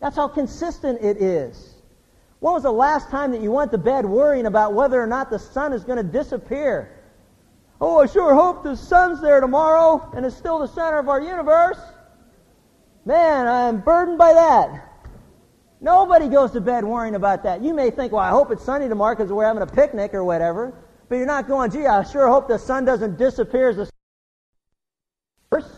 That's 0.00 0.16
how 0.16 0.28
consistent 0.28 1.02
it 1.02 1.18
is. 1.18 1.74
When 2.40 2.54
was 2.54 2.62
the 2.62 2.72
last 2.72 3.10
time 3.10 3.32
that 3.32 3.42
you 3.42 3.52
went 3.52 3.70
to 3.72 3.78
bed 3.78 4.06
worrying 4.06 4.46
about 4.46 4.72
whether 4.72 5.00
or 5.00 5.06
not 5.06 5.28
the 5.28 5.38
sun 5.38 5.74
is 5.74 5.84
going 5.84 5.98
to 5.98 6.02
disappear? 6.02 6.98
Oh, 7.78 8.00
I 8.00 8.06
sure 8.06 8.34
hope 8.34 8.62
the 8.62 8.74
sun's 8.74 9.20
there 9.20 9.40
tomorrow 9.40 10.10
and 10.14 10.24
it's 10.24 10.36
still 10.36 10.58
the 10.58 10.68
center 10.68 10.98
of 10.98 11.10
our 11.10 11.20
universe. 11.20 11.78
Man, 13.04 13.46
I'm 13.46 13.80
burdened 13.80 14.16
by 14.16 14.32
that. 14.32 14.89
Nobody 15.80 16.28
goes 16.28 16.50
to 16.52 16.60
bed 16.60 16.84
worrying 16.84 17.14
about 17.14 17.42
that. 17.44 17.62
You 17.62 17.72
may 17.72 17.90
think, 17.90 18.12
well, 18.12 18.22
I 18.22 18.30
hope 18.30 18.50
it's 18.50 18.64
sunny 18.64 18.88
tomorrow 18.88 19.16
because 19.16 19.32
we're 19.32 19.46
having 19.46 19.62
a 19.62 19.66
picnic 19.66 20.12
or 20.12 20.22
whatever. 20.22 20.74
But 21.08 21.16
you're 21.16 21.26
not 21.26 21.48
going, 21.48 21.70
gee, 21.70 21.86
I 21.86 22.04
sure 22.04 22.28
hope 22.28 22.48
the 22.48 22.58
sun 22.58 22.84
doesn't 22.84 23.16
disappear 23.16 23.70
as 23.70 23.76
the 23.76 23.90
first. 25.50 25.70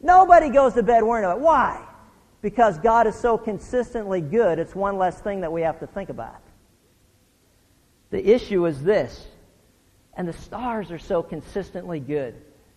Nobody 0.00 0.50
goes 0.50 0.74
to 0.74 0.82
bed 0.82 1.02
worrying 1.02 1.24
about 1.24 1.38
it. 1.38 1.42
Why? 1.42 1.82
Because 2.42 2.78
God 2.78 3.06
is 3.06 3.16
so 3.16 3.38
consistently 3.38 4.20
good, 4.20 4.58
it's 4.58 4.74
one 4.74 4.98
less 4.98 5.18
thing 5.20 5.40
that 5.40 5.50
we 5.50 5.62
have 5.62 5.80
to 5.80 5.86
think 5.86 6.10
about. 6.10 6.42
The 8.10 8.24
issue 8.24 8.66
is 8.66 8.82
this. 8.82 9.26
And 10.14 10.28
the 10.28 10.32
stars 10.32 10.90
are 10.90 10.98
so 10.98 11.22
consistently 11.22 12.00
good. 12.00 12.34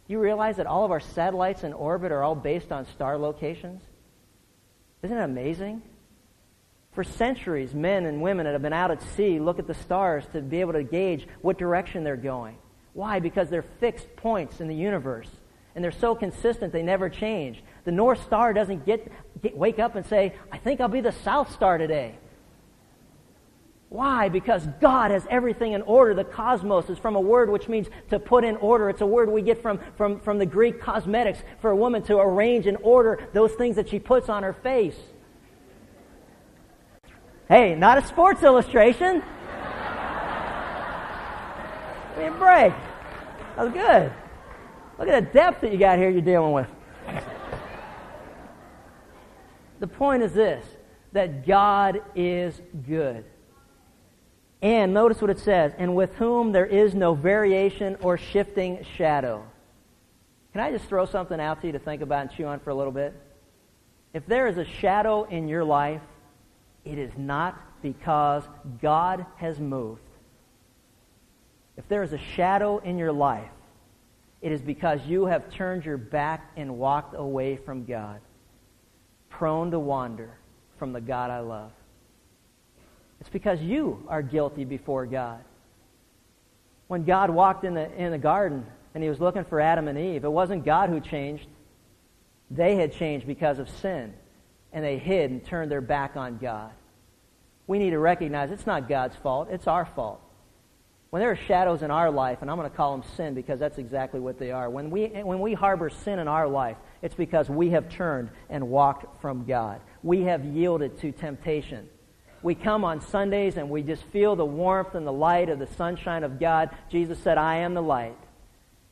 You 0.07 0.19
realize 0.19 0.57
that 0.57 0.65
all 0.65 0.85
of 0.85 0.91
our 0.91 0.99
satellites 0.99 1.63
in 1.63 1.71
orbit 1.73 2.11
are 2.11 2.23
all 2.23 2.35
based 2.35 2.71
on 2.71 2.85
star 2.87 3.17
locations? 3.17 3.81
Isn't 5.01 5.17
it 5.17 5.23
amazing? 5.23 5.81
For 6.91 7.03
centuries, 7.03 7.73
men 7.73 8.05
and 8.05 8.21
women 8.21 8.45
that 8.45 8.53
have 8.53 8.61
been 8.61 8.73
out 8.73 8.91
at 8.91 9.01
sea 9.15 9.39
look 9.39 9.59
at 9.59 9.67
the 9.67 9.73
stars 9.73 10.25
to 10.33 10.41
be 10.41 10.59
able 10.59 10.73
to 10.73 10.83
gauge 10.83 11.27
what 11.41 11.57
direction 11.57 12.03
they're 12.03 12.17
going. 12.17 12.57
Why? 12.93 13.19
Because 13.19 13.49
they're 13.49 13.65
fixed 13.79 14.13
points 14.15 14.59
in 14.59 14.67
the 14.67 14.75
universe. 14.75 15.29
And 15.75 15.83
they're 15.83 15.91
so 15.91 16.15
consistent, 16.15 16.73
they 16.73 16.83
never 16.83 17.09
change. 17.09 17.63
The 17.85 17.91
North 17.91 18.23
Star 18.23 18.53
doesn't 18.53 18.85
get, 18.85 19.11
get, 19.41 19.55
wake 19.55 19.79
up 19.79 19.95
and 19.95 20.05
say, 20.05 20.33
I 20.51 20.57
think 20.57 20.81
I'll 20.81 20.87
be 20.89 20.99
the 20.99 21.11
South 21.11 21.53
Star 21.53 21.77
today. 21.77 22.15
Why? 23.89 24.29
Because 24.29 24.67
God 24.79 25.09
has 25.09 25.25
everything 25.31 25.73
in 25.73 25.81
order. 25.81 26.13
The 26.13 26.23
cosmos 26.23 26.89
is 26.91 26.99
from 26.99 27.15
a 27.15 27.19
word 27.19 27.49
which 27.49 27.67
means 27.67 27.87
to 28.11 28.19
put 28.19 28.43
in 28.43 28.55
order. 28.57 28.87
It's 28.89 29.01
a 29.01 29.05
word 29.05 29.31
we 29.31 29.41
get 29.41 29.61
from, 29.61 29.79
from, 29.97 30.19
from 30.19 30.37
the 30.37 30.45
Greek 30.45 30.79
cosmetics 30.79 31.39
for 31.59 31.71
a 31.71 31.75
woman 31.75 32.03
to 32.03 32.19
arrange 32.19 32.67
in 32.67 32.75
order 32.77 33.27
those 33.33 33.53
things 33.53 33.75
that 33.77 33.89
she 33.89 33.97
puts 33.97 34.29
on 34.29 34.43
her 34.43 34.53
face. 34.53 34.95
Hey, 37.47 37.73
not 37.73 37.97
a 37.97 38.05
sports 38.05 38.43
illustration. 38.43 39.23
Give 42.15 42.19
me 42.19 42.25
a 42.25 42.31
break. 42.37 42.73
That 43.55 43.63
was 43.63 43.73
good. 43.73 44.11
Look 44.99 45.07
at 45.07 45.25
the 45.25 45.31
depth 45.31 45.61
that 45.61 45.71
you 45.71 45.79
got 45.79 45.97
here 45.97 46.11
you're 46.11 46.21
dealing 46.21 46.51
with. 46.53 46.67
the 49.79 49.87
point 49.87 50.21
is 50.21 50.33
this 50.33 50.63
that 51.11 51.47
God 51.47 52.03
is 52.13 52.61
good. 52.87 53.25
And 54.61 54.93
notice 54.93 55.21
what 55.21 55.29
it 55.29 55.39
says, 55.39 55.73
and 55.77 55.95
with 55.95 56.15
whom 56.15 56.51
there 56.51 56.65
is 56.65 56.93
no 56.93 57.13
variation 57.13 57.95
or 58.01 58.17
shifting 58.17 58.85
shadow. 58.97 59.45
Can 60.51 60.61
I 60.61 60.71
just 60.71 60.85
throw 60.85 61.05
something 61.05 61.39
out 61.39 61.61
to 61.61 61.67
you 61.67 61.73
to 61.73 61.79
think 61.79 62.01
about 62.01 62.21
and 62.21 62.31
chew 62.31 62.45
on 62.45 62.59
for 62.59 62.71
a 62.71 62.75
little 62.75 62.91
bit? 62.91 63.13
If 64.13 64.25
there 64.25 64.47
is 64.47 64.57
a 64.57 64.65
shadow 64.65 65.23
in 65.23 65.47
your 65.47 65.63
life, 65.63 66.01
it 66.83 66.97
is 66.97 67.11
not 67.17 67.57
because 67.81 68.43
God 68.81 69.25
has 69.37 69.59
moved. 69.59 70.01
If 71.77 71.87
there 71.87 72.03
is 72.03 72.11
a 72.11 72.17
shadow 72.17 72.79
in 72.79 72.97
your 72.97 73.13
life, 73.13 73.51
it 74.41 74.51
is 74.51 74.61
because 74.61 75.05
you 75.05 75.25
have 75.25 75.49
turned 75.49 75.85
your 75.85 75.97
back 75.97 76.51
and 76.57 76.77
walked 76.77 77.15
away 77.15 77.57
from 77.57 77.85
God, 77.85 78.19
prone 79.29 79.71
to 79.71 79.79
wander 79.79 80.37
from 80.77 80.91
the 80.91 81.01
God 81.01 81.29
I 81.29 81.39
love. 81.39 81.71
It's 83.19 83.29
because 83.29 83.61
you 83.61 84.03
are 84.07 84.21
guilty 84.21 84.65
before 84.65 85.05
God. 85.05 85.39
When 86.87 87.03
God 87.03 87.29
walked 87.29 87.65
in 87.65 87.73
the, 87.73 87.91
in 88.01 88.11
the 88.11 88.17
garden 88.17 88.65
and 88.95 89.03
he 89.03 89.09
was 89.09 89.19
looking 89.19 89.45
for 89.45 89.59
Adam 89.59 89.87
and 89.87 89.97
Eve, 89.97 90.23
it 90.23 90.31
wasn't 90.31 90.65
God 90.65 90.89
who 90.89 90.99
changed. 90.99 91.47
They 92.49 92.75
had 92.75 92.93
changed 92.93 93.27
because 93.27 93.59
of 93.59 93.69
sin, 93.69 94.13
and 94.73 94.83
they 94.83 94.97
hid 94.97 95.29
and 95.29 95.45
turned 95.45 95.69
their 95.69 95.81
back 95.81 96.15
on 96.15 96.37
God. 96.37 96.71
We 97.67 97.77
need 97.77 97.91
to 97.91 97.99
recognize 97.99 98.49
it's 98.49 98.65
not 98.65 98.89
God's 98.89 99.15
fault, 99.17 99.49
it's 99.51 99.67
our 99.67 99.85
fault. 99.85 100.19
When 101.11 101.19
there 101.19 101.31
are 101.31 101.35
shadows 101.35 101.83
in 101.83 101.91
our 101.91 102.09
life, 102.09 102.39
and 102.41 102.49
I'm 102.49 102.57
going 102.57 102.69
to 102.69 102.75
call 102.75 102.97
them 102.97 103.07
sin 103.15 103.33
because 103.33 103.59
that's 103.59 103.77
exactly 103.77 104.19
what 104.19 104.39
they 104.39 104.51
are, 104.51 104.69
when 104.69 104.89
we, 104.89 105.07
when 105.07 105.39
we 105.39 105.53
harbor 105.53 105.89
sin 105.89 106.17
in 106.19 106.27
our 106.27 106.47
life, 106.47 106.77
it's 107.01 107.15
because 107.15 107.49
we 107.49 107.69
have 107.71 107.89
turned 107.89 108.29
and 108.49 108.67
walked 108.69 109.21
from 109.21 109.45
God. 109.45 109.81
We 110.01 110.21
have 110.23 110.45
yielded 110.45 110.99
to 110.99 111.11
temptation 111.11 111.87
we 112.41 112.55
come 112.55 112.85
on 112.85 113.01
Sundays 113.01 113.57
and 113.57 113.69
we 113.69 113.81
just 113.81 114.03
feel 114.05 114.35
the 114.35 114.45
warmth 114.45 114.95
and 114.95 115.05
the 115.05 115.13
light 115.13 115.49
of 115.49 115.59
the 115.59 115.67
sunshine 115.67 116.23
of 116.23 116.39
God. 116.39 116.69
Jesus 116.89 117.19
said, 117.19 117.37
I 117.37 117.57
am 117.57 117.73
the 117.73 117.81
light. 117.81 118.17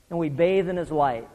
And 0.09 0.19
we 0.19 0.29
bathe 0.29 0.69
in 0.69 0.77
His 0.77 0.91
light. 0.91 1.27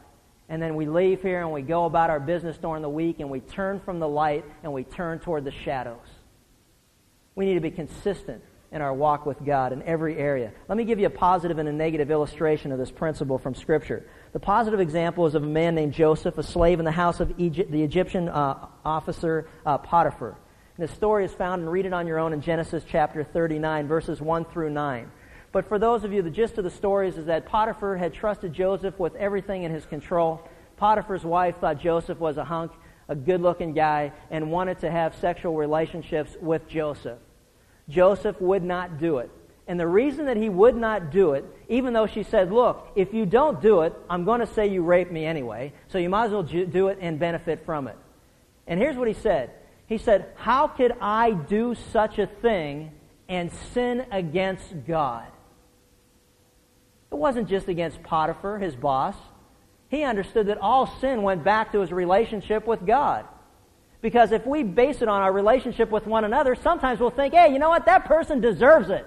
And 0.49 0.61
then 0.61 0.75
we 0.75 0.85
leave 0.85 1.21
here 1.21 1.41
and 1.41 1.51
we 1.51 1.61
go 1.61 1.85
about 1.85 2.09
our 2.09 2.19
business 2.19 2.57
during 2.57 2.81
the 2.81 2.89
week 2.89 3.19
and 3.19 3.29
we 3.29 3.39
turn 3.39 3.79
from 3.79 3.99
the 3.99 4.07
light 4.07 4.45
and 4.61 4.73
we 4.73 4.83
turn 4.83 5.19
toward 5.19 5.45
the 5.45 5.51
shadows. 5.51 6.05
We 7.35 7.45
need 7.45 7.55
to 7.55 7.61
be 7.61 7.71
consistent 7.71 8.43
in 8.71 8.81
our 8.81 8.93
walk 8.93 9.25
with 9.25 9.43
God 9.45 9.71
in 9.71 9.83
every 9.83 10.17
area. 10.17 10.51
Let 10.67 10.77
me 10.77 10.83
give 10.83 10.99
you 10.99 11.05
a 11.05 11.11
positive 11.11 11.59
and 11.59 11.69
a 11.69 11.71
negative 11.71 12.09
illustration 12.09 12.71
of 12.71 12.79
this 12.79 12.91
principle 12.91 13.37
from 13.37 13.53
Scripture. 13.53 14.05
The 14.33 14.39
positive 14.39 14.79
example 14.79 15.27
is 15.27 15.35
of 15.35 15.43
a 15.43 15.47
man 15.47 15.75
named 15.75 15.93
Joseph, 15.93 16.37
a 16.39 16.43
slave 16.43 16.79
in 16.79 16.85
the 16.85 16.91
house 16.91 17.19
of 17.19 17.39
Egypt, 17.39 17.71
the 17.71 17.83
Egyptian 17.83 18.29
uh, 18.29 18.67
officer 18.83 19.47
uh, 19.65 19.77
Potiphar. 19.77 20.35
And 20.77 20.87
the 20.87 20.93
story 20.93 21.23
is 21.23 21.31
found, 21.31 21.61
and 21.61 21.71
read 21.71 21.85
it 21.85 21.93
on 21.93 22.07
your 22.07 22.17
own 22.17 22.33
in 22.33 22.41
Genesis 22.41 22.83
chapter 22.87 23.23
39, 23.23 23.87
verses 23.87 24.19
1 24.19 24.45
through 24.45 24.71
9. 24.71 25.11
But 25.51 25.67
for 25.67 25.77
those 25.77 26.03
of 26.03 26.11
you, 26.11 26.23
the 26.23 26.31
gist 26.31 26.57
of 26.57 26.63
the 26.63 26.71
story 26.71 27.07
is, 27.07 27.17
is 27.17 27.27
that 27.27 27.45
Potiphar 27.45 27.95
had 27.95 28.11
trusted 28.11 28.53
Joseph 28.53 28.97
with 28.97 29.15
everything 29.15 29.63
in 29.63 29.71
his 29.71 29.85
control. 29.85 30.41
Potiphar's 30.77 31.23
wife 31.23 31.59
thought 31.59 31.79
Joseph 31.79 32.17
was 32.17 32.37
a 32.37 32.43
hunk, 32.43 32.71
a 33.07 33.15
good 33.15 33.39
looking 33.39 33.73
guy, 33.73 34.11
and 34.31 34.51
wanted 34.51 34.79
to 34.79 34.89
have 34.89 35.13
sexual 35.15 35.55
relationships 35.55 36.35
with 36.41 36.67
Joseph. 36.67 37.19
Joseph 37.87 38.41
would 38.41 38.63
not 38.63 38.97
do 38.97 39.19
it. 39.19 39.29
And 39.67 39.79
the 39.79 39.87
reason 39.87 40.25
that 40.25 40.37
he 40.37 40.49
would 40.49 40.75
not 40.75 41.11
do 41.11 41.33
it, 41.33 41.45
even 41.69 41.93
though 41.93 42.07
she 42.07 42.23
said, 42.23 42.51
Look, 42.51 42.91
if 42.95 43.13
you 43.13 43.27
don't 43.27 43.61
do 43.61 43.81
it, 43.81 43.93
I'm 44.09 44.25
going 44.25 44.39
to 44.39 44.47
say 44.47 44.67
you 44.67 44.81
raped 44.81 45.11
me 45.11 45.23
anyway, 45.23 45.71
so 45.87 45.99
you 45.99 46.09
might 46.09 46.25
as 46.25 46.31
well 46.31 46.43
do 46.43 46.87
it 46.87 46.97
and 46.99 47.19
benefit 47.19 47.63
from 47.63 47.87
it. 47.87 47.97
And 48.65 48.79
here's 48.79 48.97
what 48.97 49.07
he 49.07 49.13
said 49.13 49.51
he 49.87 49.97
said, 49.97 50.31
How 50.35 50.67
could 50.67 50.93
I 51.01 51.31
do 51.31 51.75
such 51.91 52.19
a 52.19 52.27
thing 52.27 52.91
and 53.27 53.51
sin 53.73 54.05
against 54.11 54.85
God? 54.87 55.27
It 57.11 57.17
wasn't 57.17 57.47
just 57.47 57.67
against 57.67 58.01
Potiphar, 58.01 58.57
his 58.59 58.75
boss. 58.75 59.15
He 59.89 60.03
understood 60.03 60.47
that 60.47 60.57
all 60.57 60.87
sin 60.99 61.21
went 61.21 61.43
back 61.43 61.71
to 61.73 61.79
his 61.79 61.91
relationship 61.91 62.65
with 62.65 62.85
God. 62.85 63.25
Because 64.01 64.31
if 64.31 64.45
we 64.45 64.63
base 64.63 65.01
it 65.01 65.07
on 65.07 65.21
our 65.21 65.31
relationship 65.31 65.91
with 65.91 66.07
one 66.07 66.23
another, 66.23 66.55
sometimes 66.55 66.99
we'll 66.99 67.11
think, 67.11 67.33
hey, 67.33 67.53
you 67.53 67.59
know 67.59 67.69
what? 67.69 67.85
That 67.85 68.05
person 68.05 68.41
deserves 68.41 68.89
it. 68.89 69.05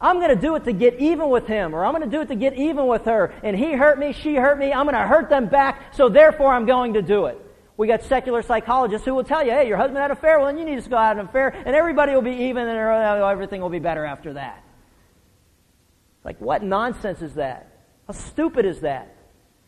I'm 0.00 0.16
going 0.16 0.34
to 0.34 0.40
do 0.40 0.56
it 0.56 0.64
to 0.64 0.72
get 0.72 0.98
even 0.98 1.28
with 1.28 1.46
him, 1.46 1.74
or 1.74 1.84
I'm 1.84 1.92
going 1.92 2.08
to 2.08 2.16
do 2.16 2.22
it 2.22 2.28
to 2.28 2.34
get 2.34 2.54
even 2.54 2.86
with 2.86 3.04
her. 3.04 3.34
And 3.42 3.56
he 3.56 3.72
hurt 3.72 3.98
me, 3.98 4.12
she 4.12 4.34
hurt 4.34 4.58
me, 4.58 4.72
I'm 4.72 4.86
going 4.86 4.94
to 4.94 5.06
hurt 5.06 5.28
them 5.28 5.46
back, 5.46 5.94
so 5.94 6.08
therefore 6.08 6.52
I'm 6.52 6.66
going 6.66 6.94
to 6.94 7.02
do 7.02 7.26
it. 7.26 7.43
We 7.76 7.88
got 7.88 8.02
secular 8.04 8.42
psychologists 8.42 9.04
who 9.04 9.14
will 9.14 9.24
tell 9.24 9.44
you, 9.44 9.50
hey, 9.50 9.66
your 9.66 9.76
husband 9.76 9.98
had 9.98 10.10
an 10.10 10.16
affair, 10.16 10.38
well, 10.38 10.46
then 10.46 10.58
you 10.58 10.64
need 10.64 10.82
to 10.82 10.88
go 10.88 10.96
out 10.96 11.18
an 11.18 11.26
affair, 11.26 11.48
and 11.48 11.74
everybody 11.74 12.14
will 12.14 12.22
be 12.22 12.44
even, 12.44 12.68
and 12.68 12.78
uh, 12.78 13.26
everything 13.26 13.60
will 13.60 13.68
be 13.68 13.80
better 13.80 14.04
after 14.04 14.34
that. 14.34 14.62
Like, 16.22 16.40
what 16.40 16.62
nonsense 16.62 17.20
is 17.20 17.34
that? 17.34 17.68
How 18.06 18.12
stupid 18.12 18.64
is 18.64 18.80
that? 18.80 19.16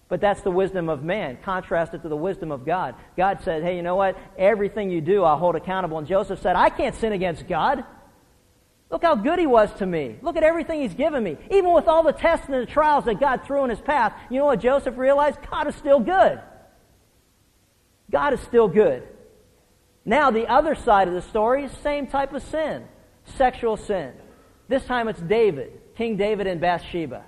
But 0.09 0.21
that's 0.21 0.43
the 0.43 0.53
wisdom 0.53 0.89
of 0.89 1.03
man, 1.03 1.39
contrasted 1.43 2.03
to 2.03 2.09
the 2.09 2.17
wisdom 2.17 2.53
of 2.53 2.65
God. 2.65 2.95
God 3.17 3.41
said, 3.43 3.65
hey, 3.65 3.75
you 3.75 3.83
know 3.83 3.97
what? 3.97 4.17
Everything 4.39 4.89
you 4.89 5.01
do, 5.01 5.25
I'll 5.25 5.37
hold 5.37 5.57
accountable. 5.57 5.99
And 5.99 6.07
Joseph 6.07 6.41
said, 6.41 6.55
I 6.55 6.71
can't 6.71 6.95
sin 6.95 7.13
against 7.13 7.49
God. 7.49 7.85
Look 8.89 9.03
how 9.03 9.17
good 9.17 9.41
he 9.41 9.49
was 9.49 9.73
to 9.75 9.87
me. 9.87 10.17
Look 10.23 10.37
at 10.37 10.45
everything 10.45 10.83
he's 10.83 10.95
given 10.95 11.25
me. 11.25 11.37
Even 11.51 11.73
with 11.73 11.89
all 11.89 12.05
the 12.05 12.13
tests 12.13 12.47
and 12.47 12.55
the 12.55 12.67
trials 12.67 13.07
that 13.07 13.19
God 13.19 13.43
threw 13.45 13.65
in 13.65 13.71
his 13.71 13.81
path, 13.81 14.13
you 14.31 14.39
know 14.39 14.47
what 14.47 14.61
Joseph 14.61 14.97
realized? 14.97 15.39
God 15.51 15.67
is 15.67 15.75
still 15.75 15.99
good. 15.99 16.41
God 18.11 18.33
is 18.33 18.41
still 18.41 18.69
good. 18.69 19.07
Now, 20.05 20.31
the 20.31 20.47
other 20.47 20.75
side 20.75 21.09
of 21.09 21.15
the 21.15 21.23
story 21.23 21.65
is 21.65 21.73
same 21.73 22.07
type 22.07 22.33
of 22.33 22.43
sin 22.43 22.87
sexual 23.37 23.77
sin. 23.77 24.13
This 24.69 24.85
time 24.85 25.09
it's 25.09 25.21
David, 25.21 25.73
King 25.97 26.17
David 26.17 26.47
and 26.47 26.61
Bathsheba. 26.61 27.25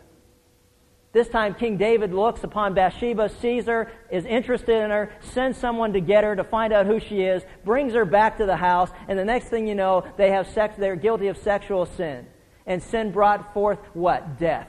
This 1.13 1.29
time, 1.29 1.55
King 1.55 1.79
David 1.79 2.13
looks 2.13 2.45
upon 2.45 2.75
Bathsheba, 2.75 3.31
sees 3.41 3.65
her, 3.67 3.91
is 4.11 4.27
interested 4.27 4.85
in 4.85 4.91
her, 4.91 5.11
sends 5.21 5.59
someone 5.59 5.95
to 5.95 6.01
get 6.01 6.23
her 6.23 6.37
to 6.37 6.45
find 6.45 6.73
out 6.73 6.87
who 6.87 7.01
she 7.01 7.23
is, 7.23 7.43
brings 7.65 7.95
her 7.95 8.05
back 8.05 8.37
to 8.39 8.47
the 8.47 8.57
house, 8.57 8.91
and 9.09 9.19
the 9.19 9.25
next 9.25 9.49
thing 9.49 9.67
you 9.67 9.75
know, 9.75 10.05
they 10.19 10.31
have 10.31 10.49
sex, 10.49 10.77
they're 10.77 10.97
guilty 10.97 11.29
of 11.29 11.39
sexual 11.39 11.87
sin. 11.87 12.27
And 12.67 12.83
sin 12.83 13.11
brought 13.11 13.55
forth 13.55 13.79
what? 13.95 14.39
Death. 14.39 14.69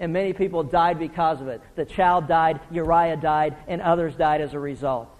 And 0.00 0.12
many 0.12 0.32
people 0.32 0.64
died 0.64 0.98
because 0.98 1.40
of 1.40 1.46
it. 1.46 1.62
The 1.76 1.84
child 1.84 2.26
died, 2.26 2.60
Uriah 2.72 3.16
died, 3.16 3.56
and 3.68 3.80
others 3.80 4.16
died 4.16 4.40
as 4.40 4.54
a 4.54 4.58
result. 4.58 5.15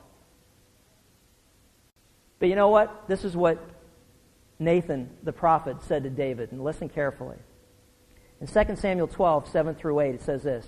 But 2.39 2.49
you 2.49 2.55
know 2.55 2.69
what? 2.69 3.09
This 3.09 3.25
is 3.25 3.37
what 3.37 3.59
Nathan 4.59 5.11
the 5.23 5.33
prophet 5.33 5.83
said 5.83 6.05
to 6.05 6.11
David, 6.11 6.53
and 6.53 6.63
listen 6.63 6.89
carefully. 6.89 7.37
In 8.41 8.47
2 8.47 8.77
Samuel 8.77 9.09
12, 9.09 9.49
7 9.49 9.75
through 9.75 10.01
8, 10.01 10.15
it 10.15 10.23
says 10.23 10.43
this 10.43 10.67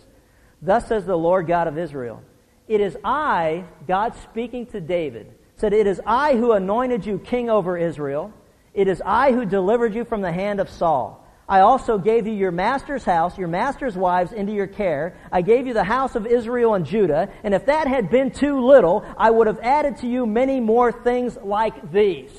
Thus 0.62 0.86
says 0.88 1.06
the 1.06 1.16
Lord 1.16 1.46
God 1.46 1.68
of 1.68 1.78
Israel, 1.78 2.22
It 2.66 2.80
is 2.80 2.96
I, 3.04 3.64
God 3.86 4.14
speaking 4.16 4.66
to 4.66 4.80
David, 4.80 5.32
said, 5.56 5.72
It 5.72 5.86
is 5.86 6.00
I 6.06 6.36
who 6.36 6.52
anointed 6.52 7.04
you 7.04 7.18
king 7.18 7.50
over 7.50 7.76
Israel. 7.76 8.32
It 8.74 8.88
is 8.88 9.02
I 9.04 9.32
who 9.32 9.44
delivered 9.44 9.94
you 9.94 10.04
from 10.04 10.20
the 10.20 10.32
hand 10.32 10.60
of 10.60 10.70
Saul. 10.70 11.26
I 11.49 11.61
also 11.61 11.96
gave 11.96 12.26
you 12.26 12.34
your 12.34 12.53
master's 12.53 13.05
house, 13.05 13.38
your 13.38 13.49
master's 13.49 13.96
wives 13.96 14.32
into 14.32 14.53
your 14.53 14.66
care. 14.66 15.16
I 15.32 15.40
gave 15.40 15.66
you 15.66 15.72
the 15.72 15.84
house 15.84 16.14
of 16.14 16.26
Israel 16.26 16.74
and 16.74 16.84
Judah. 16.84 17.30
And 17.42 17.55
if 17.55 17.66
that 17.66 17.88
had 17.88 18.11
been 18.11 18.30
too 18.30 18.66
little, 18.66 19.05
I 19.16 19.30
would 19.30 19.46
have 19.46 19.59
added 19.61 19.96
to 19.99 20.07
you 20.07 20.26
many 20.26 20.61
more 20.61 20.92
things 20.92 21.38
like 21.42 21.90
these. 21.90 22.30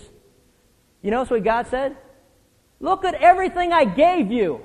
You 1.02 1.10
notice 1.10 1.32
what 1.32 1.44
God 1.44 1.68
said? 1.68 1.98
Look 2.80 3.04
at 3.04 3.16
everything 3.16 3.74
I 3.74 3.86
gave 3.86 4.32
you. 4.32 4.62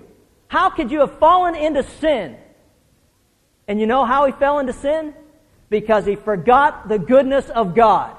How 0.49 0.69
could 0.69 0.91
you 0.91 1.01
have 1.01 1.19
fallen 1.19 1.55
into 1.55 1.83
sin? 1.83 2.37
And 3.67 3.81
you 3.81 3.87
know 3.87 4.05
how 4.05 4.27
he 4.27 4.33
fell 4.33 4.59
into 4.59 4.75
sin? 4.75 5.15
Because 5.71 6.05
he 6.05 6.17
forgot 6.17 6.87
the 6.89 6.99
goodness 6.99 7.49
of 7.49 7.75
God. 7.75 8.15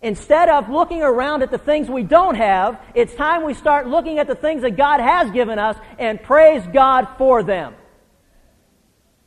Instead 0.00 0.48
of 0.48 0.68
looking 0.68 1.02
around 1.02 1.42
at 1.42 1.50
the 1.50 1.58
things 1.58 1.88
we 1.88 2.04
don't 2.04 2.36
have, 2.36 2.80
it's 2.94 3.14
time 3.14 3.44
we 3.44 3.52
start 3.52 3.88
looking 3.88 4.18
at 4.18 4.28
the 4.28 4.34
things 4.34 4.62
that 4.62 4.76
God 4.76 5.00
has 5.00 5.30
given 5.32 5.58
us 5.58 5.76
and 5.98 6.22
praise 6.22 6.64
God 6.72 7.08
for 7.18 7.42
them. 7.42 7.74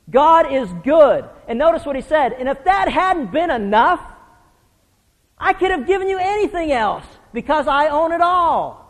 God 0.09 0.51
is 0.51 0.69
good. 0.83 1.25
And 1.47 1.59
notice 1.59 1.85
what 1.85 1.95
he 1.95 2.01
said. 2.01 2.33
And 2.33 2.47
if 2.47 2.63
that 2.63 2.89
hadn't 2.89 3.31
been 3.31 3.51
enough, 3.51 4.01
I 5.37 5.53
could 5.53 5.71
have 5.71 5.87
given 5.87 6.07
you 6.07 6.17
anything 6.19 6.71
else 6.71 7.05
because 7.33 7.67
I 7.67 7.87
own 7.87 8.13
it 8.13 8.21
all. 8.21 8.80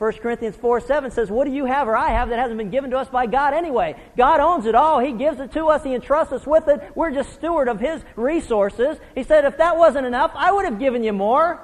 1 0.00 0.12
Corinthians 0.14 0.56
4 0.56 0.80
7 0.80 1.10
says, 1.10 1.30
What 1.30 1.44
do 1.44 1.52
you 1.52 1.66
have 1.66 1.86
or 1.86 1.94
I 1.94 2.08
have 2.08 2.30
that 2.30 2.38
hasn't 2.38 2.56
been 2.56 2.70
given 2.70 2.90
to 2.92 2.96
us 2.96 3.10
by 3.10 3.26
God 3.26 3.52
anyway? 3.52 3.94
God 4.16 4.40
owns 4.40 4.64
it 4.64 4.74
all. 4.74 4.98
He 4.98 5.12
gives 5.12 5.38
it 5.40 5.52
to 5.52 5.66
us. 5.66 5.84
He 5.84 5.92
entrusts 5.94 6.32
us 6.32 6.46
with 6.46 6.68
it. 6.68 6.80
We're 6.94 7.10
just 7.10 7.34
steward 7.34 7.68
of 7.68 7.80
His 7.80 8.02
resources. 8.16 8.96
He 9.14 9.24
said, 9.24 9.44
If 9.44 9.58
that 9.58 9.76
wasn't 9.76 10.06
enough, 10.06 10.32
I 10.34 10.52
would 10.52 10.64
have 10.64 10.78
given 10.78 11.04
you 11.04 11.12
more. 11.12 11.60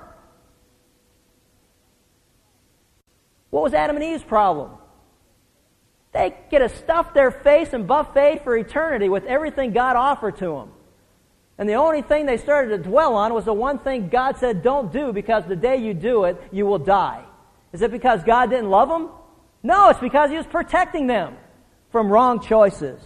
What 3.48 3.62
was 3.62 3.72
Adam 3.72 3.96
and 3.96 4.04
Eve's 4.04 4.22
problem? 4.22 4.72
They 6.12 6.36
get 6.50 6.58
to 6.58 6.68
stuff 6.68 7.14
their 7.14 7.30
face 7.30 7.72
and 7.72 7.86
buffet 7.86 8.42
for 8.44 8.54
eternity 8.54 9.08
with 9.08 9.24
everything 9.24 9.72
God 9.72 9.96
offered 9.96 10.36
to 10.40 10.48
them. 10.48 10.72
And 11.56 11.66
the 11.66 11.74
only 11.74 12.02
thing 12.02 12.26
they 12.26 12.36
started 12.36 12.76
to 12.76 12.78
dwell 12.86 13.14
on 13.14 13.32
was 13.32 13.46
the 13.46 13.54
one 13.54 13.78
thing 13.78 14.10
God 14.10 14.36
said 14.36 14.62
don't 14.62 14.92
do 14.92 15.14
because 15.14 15.46
the 15.46 15.56
day 15.56 15.78
you 15.78 15.94
do 15.94 16.24
it, 16.24 16.36
you 16.52 16.66
will 16.66 16.78
die. 16.78 17.24
Is 17.76 17.82
it 17.82 17.90
because 17.90 18.24
God 18.24 18.48
didn't 18.48 18.70
love 18.70 18.88
them? 18.88 19.10
No, 19.62 19.90
it's 19.90 20.00
because 20.00 20.30
He 20.30 20.38
was 20.38 20.46
protecting 20.46 21.06
them 21.06 21.36
from 21.92 22.08
wrong 22.10 22.40
choices. 22.40 22.98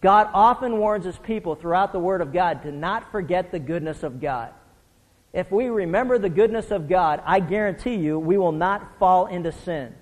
God 0.00 0.28
often 0.32 0.78
warns 0.78 1.04
His 1.04 1.18
people 1.18 1.56
throughout 1.56 1.90
the 1.90 1.98
Word 1.98 2.20
of 2.20 2.32
God 2.32 2.62
to 2.62 2.70
not 2.70 3.10
forget 3.10 3.50
the 3.50 3.58
goodness 3.58 4.04
of 4.04 4.20
God. 4.20 4.52
If 5.32 5.50
we 5.50 5.70
remember 5.70 6.20
the 6.20 6.28
goodness 6.28 6.70
of 6.70 6.88
God, 6.88 7.20
I 7.26 7.40
guarantee 7.40 7.96
you 7.96 8.16
we 8.16 8.38
will 8.38 8.52
not 8.52 9.00
fall 9.00 9.26
into 9.26 9.50
sin. 9.50 9.92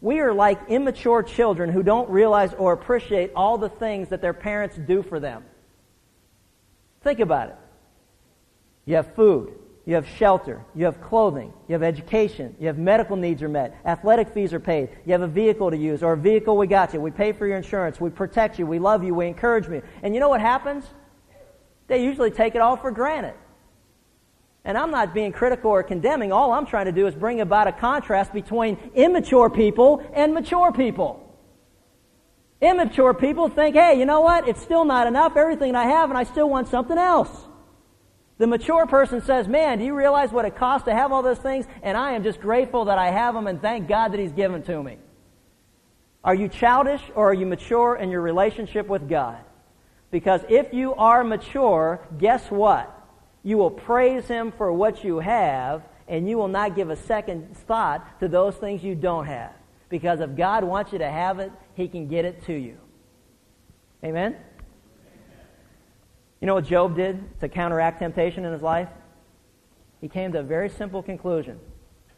We 0.00 0.20
are 0.20 0.32
like 0.32 0.70
immature 0.70 1.22
children 1.22 1.68
who 1.68 1.82
don't 1.82 2.08
realize 2.08 2.54
or 2.54 2.72
appreciate 2.72 3.32
all 3.36 3.58
the 3.58 3.68
things 3.68 4.08
that 4.08 4.22
their 4.22 4.32
parents 4.32 4.78
do 4.78 5.02
for 5.02 5.20
them. 5.20 5.44
Think 7.02 7.20
about 7.20 7.50
it. 7.50 7.56
You 8.86 8.96
have 8.96 9.14
food, 9.14 9.52
you 9.84 9.94
have 9.96 10.06
shelter, 10.06 10.64
you 10.74 10.84
have 10.84 11.00
clothing, 11.00 11.52
you 11.66 11.72
have 11.72 11.82
education, 11.82 12.54
you 12.60 12.68
have 12.68 12.78
medical 12.78 13.16
needs 13.16 13.42
are 13.42 13.48
met, 13.48 13.76
athletic 13.84 14.28
fees 14.28 14.52
are 14.52 14.60
paid, 14.60 14.88
you 15.04 15.12
have 15.12 15.22
a 15.22 15.26
vehicle 15.26 15.70
to 15.70 15.76
use, 15.76 16.02
or 16.02 16.12
a 16.12 16.16
vehicle 16.16 16.56
we 16.56 16.68
got 16.68 16.94
you, 16.94 17.00
we 17.00 17.10
pay 17.10 17.32
for 17.32 17.46
your 17.46 17.56
insurance, 17.56 18.00
we 18.00 18.08
protect 18.08 18.58
you, 18.58 18.66
we 18.66 18.78
love 18.78 19.02
you, 19.02 19.14
we 19.14 19.26
encourage 19.26 19.66
you. 19.66 19.82
And 20.02 20.14
you 20.14 20.20
know 20.20 20.28
what 20.28 20.40
happens? 20.40 20.84
They 21.88 22.04
usually 22.04 22.30
take 22.30 22.54
it 22.54 22.60
all 22.60 22.76
for 22.76 22.92
granted. 22.92 23.34
And 24.64 24.78
I'm 24.78 24.92
not 24.92 25.12
being 25.12 25.32
critical 25.32 25.72
or 25.72 25.82
condemning. 25.82 26.30
All 26.30 26.52
I'm 26.52 26.66
trying 26.66 26.86
to 26.86 26.92
do 26.92 27.08
is 27.08 27.14
bring 27.16 27.40
about 27.40 27.66
a 27.66 27.72
contrast 27.72 28.32
between 28.32 28.78
immature 28.94 29.50
people 29.50 30.08
and 30.14 30.32
mature 30.32 30.70
people. 30.70 31.18
Immature 32.60 33.12
people 33.12 33.48
think, 33.48 33.74
hey, 33.74 33.98
you 33.98 34.06
know 34.06 34.20
what? 34.20 34.46
It's 34.46 34.62
still 34.62 34.84
not 34.84 35.08
enough, 35.08 35.36
everything 35.36 35.74
I 35.74 35.86
have, 35.86 36.10
and 36.10 36.16
I 36.16 36.22
still 36.22 36.48
want 36.48 36.68
something 36.68 36.96
else. 36.96 37.28
The 38.42 38.48
mature 38.48 38.86
person 38.86 39.22
says, 39.22 39.46
man, 39.46 39.78
do 39.78 39.84
you 39.84 39.94
realize 39.94 40.32
what 40.32 40.44
it 40.44 40.56
costs 40.56 40.86
to 40.86 40.92
have 40.92 41.12
all 41.12 41.22
those 41.22 41.38
things? 41.38 41.64
And 41.80 41.96
I 41.96 42.14
am 42.14 42.24
just 42.24 42.40
grateful 42.40 42.86
that 42.86 42.98
I 42.98 43.08
have 43.08 43.36
them 43.36 43.46
and 43.46 43.62
thank 43.62 43.86
God 43.86 44.08
that 44.08 44.18
He's 44.18 44.32
given 44.32 44.64
to 44.64 44.82
me. 44.82 44.98
Are 46.24 46.34
you 46.34 46.48
childish 46.48 47.00
or 47.14 47.30
are 47.30 47.34
you 47.34 47.46
mature 47.46 47.94
in 47.94 48.10
your 48.10 48.20
relationship 48.20 48.88
with 48.88 49.08
God? 49.08 49.38
Because 50.10 50.40
if 50.48 50.74
you 50.74 50.92
are 50.94 51.22
mature, 51.22 52.00
guess 52.18 52.50
what? 52.50 52.92
You 53.44 53.58
will 53.58 53.70
praise 53.70 54.26
Him 54.26 54.50
for 54.50 54.72
what 54.72 55.04
you 55.04 55.20
have, 55.20 55.84
and 56.08 56.28
you 56.28 56.36
will 56.36 56.48
not 56.48 56.74
give 56.74 56.90
a 56.90 56.96
second 56.96 57.56
thought 57.56 58.18
to 58.18 58.26
those 58.26 58.56
things 58.56 58.82
you 58.82 58.96
don't 58.96 59.26
have. 59.26 59.52
Because 59.88 60.18
if 60.18 60.34
God 60.34 60.64
wants 60.64 60.92
you 60.92 60.98
to 60.98 61.08
have 61.08 61.38
it, 61.38 61.52
He 61.76 61.86
can 61.86 62.08
get 62.08 62.24
it 62.24 62.44
to 62.46 62.52
you. 62.52 62.76
Amen? 64.02 64.34
You 66.42 66.46
know 66.46 66.54
what 66.54 66.66
Job 66.66 66.96
did 66.96 67.38
to 67.38 67.48
counteract 67.48 68.00
temptation 68.00 68.44
in 68.44 68.52
his 68.52 68.62
life? 68.62 68.88
He 70.00 70.08
came 70.08 70.32
to 70.32 70.40
a 70.40 70.42
very 70.42 70.68
simple 70.68 71.00
conclusion. 71.00 71.60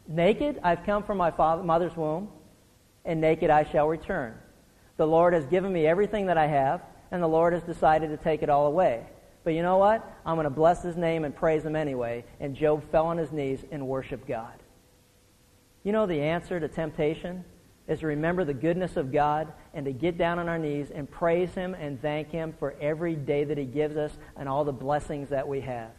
Naked 0.07 0.59
I've 0.63 0.83
come 0.83 1.03
from 1.03 1.19
my 1.19 1.29
father, 1.29 1.61
mother's 1.61 1.95
womb, 1.95 2.29
and 3.05 3.21
naked 3.21 3.51
I 3.51 3.65
shall 3.65 3.87
return. 3.87 4.33
The 4.97 5.05
Lord 5.05 5.35
has 5.35 5.45
given 5.45 5.71
me 5.71 5.85
everything 5.85 6.25
that 6.25 6.39
I 6.39 6.47
have, 6.47 6.81
and 7.11 7.21
the 7.21 7.27
Lord 7.27 7.53
has 7.53 7.61
decided 7.61 8.07
to 8.09 8.17
take 8.17 8.41
it 8.41 8.49
all 8.49 8.65
away. 8.65 9.05
But 9.43 9.53
you 9.53 9.61
know 9.61 9.77
what? 9.77 10.03
I'm 10.25 10.37
going 10.37 10.45
to 10.45 10.49
bless 10.49 10.81
his 10.81 10.97
name 10.97 11.23
and 11.23 11.35
praise 11.35 11.63
him 11.63 11.75
anyway. 11.75 12.25
And 12.39 12.55
Job 12.55 12.83
fell 12.91 13.05
on 13.05 13.19
his 13.19 13.31
knees 13.31 13.63
and 13.71 13.87
worshiped 13.87 14.27
God. 14.27 14.55
You 15.83 15.91
know 15.91 16.07
the 16.07 16.19
answer 16.19 16.59
to 16.59 16.67
temptation 16.67 17.45
is 17.87 17.99
to 17.99 18.07
remember 18.07 18.43
the 18.43 18.53
goodness 18.53 18.97
of 18.97 19.11
God 19.11 19.51
and 19.73 19.85
to 19.85 19.91
get 19.91 20.17
down 20.17 20.39
on 20.39 20.49
our 20.49 20.57
knees 20.57 20.87
and 20.93 21.09
praise 21.09 21.53
him 21.53 21.73
and 21.75 22.01
thank 22.01 22.31
him 22.31 22.53
for 22.57 22.75
every 22.81 23.15
day 23.15 23.43
that 23.43 23.57
he 23.57 23.65
gives 23.65 23.95
us 23.95 24.11
and 24.35 24.49
all 24.49 24.63
the 24.63 24.71
blessings 24.71 25.29
that 25.29 25.47
we 25.47 25.61
have. 25.61 25.91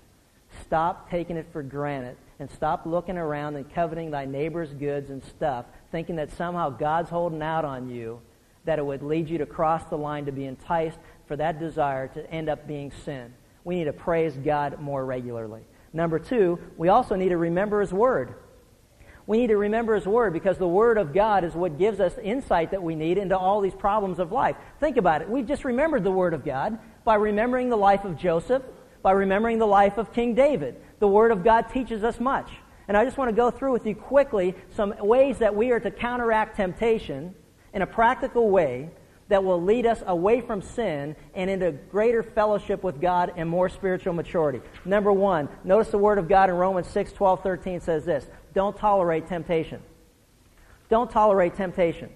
Stop 0.63 1.11
taking 1.11 1.37
it 1.37 1.47
for 1.53 1.63
granted 1.63 2.17
and 2.39 2.51
stop 2.51 2.87
looking 2.87 3.17
around 3.17 3.57
and 3.57 3.73
coveting 3.73 4.11
thy 4.11 4.25
neighbor's 4.25 4.73
goods 4.75 5.11
and 5.11 5.23
stuff, 5.25 5.67
thinking 5.91 6.17
that 6.17 6.33
somehow 6.33 6.71
God's 6.71 7.11
holding 7.11 7.43
out 7.43 7.65
on 7.65 7.89
you, 7.89 8.21
that 8.65 8.79
it 8.79 8.85
would 8.85 9.03
lead 9.03 9.29
you 9.29 9.39
to 9.39 9.47
cross 9.47 9.85
the 9.85 9.97
line 9.97 10.27
to 10.27 10.33
be 10.33 10.45
enticed 10.45 10.99
for 11.27 11.37
that 11.37 11.59
desire 11.59 12.09
to 12.09 12.31
end 12.31 12.49
up 12.49 12.67
being 12.67 12.93
sin. 13.05 13.33
We 13.65 13.77
need 13.77 13.85
to 13.85 13.93
praise 13.93 14.35
God 14.35 14.81
more 14.81 15.05
regularly. 15.05 15.63
Number 15.93 16.19
two, 16.19 16.59
we 16.77 16.89
also 16.89 17.15
need 17.15 17.31
to 17.31 17.37
remember 17.37 17.81
His 17.81 17.93
Word. 17.93 18.35
We 19.27 19.39
need 19.39 19.49
to 19.49 19.57
remember 19.57 19.95
His 19.95 20.07
Word 20.07 20.33
because 20.33 20.57
the 20.57 20.69
Word 20.69 20.99
of 20.99 21.13
God 21.13 21.43
is 21.43 21.55
what 21.55 21.79
gives 21.79 21.99
us 21.99 22.17
insight 22.19 22.71
that 22.71 22.83
we 22.83 22.95
need 22.95 23.19
into 23.19 23.37
all 23.37 23.61
these 23.61 23.75
problems 23.75 24.19
of 24.19 24.31
life. 24.31 24.57
Think 24.79 24.97
about 24.97 25.23
it. 25.23 25.29
We've 25.29 25.47
just 25.47 25.65
remembered 25.65 26.05
the 26.05 26.13
Word 26.13 26.33
of 26.33 26.45
God 26.45 26.79
by 27.05 27.17
remembering 27.17 27.69
the 27.69 27.77
life 27.77 28.05
of 28.05 28.17
Joseph, 28.17 28.63
by 29.03 29.13
remembering 29.13 29.59
the 29.59 29.67
life 29.67 29.99
of 29.99 30.13
King 30.13 30.35
David. 30.35 30.77
The 31.01 31.09
Word 31.09 31.33
of 31.33 31.43
God 31.43 31.63
teaches 31.73 32.05
us 32.05 32.21
much. 32.21 32.51
And 32.89 32.97
I 32.97 33.05
just 33.05 33.19
want 33.19 33.29
to 33.29 33.37
go 33.37 33.51
through 33.51 33.73
with 33.73 33.85
you 33.85 33.97
quickly 33.97 34.55
some 34.77 34.95
ways 35.01 35.39
that 35.39 35.57
we 35.57 35.73
are 35.73 35.81
to 35.81 35.91
counteract 35.91 36.57
temptation 36.57 37.35
in 37.75 37.83
a 37.83 37.87
practical 37.87 38.49
way 38.49 38.91
that 39.29 39.43
will 39.43 39.61
lead 39.61 39.87
us 39.87 40.03
away 40.07 40.41
from 40.41 40.63
sin 40.63 41.17
and 41.35 41.51
into 41.51 41.73
greater 41.73 42.23
fellowship 42.23 42.85
with 42.85 43.01
God 43.01 43.33
and 43.37 43.49
more 43.49 43.69
spiritual 43.69 44.13
maturity. 44.13 44.61
Number 44.85 45.13
one, 45.13 45.49
notice 45.65 45.89
the 45.89 45.99
word 45.99 46.19
of 46.19 46.29
God 46.29 46.49
in 46.49 46.55
Romans 46.55 46.87
6, 46.89 47.13
12, 47.13 47.43
13 47.43 47.81
says 47.81 48.05
this 48.05 48.29
Don't 48.57 48.75
tolerate 48.75 49.29
temptation. 49.29 49.83
Don't 50.89 51.11
tolerate 51.11 51.57
temptation. 51.57 52.09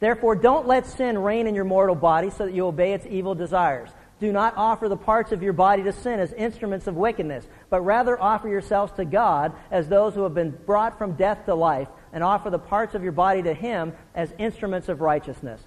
Therefore, 0.00 0.34
don't 0.34 0.66
let 0.66 0.84
sin 0.84 1.16
reign 1.16 1.46
in 1.46 1.54
your 1.54 1.64
mortal 1.64 1.94
body 1.94 2.30
so 2.30 2.46
that 2.46 2.52
you 2.52 2.66
obey 2.66 2.92
its 2.92 3.06
evil 3.08 3.36
desires. 3.36 3.88
Do 4.18 4.32
not 4.32 4.54
offer 4.56 4.88
the 4.88 4.96
parts 4.96 5.30
of 5.30 5.44
your 5.44 5.52
body 5.52 5.84
to 5.84 5.92
sin 5.92 6.18
as 6.18 6.32
instruments 6.32 6.88
of 6.88 6.96
wickedness, 6.96 7.46
but 7.68 7.82
rather 7.82 8.20
offer 8.20 8.48
yourselves 8.48 8.92
to 8.94 9.04
God 9.04 9.52
as 9.70 9.88
those 9.88 10.12
who 10.12 10.24
have 10.24 10.34
been 10.34 10.50
brought 10.50 10.98
from 10.98 11.12
death 11.12 11.44
to 11.44 11.54
life, 11.54 11.86
and 12.12 12.24
offer 12.24 12.50
the 12.50 12.58
parts 12.58 12.96
of 12.96 13.04
your 13.04 13.12
body 13.12 13.40
to 13.44 13.54
Him 13.54 13.92
as 14.12 14.34
instruments 14.38 14.88
of 14.88 15.00
righteousness. 15.00 15.62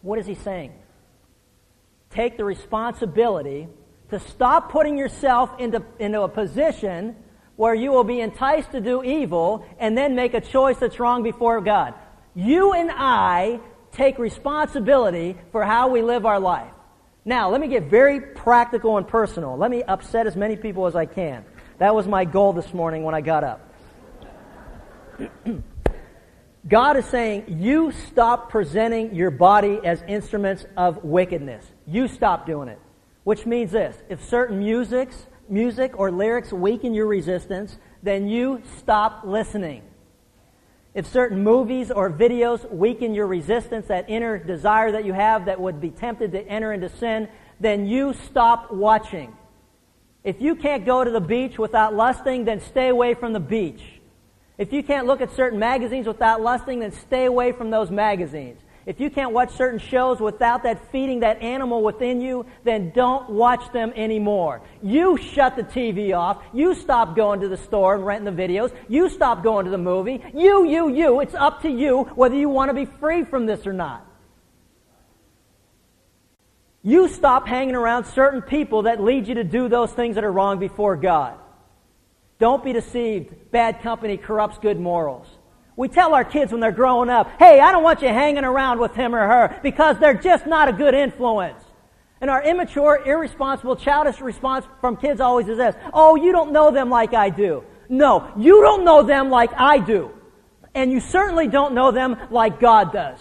What 0.00 0.18
is 0.18 0.26
he 0.26 0.34
saying? 0.34 0.72
Take 2.10 2.36
the 2.36 2.44
responsibility 2.44 3.68
to 4.10 4.18
stop 4.18 4.72
putting 4.72 4.98
yourself 4.98 5.60
into, 5.60 5.84
into 6.00 6.22
a 6.22 6.28
position 6.28 7.14
where 7.62 7.76
you 7.76 7.92
will 7.92 8.02
be 8.02 8.20
enticed 8.20 8.72
to 8.72 8.80
do 8.80 9.04
evil 9.04 9.64
and 9.78 9.96
then 9.96 10.16
make 10.16 10.34
a 10.34 10.40
choice 10.40 10.76
that's 10.78 10.98
wrong 10.98 11.22
before 11.22 11.60
God. 11.60 11.94
You 12.34 12.72
and 12.72 12.90
I 12.92 13.60
take 13.92 14.18
responsibility 14.18 15.36
for 15.52 15.64
how 15.64 15.86
we 15.86 16.02
live 16.02 16.26
our 16.26 16.40
life. 16.40 16.72
Now, 17.24 17.50
let 17.50 17.60
me 17.60 17.68
get 17.68 17.84
very 17.84 18.20
practical 18.20 18.96
and 18.96 19.06
personal. 19.06 19.56
Let 19.56 19.70
me 19.70 19.84
upset 19.84 20.26
as 20.26 20.34
many 20.34 20.56
people 20.56 20.88
as 20.88 20.96
I 20.96 21.06
can. 21.06 21.44
That 21.78 21.94
was 21.94 22.08
my 22.08 22.24
goal 22.24 22.52
this 22.52 22.74
morning 22.74 23.04
when 23.04 23.14
I 23.14 23.20
got 23.20 23.44
up. 23.44 23.72
God 26.68 26.96
is 26.96 27.06
saying, 27.06 27.44
you 27.60 27.92
stop 28.08 28.50
presenting 28.50 29.14
your 29.14 29.30
body 29.30 29.78
as 29.84 30.02
instruments 30.08 30.66
of 30.76 31.04
wickedness. 31.04 31.64
You 31.86 32.08
stop 32.08 32.44
doing 32.44 32.66
it. 32.66 32.80
Which 33.22 33.46
means 33.46 33.70
this, 33.70 33.96
if 34.08 34.24
certain 34.28 34.58
musics, 34.58 35.14
music 35.52 35.98
or 35.98 36.10
lyrics 36.10 36.52
weaken 36.52 36.94
your 36.94 37.06
resistance, 37.06 37.78
then 38.02 38.26
you 38.26 38.62
stop 38.78 39.22
listening. 39.24 39.82
If 40.94 41.06
certain 41.06 41.42
movies 41.42 41.90
or 41.90 42.10
videos 42.10 42.68
weaken 42.70 43.14
your 43.14 43.26
resistance, 43.26 43.86
that 43.86 44.10
inner 44.10 44.38
desire 44.38 44.92
that 44.92 45.04
you 45.04 45.12
have 45.12 45.46
that 45.46 45.60
would 45.60 45.80
be 45.80 45.90
tempted 45.90 46.32
to 46.32 46.40
enter 46.46 46.72
into 46.72 46.88
sin, 46.88 47.28
then 47.60 47.86
you 47.86 48.12
stop 48.12 48.72
watching. 48.72 49.36
If 50.24 50.40
you 50.40 50.54
can't 50.54 50.84
go 50.84 51.02
to 51.04 51.10
the 51.10 51.20
beach 51.20 51.58
without 51.58 51.94
lusting, 51.94 52.44
then 52.44 52.60
stay 52.60 52.88
away 52.88 53.14
from 53.14 53.32
the 53.32 53.40
beach. 53.40 53.82
If 54.58 54.72
you 54.72 54.82
can't 54.82 55.06
look 55.06 55.20
at 55.20 55.32
certain 55.32 55.58
magazines 55.58 56.06
without 56.06 56.42
lusting, 56.42 56.80
then 56.80 56.92
stay 56.92 57.24
away 57.24 57.52
from 57.52 57.70
those 57.70 57.90
magazines. 57.90 58.60
If 58.84 58.98
you 58.98 59.10
can't 59.10 59.32
watch 59.32 59.52
certain 59.52 59.78
shows 59.78 60.18
without 60.18 60.64
that 60.64 60.90
feeding 60.90 61.20
that 61.20 61.40
animal 61.40 61.82
within 61.82 62.20
you, 62.20 62.46
then 62.64 62.90
don't 62.90 63.30
watch 63.30 63.72
them 63.72 63.92
anymore. 63.94 64.62
You 64.82 65.16
shut 65.16 65.54
the 65.54 65.62
TV 65.62 66.16
off. 66.16 66.42
You 66.52 66.74
stop 66.74 67.14
going 67.14 67.40
to 67.40 67.48
the 67.48 67.56
store 67.56 67.94
and 67.94 68.04
renting 68.04 68.34
the 68.34 68.42
videos. 68.42 68.74
You 68.88 69.08
stop 69.08 69.44
going 69.44 69.66
to 69.66 69.70
the 69.70 69.78
movie. 69.78 70.20
You, 70.34 70.64
you, 70.64 70.88
you. 70.88 71.20
It's 71.20 71.34
up 71.34 71.62
to 71.62 71.70
you 71.70 72.04
whether 72.14 72.34
you 72.34 72.48
want 72.48 72.70
to 72.70 72.74
be 72.74 72.86
free 72.86 73.24
from 73.24 73.46
this 73.46 73.66
or 73.66 73.72
not. 73.72 74.04
You 76.82 77.08
stop 77.08 77.46
hanging 77.46 77.76
around 77.76 78.06
certain 78.06 78.42
people 78.42 78.82
that 78.82 79.00
lead 79.00 79.28
you 79.28 79.36
to 79.36 79.44
do 79.44 79.68
those 79.68 79.92
things 79.92 80.16
that 80.16 80.24
are 80.24 80.32
wrong 80.32 80.58
before 80.58 80.96
God. 80.96 81.38
Don't 82.40 82.64
be 82.64 82.72
deceived. 82.72 83.52
Bad 83.52 83.82
company 83.82 84.16
corrupts 84.16 84.58
good 84.58 84.80
morals. 84.80 85.28
We 85.76 85.88
tell 85.88 86.14
our 86.14 86.24
kids 86.24 86.52
when 86.52 86.60
they're 86.60 86.70
growing 86.70 87.08
up, 87.08 87.30
hey, 87.38 87.60
I 87.60 87.72
don't 87.72 87.82
want 87.82 88.02
you 88.02 88.08
hanging 88.08 88.44
around 88.44 88.78
with 88.78 88.94
him 88.94 89.14
or 89.14 89.26
her 89.26 89.60
because 89.62 89.98
they're 89.98 90.14
just 90.14 90.46
not 90.46 90.68
a 90.68 90.72
good 90.72 90.94
influence. 90.94 91.64
And 92.20 92.30
our 92.30 92.42
immature, 92.42 93.02
irresponsible, 93.04 93.76
childish 93.76 94.20
response 94.20 94.64
from 94.80 94.96
kids 94.96 95.20
always 95.20 95.48
is 95.48 95.56
this 95.56 95.74
Oh, 95.92 96.14
you 96.14 96.30
don't 96.32 96.52
know 96.52 96.70
them 96.70 96.88
like 96.88 97.14
I 97.14 97.30
do. 97.30 97.64
No, 97.88 98.30
you 98.36 98.62
don't 98.62 98.84
know 98.84 99.02
them 99.02 99.30
like 99.30 99.50
I 99.56 99.78
do. 99.78 100.10
And 100.74 100.92
you 100.92 101.00
certainly 101.00 101.48
don't 101.48 101.74
know 101.74 101.90
them 101.90 102.16
like 102.30 102.60
God 102.60 102.92
does. 102.92 103.18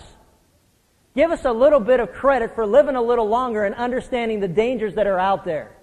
Give 1.16 1.32
us 1.32 1.43
a 1.43 1.52
little 1.52 1.80
bit 1.80 1.99
of 1.99 2.14
credit 2.14 2.56
for 2.56 2.66
living 2.66 2.95
a 2.95 3.02
little 3.02 3.28
longer 3.28 3.66
and 3.66 3.76
understanding 3.76 4.39
the 4.39 4.47
dangers 4.47 4.95
that 4.95 5.08
are 5.08 5.20
out 5.20 5.43
there. 5.43 5.76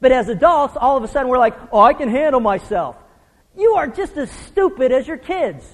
But 0.00 0.12
as 0.12 0.28
adults, 0.28 0.76
all 0.78 0.96
of 0.96 1.04
a 1.04 1.08
sudden 1.08 1.28
we're 1.28 1.38
like, 1.38 1.56
oh, 1.72 1.80
I 1.80 1.94
can 1.94 2.10
handle 2.10 2.40
myself. 2.40 2.96
You 3.56 3.74
are 3.76 3.86
just 3.86 4.16
as 4.16 4.30
stupid 4.30 4.92
as 4.92 5.06
your 5.06 5.16
kids. 5.16 5.64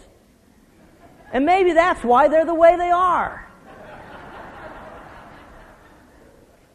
And 1.32 1.46
maybe 1.46 1.72
that's 1.72 2.04
why 2.04 2.28
they're 2.28 2.44
the 2.44 2.54
way 2.54 2.76
they 2.76 2.90
are. 2.90 3.48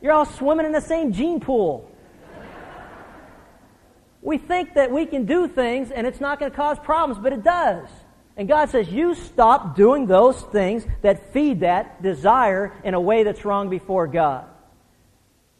You're 0.01 0.13
all 0.13 0.25
swimming 0.25 0.65
in 0.65 0.71
the 0.71 0.81
same 0.81 1.13
gene 1.13 1.39
pool. 1.39 1.91
We 4.21 4.37
think 4.37 4.73
that 4.73 4.91
we 4.91 5.05
can 5.05 5.25
do 5.25 5.47
things 5.47 5.91
and 5.91 6.05
it's 6.05 6.19
not 6.19 6.39
going 6.39 6.51
to 6.51 6.55
cause 6.55 6.77
problems, 6.79 7.21
but 7.21 7.33
it 7.33 7.43
does. 7.43 7.87
And 8.35 8.47
God 8.47 8.69
says, 8.69 8.89
You 8.89 9.15
stop 9.15 9.75
doing 9.75 10.05
those 10.05 10.41
things 10.41 10.85
that 11.01 11.33
feed 11.33 11.61
that 11.61 12.01
desire 12.01 12.73
in 12.83 12.93
a 12.93 13.01
way 13.01 13.23
that's 13.23 13.45
wrong 13.45 13.69
before 13.69 14.05
God. 14.07 14.45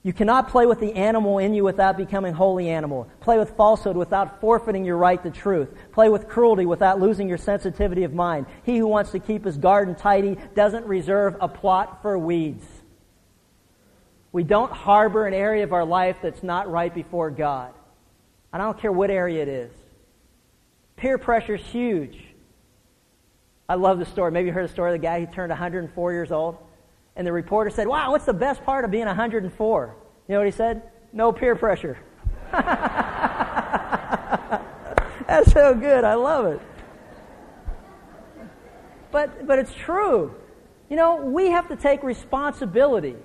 You 0.07 0.13
cannot 0.13 0.47
play 0.47 0.65
with 0.65 0.79
the 0.79 0.93
animal 0.93 1.37
in 1.37 1.53
you 1.53 1.65
without 1.65 1.97
becoming 1.97 2.33
wholly 2.33 2.69
animal. 2.69 3.09
Play 3.19 3.37
with 3.37 3.57
falsehood 3.57 3.97
without 3.97 4.39
forfeiting 4.39 4.85
your 4.85 4.95
right 4.95 5.21
to 5.21 5.29
truth. 5.29 5.67
Play 5.91 6.07
with 6.07 6.29
cruelty 6.29 6.65
without 6.65 7.01
losing 7.01 7.27
your 7.27 7.37
sensitivity 7.37 8.05
of 8.05 8.13
mind. 8.13 8.45
He 8.63 8.77
who 8.77 8.87
wants 8.87 9.11
to 9.11 9.19
keep 9.19 9.43
his 9.43 9.57
garden 9.57 9.95
tidy 9.95 10.37
doesn't 10.55 10.85
reserve 10.85 11.35
a 11.41 11.49
plot 11.49 12.01
for 12.01 12.17
weeds. 12.17 12.65
We 14.31 14.45
don't 14.45 14.71
harbor 14.71 15.27
an 15.27 15.33
area 15.33 15.65
of 15.65 15.73
our 15.73 15.83
life 15.83 16.15
that's 16.21 16.41
not 16.41 16.71
right 16.71 16.95
before 16.95 17.29
God. 17.29 17.73
And 18.53 18.61
I 18.61 18.65
don't 18.65 18.79
care 18.79 18.93
what 18.93 19.11
area 19.11 19.41
it 19.41 19.49
is. 19.49 19.71
Peer 20.95 21.17
pressure 21.17 21.55
is 21.55 21.65
huge. 21.65 22.17
I 23.67 23.75
love 23.75 23.99
the 23.99 24.05
story. 24.05 24.31
Maybe 24.31 24.47
you 24.47 24.53
heard 24.53 24.69
the 24.69 24.73
story 24.73 24.95
of 24.95 25.01
the 25.01 25.05
guy 25.05 25.19
who 25.19 25.25
turned 25.25 25.49
104 25.49 26.13
years 26.13 26.31
old. 26.31 26.59
And 27.17 27.25
the 27.25 27.33
reporter 27.33 27.71
said, 27.71 27.87
Wow, 27.87 28.11
what's 28.11 28.25
the 28.25 28.33
best 28.33 28.63
part 28.63 28.85
of 28.85 28.91
being 28.91 29.07
104? 29.07 29.95
You 30.27 30.33
know 30.33 30.39
what 30.39 30.45
he 30.45 30.51
said? 30.51 30.83
No 31.11 31.31
peer 31.31 31.55
pressure. 31.55 31.97
That's 32.51 32.61
so 35.51 35.73
good. 35.73 36.03
I 36.03 36.13
love 36.13 36.45
it. 36.45 36.61
But, 39.11 39.47
but 39.47 39.57
it's 39.57 39.73
true. 39.73 40.35
You 40.89 40.95
know, 40.95 41.15
we 41.15 41.49
have 41.49 41.67
to 41.69 41.75
take 41.75 42.03
responsibility. 42.03 43.15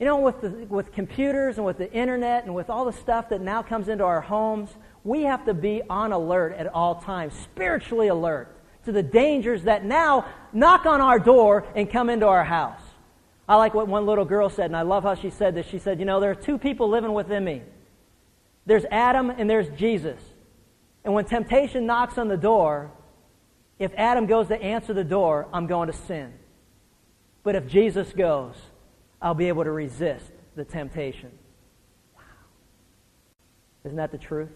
You 0.00 0.06
know, 0.06 0.20
with, 0.20 0.40
the, 0.40 0.48
with 0.68 0.92
computers 0.92 1.58
and 1.58 1.66
with 1.66 1.76
the 1.76 1.92
internet 1.92 2.44
and 2.44 2.54
with 2.54 2.70
all 2.70 2.86
the 2.86 2.92
stuff 2.92 3.28
that 3.28 3.42
now 3.42 3.62
comes 3.62 3.88
into 3.88 4.04
our 4.04 4.22
homes, 4.22 4.70
we 5.04 5.24
have 5.24 5.44
to 5.44 5.52
be 5.52 5.82
on 5.90 6.12
alert 6.12 6.54
at 6.54 6.68
all 6.68 6.94
times, 6.94 7.34
spiritually 7.34 8.08
alert 8.08 8.56
to 8.84 8.92
the 8.92 9.02
dangers 9.02 9.64
that 9.64 9.84
now 9.84 10.26
knock 10.52 10.86
on 10.86 11.00
our 11.00 11.18
door 11.18 11.64
and 11.74 11.90
come 11.90 12.10
into 12.10 12.26
our 12.26 12.44
house. 12.44 12.80
I 13.48 13.56
like 13.56 13.74
what 13.74 13.88
one 13.88 14.06
little 14.06 14.24
girl 14.24 14.48
said, 14.48 14.66
and 14.66 14.76
I 14.76 14.82
love 14.82 15.02
how 15.02 15.14
she 15.14 15.30
said 15.30 15.54
this. 15.54 15.66
She 15.66 15.78
said, 15.78 15.98
You 15.98 16.04
know, 16.04 16.20
there 16.20 16.30
are 16.30 16.34
two 16.34 16.58
people 16.58 16.88
living 16.88 17.12
within 17.12 17.44
me 17.44 17.62
there's 18.66 18.84
Adam 18.90 19.30
and 19.30 19.48
there's 19.48 19.68
Jesus. 19.78 20.20
And 21.04 21.14
when 21.14 21.24
temptation 21.24 21.86
knocks 21.86 22.16
on 22.16 22.28
the 22.28 22.36
door, 22.36 22.92
if 23.78 23.92
Adam 23.96 24.26
goes 24.26 24.48
to 24.48 24.62
answer 24.62 24.92
the 24.92 25.04
door, 25.04 25.48
I'm 25.52 25.66
going 25.66 25.90
to 25.90 25.96
sin. 25.96 26.32
But 27.42 27.56
if 27.56 27.66
Jesus 27.66 28.12
goes, 28.12 28.54
I'll 29.20 29.34
be 29.34 29.48
able 29.48 29.64
to 29.64 29.72
resist 29.72 30.30
the 30.54 30.64
temptation. 30.64 31.30
Wow. 32.16 32.22
Isn't 33.84 33.96
that 33.96 34.12
the 34.12 34.18
truth? 34.18 34.50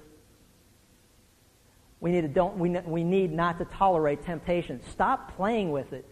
We 2.06 2.12
need, 2.12 2.20
to 2.20 2.28
don't, 2.28 2.56
we, 2.56 2.70
we 2.70 3.02
need 3.02 3.32
not 3.32 3.58
to 3.58 3.64
tolerate 3.64 4.24
temptation. 4.24 4.80
Stop 4.92 5.34
playing 5.34 5.72
with 5.72 5.92
it. 5.92 6.04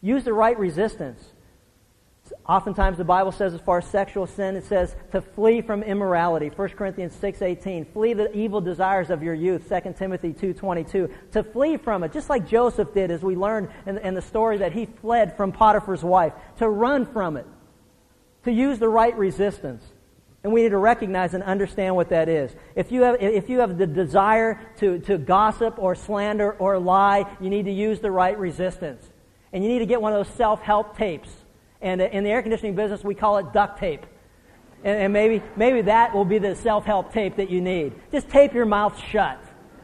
Use 0.00 0.22
the 0.22 0.32
right 0.32 0.56
resistance. 0.56 1.32
Oftentimes 2.48 2.96
the 2.96 3.02
Bible 3.02 3.32
says 3.32 3.52
as 3.52 3.60
far 3.60 3.78
as 3.78 3.86
sexual 3.86 4.28
sin, 4.28 4.54
it 4.54 4.66
says 4.66 4.94
to 5.10 5.20
flee 5.20 5.62
from 5.62 5.82
immorality. 5.82 6.48
1 6.54 6.68
Corinthians 6.68 7.12
6.18. 7.16 7.92
Flee 7.92 8.12
the 8.12 8.32
evil 8.36 8.60
desires 8.60 9.10
of 9.10 9.20
your 9.20 9.34
youth. 9.34 9.68
2 9.68 9.94
Timothy 9.98 10.32
2.22. 10.32 11.12
To 11.32 11.42
flee 11.42 11.76
from 11.76 12.04
it, 12.04 12.12
just 12.12 12.30
like 12.30 12.46
Joseph 12.46 12.94
did 12.94 13.10
as 13.10 13.20
we 13.20 13.34
learned 13.34 13.68
in, 13.86 13.98
in 13.98 14.14
the 14.14 14.22
story 14.22 14.58
that 14.58 14.70
he 14.70 14.86
fled 14.86 15.36
from 15.36 15.50
Potiphar's 15.50 16.04
wife. 16.04 16.34
To 16.58 16.68
run 16.68 17.04
from 17.04 17.36
it. 17.36 17.48
To 18.44 18.52
use 18.52 18.78
the 18.78 18.88
right 18.88 19.18
resistance. 19.18 19.82
And 20.42 20.52
we 20.52 20.62
need 20.62 20.70
to 20.70 20.78
recognize 20.78 21.34
and 21.34 21.42
understand 21.42 21.96
what 21.96 22.08
that 22.10 22.28
is. 22.28 22.50
If 22.74 22.90
you 22.92 23.02
have, 23.02 23.16
if 23.20 23.50
you 23.50 23.58
have 23.60 23.76
the 23.76 23.86
desire 23.86 24.58
to, 24.78 24.98
to 25.00 25.18
gossip 25.18 25.78
or 25.78 25.94
slander 25.94 26.52
or 26.52 26.78
lie, 26.78 27.26
you 27.40 27.50
need 27.50 27.66
to 27.66 27.72
use 27.72 28.00
the 28.00 28.10
right 28.10 28.38
resistance. 28.38 29.06
And 29.52 29.62
you 29.62 29.68
need 29.68 29.80
to 29.80 29.86
get 29.86 30.00
one 30.00 30.12
of 30.12 30.26
those 30.26 30.34
self 30.36 30.62
help 30.62 30.96
tapes. 30.96 31.28
And 31.82 32.00
uh, 32.00 32.04
in 32.04 32.24
the 32.24 32.30
air 32.30 32.40
conditioning 32.40 32.74
business, 32.74 33.04
we 33.04 33.14
call 33.14 33.38
it 33.38 33.52
duct 33.52 33.78
tape. 33.78 34.06
And, 34.82 34.98
and 34.98 35.12
maybe, 35.12 35.42
maybe 35.56 35.82
that 35.82 36.14
will 36.14 36.24
be 36.24 36.38
the 36.38 36.54
self 36.56 36.86
help 36.86 37.12
tape 37.12 37.36
that 37.36 37.50
you 37.50 37.60
need. 37.60 37.92
Just 38.10 38.30
tape 38.30 38.54
your 38.54 38.66
mouth 38.66 38.98
shut. 39.10 39.38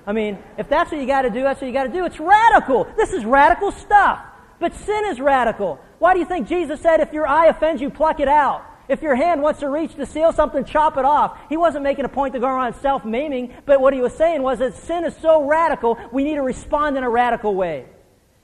I 0.07 0.13
mean, 0.13 0.39
if 0.57 0.69
that's 0.69 0.91
what 0.91 1.01
you 1.01 1.07
got 1.07 1.23
to 1.23 1.31
do, 1.31 1.43
that's 1.43 1.61
what 1.61 1.67
you 1.67 1.73
got 1.73 1.85
to 1.85 1.93
do. 1.93 2.07
It's 2.07 2.21
radical. 2.21 2.85
This 2.97 3.13
is 3.13 3.25
radical 3.25 3.73
stuff. 3.73 4.21
But 4.59 4.75
sin 4.75 5.05
is 5.07 5.21
radical. 5.21 5.81
Why 5.99 6.15
do 6.15 6.21
you 6.21 6.27
think 6.27 6.49
Jesus 6.49 6.81
said, 6.81 7.01
if 7.01 7.13
your 7.13 7.27
eye 7.27 7.47
offends 7.47 7.83
you, 7.83 7.91
pluck 7.91 8.21
it 8.21 8.29
out? 8.29 8.65
If 8.89 9.03
your 9.03 9.17
hand 9.17 9.43
wants 9.43 9.61
to 9.61 9.69
reach 9.69 9.95
to 9.97 10.07
steal 10.07 10.33
something, 10.33 10.65
chop 10.65 10.97
it 10.97 11.05
off. 11.05 11.39
He 11.49 11.57
wasn't 11.57 11.83
making 11.83 12.05
a 12.05 12.09
point 12.09 12.35
to 12.35 12.41
go 12.41 12.47
around 12.47 12.75
self 12.75 13.05
maiming, 13.05 13.53
but 13.65 13.81
what 13.81 13.93
he 13.93 14.01
was 14.01 14.15
saying 14.15 14.43
was 14.43 14.61
that 14.61 14.75
sin 14.75 15.05
is 15.05 15.17
so 15.17 15.45
radical, 15.45 15.99
we 16.13 16.25
need 16.25 16.35
to 16.35 16.43
respond 16.43 16.97
in 16.97 17.03
a 17.03 17.11
radical 17.11 17.55
way. 17.55 17.87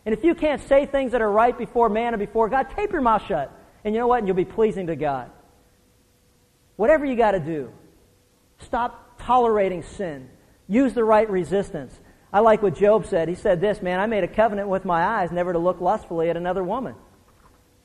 And 0.05 0.13
if 0.13 0.25
you 0.25 0.35
can't 0.35 0.61
say 0.63 0.87
things 0.87 1.13
that 1.13 1.23
are 1.23 1.31
right 1.31 1.57
before 1.57 1.89
man 1.89 2.13
and 2.13 2.19
before 2.19 2.49
God, 2.49 2.71
tape 2.71 2.93
your 2.93 3.03
mouth 3.03 3.25
shut. 3.27 3.57
And 3.85 3.95
you 3.95 4.01
know 4.01 4.09
what? 4.09 4.19
And 4.19 4.27
you'll 4.27 4.37
be 4.37 4.45
pleasing 4.45 4.89
to 4.89 4.97
God. 4.97 5.31
Whatever 6.77 7.05
you 7.05 7.17
got 7.17 7.33
to 7.33 7.41
do, 7.41 7.73
stop 8.59 9.21
tolerating 9.21 9.83
sin. 9.83 10.29
Use 10.69 10.95
the 10.95 11.05
right 11.05 11.29
resistance. 11.31 11.99
I 12.33 12.41
like 12.41 12.63
what 12.63 12.75
Job 12.75 13.07
said. 13.07 13.29
He 13.29 13.35
said 13.35 13.61
this, 13.61 13.83
man, 13.83 14.01
I 14.01 14.07
made 14.07 14.25
a 14.25 14.29
covenant 14.29 14.69
with 14.69 14.85
my 14.85 15.05
eyes 15.05 15.31
never 15.31 15.53
to 15.53 15.59
look 15.59 15.81
lustfully 15.81 16.31
at 16.31 16.37
another 16.37 16.65
woman. 16.65 16.95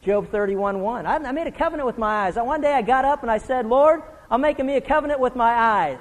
Job 0.01 0.29
31 0.31 0.81
1. 0.81 1.05
I, 1.05 1.15
I 1.15 1.31
made 1.31 1.47
a 1.47 1.51
covenant 1.51 1.85
with 1.85 1.97
my 1.97 2.25
eyes. 2.25 2.35
One 2.35 2.61
day 2.61 2.73
I 2.73 2.81
got 2.81 3.05
up 3.05 3.21
and 3.21 3.31
I 3.31 3.37
said, 3.37 3.65
Lord, 3.65 4.01
I'm 4.29 4.41
making 4.41 4.65
me 4.65 4.75
a 4.75 4.81
covenant 4.81 5.19
with 5.19 5.35
my 5.35 5.51
eyes. 5.51 5.99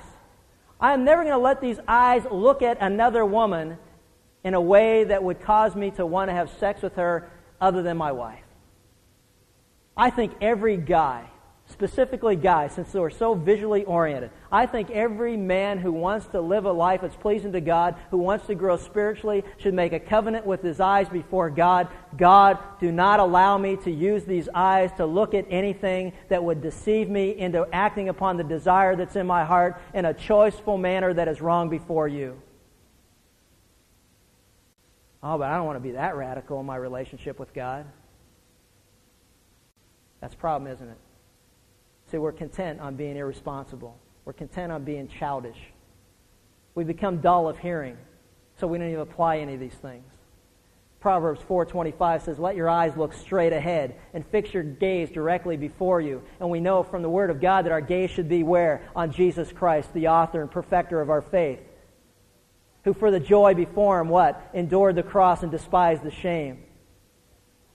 I 0.80 0.92
am 0.92 1.04
never 1.04 1.22
going 1.22 1.32
to 1.32 1.38
let 1.38 1.60
these 1.60 1.78
eyes 1.88 2.22
look 2.30 2.62
at 2.62 2.78
another 2.80 3.24
woman 3.24 3.78
in 4.44 4.54
a 4.54 4.60
way 4.60 5.04
that 5.04 5.22
would 5.22 5.40
cause 5.40 5.74
me 5.74 5.90
to 5.92 6.04
want 6.04 6.28
to 6.28 6.34
have 6.34 6.50
sex 6.60 6.82
with 6.82 6.94
her 6.96 7.30
other 7.60 7.82
than 7.82 7.96
my 7.96 8.12
wife. 8.12 8.44
I 9.96 10.10
think 10.10 10.34
every 10.40 10.76
guy 10.76 11.30
specifically 11.68 12.36
guys, 12.36 12.72
since 12.72 12.94
we're 12.94 13.10
so 13.10 13.34
visually 13.34 13.84
oriented. 13.84 14.30
I 14.52 14.66
think 14.66 14.90
every 14.90 15.36
man 15.36 15.78
who 15.78 15.92
wants 15.92 16.26
to 16.28 16.40
live 16.40 16.64
a 16.64 16.72
life 16.72 17.00
that's 17.00 17.16
pleasing 17.16 17.52
to 17.52 17.60
God, 17.60 17.96
who 18.10 18.18
wants 18.18 18.46
to 18.46 18.54
grow 18.54 18.76
spiritually, 18.76 19.44
should 19.58 19.74
make 19.74 19.92
a 19.92 20.00
covenant 20.00 20.46
with 20.46 20.62
his 20.62 20.78
eyes 20.78 21.08
before 21.08 21.50
God. 21.50 21.88
God, 22.16 22.58
do 22.78 22.92
not 22.92 23.18
allow 23.18 23.58
me 23.58 23.76
to 23.78 23.90
use 23.90 24.24
these 24.24 24.48
eyes 24.54 24.90
to 24.96 25.06
look 25.06 25.34
at 25.34 25.44
anything 25.50 26.12
that 26.28 26.42
would 26.42 26.62
deceive 26.62 27.10
me 27.10 27.36
into 27.36 27.66
acting 27.72 28.08
upon 28.08 28.36
the 28.36 28.44
desire 28.44 28.94
that's 28.94 29.16
in 29.16 29.26
my 29.26 29.44
heart 29.44 29.80
in 29.92 30.04
a 30.04 30.14
choiceful 30.14 30.78
manner 30.78 31.12
that 31.12 31.26
is 31.26 31.40
wrong 31.40 31.68
before 31.68 32.06
you. 32.06 32.40
Oh, 35.22 35.36
but 35.36 35.50
I 35.50 35.56
don't 35.56 35.66
want 35.66 35.76
to 35.76 35.80
be 35.80 35.92
that 35.92 36.14
radical 36.14 36.60
in 36.60 36.66
my 36.66 36.76
relationship 36.76 37.40
with 37.40 37.52
God. 37.52 37.86
That's 40.20 40.34
a 40.34 40.36
problem, 40.36 40.72
isn't 40.72 40.88
it? 40.88 40.98
See, 42.06 42.18
we're 42.18 42.32
content 42.32 42.80
on 42.80 42.94
being 42.94 43.16
irresponsible. 43.16 43.96
We're 44.24 44.32
content 44.32 44.72
on 44.72 44.84
being 44.84 45.08
childish. 45.08 45.58
We 46.74 46.84
become 46.84 47.20
dull 47.20 47.48
of 47.48 47.58
hearing. 47.58 47.96
So 48.58 48.66
we 48.66 48.78
don't 48.78 48.88
even 48.88 49.00
apply 49.00 49.38
any 49.38 49.54
of 49.54 49.60
these 49.60 49.74
things. 49.74 50.04
Proverbs 51.00 51.40
4:25 51.42 52.22
says, 52.22 52.38
"Let 52.38 52.56
your 52.56 52.68
eyes 52.68 52.96
look 52.96 53.12
straight 53.12 53.52
ahead 53.52 53.94
and 54.14 54.26
fix 54.26 54.52
your 54.52 54.62
gaze 54.62 55.10
directly 55.10 55.56
before 55.56 56.00
you." 56.00 56.22
And 56.40 56.50
we 56.50 56.58
know 56.58 56.82
from 56.82 57.02
the 57.02 57.10
word 57.10 57.30
of 57.30 57.40
God 57.40 57.64
that 57.64 57.72
our 57.72 57.80
gaze 57.80 58.10
should 58.10 58.28
be 58.28 58.42
where? 58.42 58.82
On 58.96 59.10
Jesus 59.10 59.52
Christ, 59.52 59.92
the 59.92 60.08
author 60.08 60.40
and 60.40 60.50
perfecter 60.50 61.00
of 61.00 61.10
our 61.10 61.20
faith, 61.20 61.60
who 62.84 62.92
for 62.92 63.10
the 63.10 63.20
joy 63.20 63.54
before 63.54 64.00
him 64.00 64.08
what? 64.08 64.40
Endured 64.54 64.96
the 64.96 65.02
cross 65.02 65.42
and 65.42 65.52
despised 65.52 66.02
the 66.02 66.10
shame. 66.10 66.64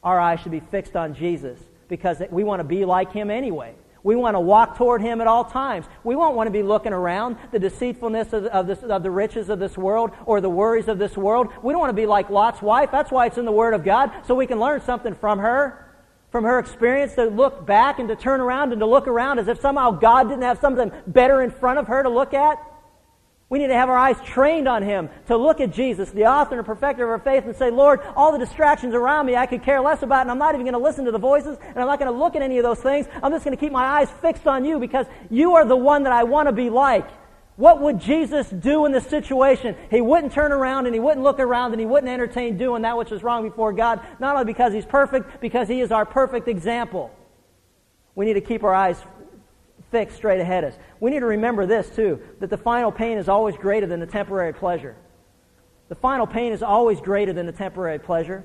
Our 0.04 0.20
eyes 0.20 0.40
should 0.40 0.52
be 0.52 0.60
fixed 0.60 0.96
on 0.96 1.14
Jesus 1.14 1.64
because 1.88 2.22
we 2.32 2.44
want 2.44 2.60
to 2.60 2.68
be 2.68 2.86
like 2.86 3.12
him 3.12 3.30
anyway. 3.30 3.76
We 4.04 4.16
want 4.16 4.36
to 4.36 4.40
walk 4.40 4.78
toward 4.78 5.02
Him 5.02 5.22
at 5.22 5.28
all 5.28 5.46
times. 5.46 5.86
We 6.04 6.16
won't 6.16 6.36
want 6.36 6.48
to 6.48 6.52
be 6.52 6.64
looking 6.64 6.94
around 6.94 7.38
the 7.52 7.60
deceitfulness 7.60 8.34
of, 8.34 8.46
of, 8.46 8.68
this, 8.68 8.82
of, 8.84 9.04
the 9.04 9.12
riches 9.12 9.50
of 9.50 9.60
this 9.60 9.78
world 9.78 10.12
or 10.26 10.42
the 10.42 10.50
worries 10.50 10.88
of 10.88 10.98
this 10.98 11.16
world. 11.16 11.50
We 11.62 11.74
don't 11.74 11.80
want 11.80 11.92
to 11.92 12.02
be 12.02 12.08
like 12.08 12.30
Lot's 12.30 12.62
wife. 12.62 12.90
That's 12.92 13.12
why 13.12 13.28
it's 13.28 13.38
in 13.38 13.46
the 13.46 13.52
Word 13.52 13.74
of 13.74 13.84
God, 13.84 14.12
so 14.26 14.34
we 14.34 14.48
can 14.48 14.60
learn 14.60 14.82
something 14.82 15.14
from 15.14 15.40
her, 15.40 15.88
from 16.32 16.46
her 16.46 16.58
experience 16.58 17.14
to 17.16 17.26
look 17.26 17.66
back 17.66 18.00
and 18.00 18.10
to 18.10 18.16
turn 18.16 18.42
around 18.42 18.72
and 18.72 18.80
to 18.80 18.88
look 18.88 19.08
around 19.08 19.38
as 19.38 19.48
if 19.48 19.60
somehow 19.60 19.92
God 19.92 20.30
didn't 20.30 20.44
have 20.44 20.60
something 20.60 20.92
better 21.06 21.42
in 21.42 21.52
front 21.52 21.78
of 21.78 21.88
her 21.88 22.02
to 22.02 22.10
look 22.10 22.34
at. 22.34 22.58
We 23.52 23.60
need 23.60 23.68
to 23.68 23.76
have 23.76 23.90
our 23.90 23.98
eyes 23.98 24.16
trained 24.26 24.70
on 24.70 24.82
Him 24.82 25.10
to 25.28 25.36
look 25.36 25.60
at 25.60 25.74
Jesus, 25.74 26.10
the 26.12 26.26
author 26.26 26.56
and 26.56 26.66
perfecter 26.66 27.04
of 27.04 27.10
our 27.10 27.20
faith, 27.20 27.44
and 27.44 27.54
say, 27.54 27.70
Lord, 27.70 28.00
all 28.16 28.32
the 28.32 28.38
distractions 28.38 28.94
around 28.94 29.26
me 29.26 29.36
I 29.36 29.46
could 29.46 29.62
care 29.62 29.82
less 29.82 30.04
about, 30.04 30.22
and 30.22 30.32
I'm 30.32 30.38
not 30.38 30.56
even 30.56 30.66
going 30.66 30.72
to 30.72 30.80
listen 30.80 31.04
to 31.04 31.12
the 31.12 31.20
voices, 31.20 31.58
and 31.62 31.78
I'm 31.78 31.86
not 31.86 32.00
going 32.00 32.10
to 32.10 32.18
look 32.18 32.38
at 32.38 32.42
any 32.42 32.60
of 32.60 32.64
those 32.64 32.80
things. 32.80 33.08
I'm 33.22 33.30
just 33.34 33.44
going 33.44 33.56
to 33.56 33.60
keep 33.60 33.74
my 33.74 33.84
eyes 33.84 34.10
fixed 34.22 34.48
on 34.48 34.64
you 34.64 34.80
because 34.80 35.06
you 35.30 35.56
are 35.56 35.66
the 35.66 35.76
one 35.76 36.04
that 36.04 36.14
I 36.14 36.24
want 36.24 36.48
to 36.48 36.54
be 36.54 36.70
like. 36.70 37.06
What 37.58 37.82
would 37.82 38.00
Jesus 38.00 38.50
do 38.50 38.86
in 38.86 38.94
this 38.94 39.06
situation? 39.08 39.76
He 39.90 40.00
wouldn't 40.00 40.32
turn 40.32 40.54
around 40.54 40.86
and 40.86 40.96
he 40.96 41.02
wouldn't 41.02 41.22
look 41.22 41.42
around 41.42 41.74
and 41.74 41.80
he 41.82 41.86
wouldn't 41.86 42.10
entertain 42.10 42.58
doing 42.58 42.84
that 42.84 42.98
which 42.98 43.12
is 43.12 43.22
wrong 43.22 43.44
before 43.44 43.74
God, 43.74 44.00
not 44.22 44.38
only 44.38 44.46
because 44.46 44.72
he's 44.72 44.86
perfect, 44.86 45.42
because 45.42 45.68
he 45.68 45.82
is 45.82 45.92
our 45.92 46.06
perfect 46.06 46.48
example. 46.48 47.12
We 48.16 48.26
need 48.26 48.36
to 48.36 48.42
keep 48.42 48.64
our 48.64 48.74
eyes 48.74 48.98
fixed 49.92 50.18
straight 50.18 50.40
ahead 50.40 50.64
us. 50.64 50.74
We 51.00 51.12
need 51.12 51.20
to 51.20 51.26
remember 51.26 51.66
this, 51.66 51.90
too, 51.90 52.20
that 52.40 52.50
the 52.50 52.58
final 52.58 52.92
pain 52.92 53.18
is 53.18 53.30
always 53.30 53.56
greater 53.58 53.86
than 53.86 54.00
the 54.00 54.06
temporary 54.06 54.54
pleasure. 54.54 54.96
The 55.90 55.96
final 55.96 56.26
pain 56.26 56.54
is 56.54 56.64
always 56.64 57.02
greater 57.02 57.34
than 57.34 57.46
the 57.46 57.52
temporary 57.52 58.00
pleasure. 58.00 58.44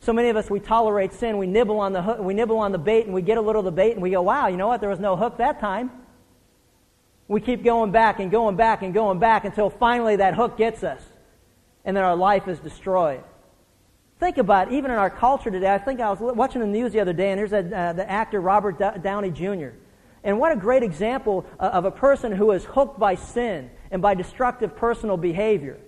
So 0.00 0.12
many 0.12 0.28
of 0.28 0.36
us, 0.36 0.50
we 0.50 0.60
tolerate 0.60 1.12
sin, 1.12 1.38
we 1.38 1.46
nibble 1.46 1.80
on 1.80 1.92
the 1.92 2.02
hook, 2.02 2.18
we 2.18 2.34
nibble 2.34 2.58
on 2.58 2.72
the 2.72 2.78
bait, 2.78 3.06
and 3.06 3.14
we 3.14 3.22
get 3.22 3.38
a 3.38 3.40
little 3.40 3.60
of 3.60 3.64
the 3.64 3.72
bait, 3.72 3.92
and 3.92 4.02
we 4.02 4.10
go, 4.10 4.20
wow, 4.20 4.48
you 4.48 4.56
know 4.56 4.66
what? 4.66 4.80
There 4.80 4.90
was 4.90 5.00
no 5.00 5.16
hook 5.16 5.38
that 5.38 5.60
time. 5.60 5.90
We 7.28 7.40
keep 7.40 7.64
going 7.64 7.92
back 7.92 8.20
and 8.20 8.30
going 8.30 8.56
back 8.56 8.82
and 8.82 8.92
going 8.92 9.20
back 9.20 9.44
until 9.44 9.70
finally 9.70 10.16
that 10.16 10.34
hook 10.34 10.58
gets 10.58 10.84
us, 10.84 11.00
and 11.84 11.96
then 11.96 12.04
our 12.04 12.16
life 12.16 12.46
is 12.48 12.58
destroyed. 12.58 13.22
Think 14.18 14.38
about 14.38 14.68
it, 14.68 14.74
even 14.74 14.90
in 14.90 14.98
our 14.98 15.08
culture 15.08 15.50
today. 15.50 15.72
I 15.72 15.78
think 15.78 16.00
I 16.00 16.10
was 16.10 16.20
watching 16.20 16.60
the 16.60 16.66
news 16.66 16.92
the 16.92 17.00
other 17.00 17.12
day, 17.12 17.30
and 17.30 17.38
here's 17.38 17.52
a, 17.52 17.76
uh, 17.76 17.92
the 17.92 18.08
actor 18.10 18.40
Robert 18.40 18.78
Downey 19.02 19.30
Jr. 19.30 19.70
And 20.24 20.38
what 20.38 20.52
a 20.52 20.56
great 20.56 20.82
example 20.82 21.46
uh, 21.58 21.64
of 21.64 21.84
a 21.84 21.90
person 21.90 22.32
who 22.32 22.46
was 22.46 22.64
hooked 22.64 22.98
by 22.98 23.16
sin 23.16 23.70
and 23.90 24.00
by 24.00 24.14
destructive 24.14 24.76
personal 24.76 25.16
behavior. 25.16 25.78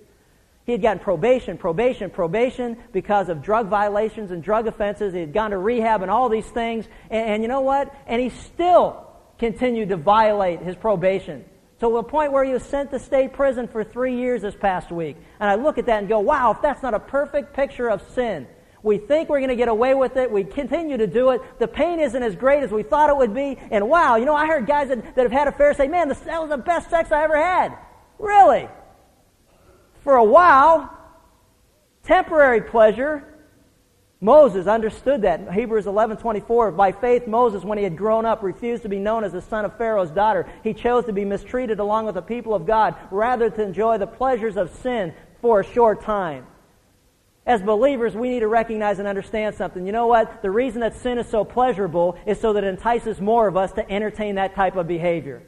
He 0.65 0.71
had 0.71 0.81
gotten 0.81 0.99
probation, 0.99 1.57
probation, 1.57 2.09
probation 2.09 2.77
because 2.91 3.29
of 3.29 3.41
drug 3.41 3.67
violations 3.67 4.31
and 4.31 4.41
drug 4.41 4.67
offenses. 4.67 5.13
He 5.13 5.19
had 5.19 5.31
gone 5.31 5.51
to 5.51 5.57
rehab 5.57 6.01
and 6.01 6.09
all 6.09 6.27
these 6.27 6.47
things. 6.47 6.87
And, 7.09 7.29
and 7.29 7.43
you 7.43 7.47
know 7.47 7.61
what? 7.61 7.93
And 8.07 8.19
he 8.21 8.29
still 8.29 9.05
continued 9.37 9.89
to 9.89 9.97
violate 9.97 10.61
his 10.61 10.75
probation. 10.75 11.45
To 11.81 11.97
a 11.97 12.03
point 12.03 12.31
where 12.31 12.43
he 12.43 12.53
was 12.53 12.63
sent 12.63 12.89
to 12.91 12.99
state 12.99 13.33
prison 13.33 13.67
for 13.67 13.83
three 13.83 14.15
years 14.15 14.41
this 14.41 14.55
past 14.55 14.91
week. 14.91 15.17
And 15.39 15.49
I 15.49 15.55
look 15.55 15.77
at 15.77 15.85
that 15.85 15.99
and 15.99 16.09
go, 16.09 16.19
wow, 16.19 16.51
if 16.51 16.61
that's 16.61 16.81
not 16.81 16.93
a 16.93 16.99
perfect 16.99 17.53
picture 17.53 17.89
of 17.89 18.01
sin, 18.13 18.47
we 18.85 18.99
think 18.99 19.29
we're 19.29 19.39
going 19.39 19.49
to 19.49 19.55
get 19.55 19.67
away 19.67 19.95
with 19.95 20.15
it. 20.15 20.29
We 20.29 20.43
continue 20.43 20.95
to 20.97 21.07
do 21.07 21.31
it. 21.31 21.41
The 21.57 21.67
pain 21.67 21.99
isn't 21.99 22.21
as 22.21 22.35
great 22.35 22.61
as 22.61 22.71
we 22.71 22.83
thought 22.83 23.09
it 23.09 23.17
would 23.17 23.33
be. 23.33 23.57
And 23.71 23.89
wow, 23.89 24.15
you 24.15 24.25
know, 24.25 24.35
I 24.35 24.45
heard 24.45 24.67
guys 24.67 24.89
that, 24.89 25.15
that 25.15 25.23
have 25.23 25.31
had 25.31 25.47
affairs 25.47 25.77
say, 25.77 25.87
man, 25.87 26.07
this, 26.07 26.19
that 26.19 26.39
was 26.39 26.51
the 26.51 26.57
best 26.57 26.91
sex 26.91 27.11
I 27.11 27.23
ever 27.23 27.35
had. 27.35 27.75
Really? 28.19 28.69
For 30.03 30.15
a 30.15 30.23
while, 30.23 30.95
temporary 32.03 32.61
pleasure. 32.61 33.23
Moses 34.21 34.67
understood 34.67 35.23
that. 35.23 35.51
Hebrews 35.51 35.85
11:24. 35.85 36.77
By 36.77 36.91
faith, 36.91 37.25
Moses, 37.25 37.63
when 37.63 37.79
he 37.79 37.83
had 37.83 37.97
grown 37.97 38.23
up, 38.23 38.43
refused 38.43 38.83
to 38.83 38.89
be 38.89 38.99
known 38.99 39.23
as 39.23 39.33
the 39.33 39.41
son 39.41 39.65
of 39.65 39.75
Pharaoh's 39.79 40.11
daughter. 40.11 40.47
He 40.63 40.75
chose 40.75 41.05
to 41.05 41.11
be 41.11 41.25
mistreated 41.25 41.79
along 41.79 42.05
with 42.05 42.15
the 42.15 42.21
people 42.21 42.53
of 42.53 42.67
God, 42.67 42.95
rather 43.09 43.49
to 43.49 43.63
enjoy 43.63 43.97
the 43.97 44.07
pleasures 44.07 44.57
of 44.57 44.69
sin 44.75 45.13
for 45.41 45.59
a 45.59 45.65
short 45.65 46.01
time. 46.01 46.45
As 47.45 47.61
believers, 47.61 48.15
we 48.15 48.29
need 48.29 48.39
to 48.39 48.47
recognize 48.47 48.97
and 48.97 49.07
understand 49.07 49.53
something. 49.55 49.85
You 49.85 49.91
know 49.91 50.07
what? 50.07 50.41
The 50.41 50.49
reason 50.49 50.81
that 50.81 50.95
sin 50.95 51.19
is 51.19 51.27
so 51.27 51.45
pleasurable 51.45 52.17
is 52.25 52.39
so 52.39 52.53
that 52.53 52.63
it 52.63 52.67
entices 52.67 53.21
more 53.21 53.47
of 53.47 53.55
us 53.55 53.71
to 53.73 53.89
entertain 53.89 54.35
that 54.35 54.55
type 54.55 54.75
of 54.75 54.87
behavior. 54.87 55.43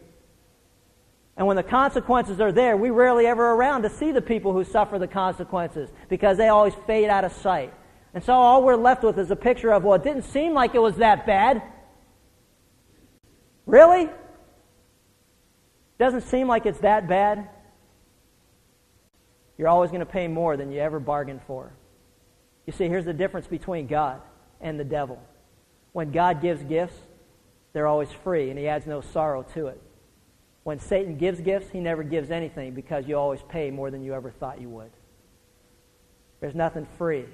And 1.36 1.48
when 1.48 1.56
the 1.56 1.64
consequences 1.64 2.40
are 2.40 2.52
there, 2.52 2.78
we 2.78 2.92
rarely 2.92 3.26
ever 3.26 3.52
around 3.52 3.82
to 3.84 3.90
see 3.90 4.12
the 4.12 4.22
people 4.22 4.54
who 4.54 4.64
suffer 4.64 5.00
the 5.00 5.08
consequences 5.08 5.90
because 6.08 6.38
they 6.38 6.50
always 6.50 6.74
fade 6.86 7.10
out 7.10 7.24
of 7.24 7.32
sight. 7.32 7.74
And 8.14 8.24
so 8.24 8.34
all 8.34 8.64
we're 8.64 8.76
left 8.76 9.04
with 9.04 9.18
is 9.18 9.32
a 9.32 9.36
picture 9.36 9.72
of, 9.72 9.84
well, 9.84 9.96
it 9.96 10.04
didn't 10.04 10.24
seem 10.24 10.54
like 10.54 10.76
it 10.76 10.82
was 10.82 10.98
that 10.98 11.26
bad. 11.26 11.64
Really? 13.66 14.10
Doesn't 16.00 16.22
seem 16.22 16.48
like 16.48 16.68
it's 16.68 16.80
that 16.80 17.08
bad. 17.08 17.50
You're 19.58 19.68
always 19.68 19.90
going 19.90 20.02
to 20.02 20.06
pay 20.06 20.28
more 20.28 20.58
than 20.58 20.72
you 20.72 20.80
ever 20.80 21.00
bargained 21.00 21.42
for. 21.48 21.74
You 22.68 22.74
see, 22.74 22.88
here's 22.88 23.06
the 23.06 23.14
difference 23.14 23.48
between 23.48 23.88
God 23.88 24.22
and 24.62 24.80
the 24.80 24.84
devil. 24.84 25.20
When 25.94 26.12
God 26.12 26.42
gives 26.42 26.62
gifts, 26.62 26.96
they're 27.74 27.88
always 27.88 28.12
free, 28.12 28.52
and 28.52 28.60
he 28.60 28.68
adds 28.68 28.86
no 28.86 29.02
sorrow 29.02 29.44
to 29.56 29.68
it. 29.68 29.82
When 30.64 30.80
Satan 30.80 31.18
gives 31.18 31.40
gifts, 31.40 31.70
he 31.72 31.80
never 31.80 32.04
gives 32.04 32.30
anything 32.30 32.74
because 32.74 33.08
you 33.08 33.18
always 33.18 33.42
pay 33.50 33.72
more 33.72 33.90
than 33.90 34.04
you 34.04 34.14
ever 34.14 34.30
thought 34.30 34.60
you 34.62 34.70
would. 34.70 34.92
There's 36.42 36.56
nothing 36.56 36.86
free. 36.98 37.26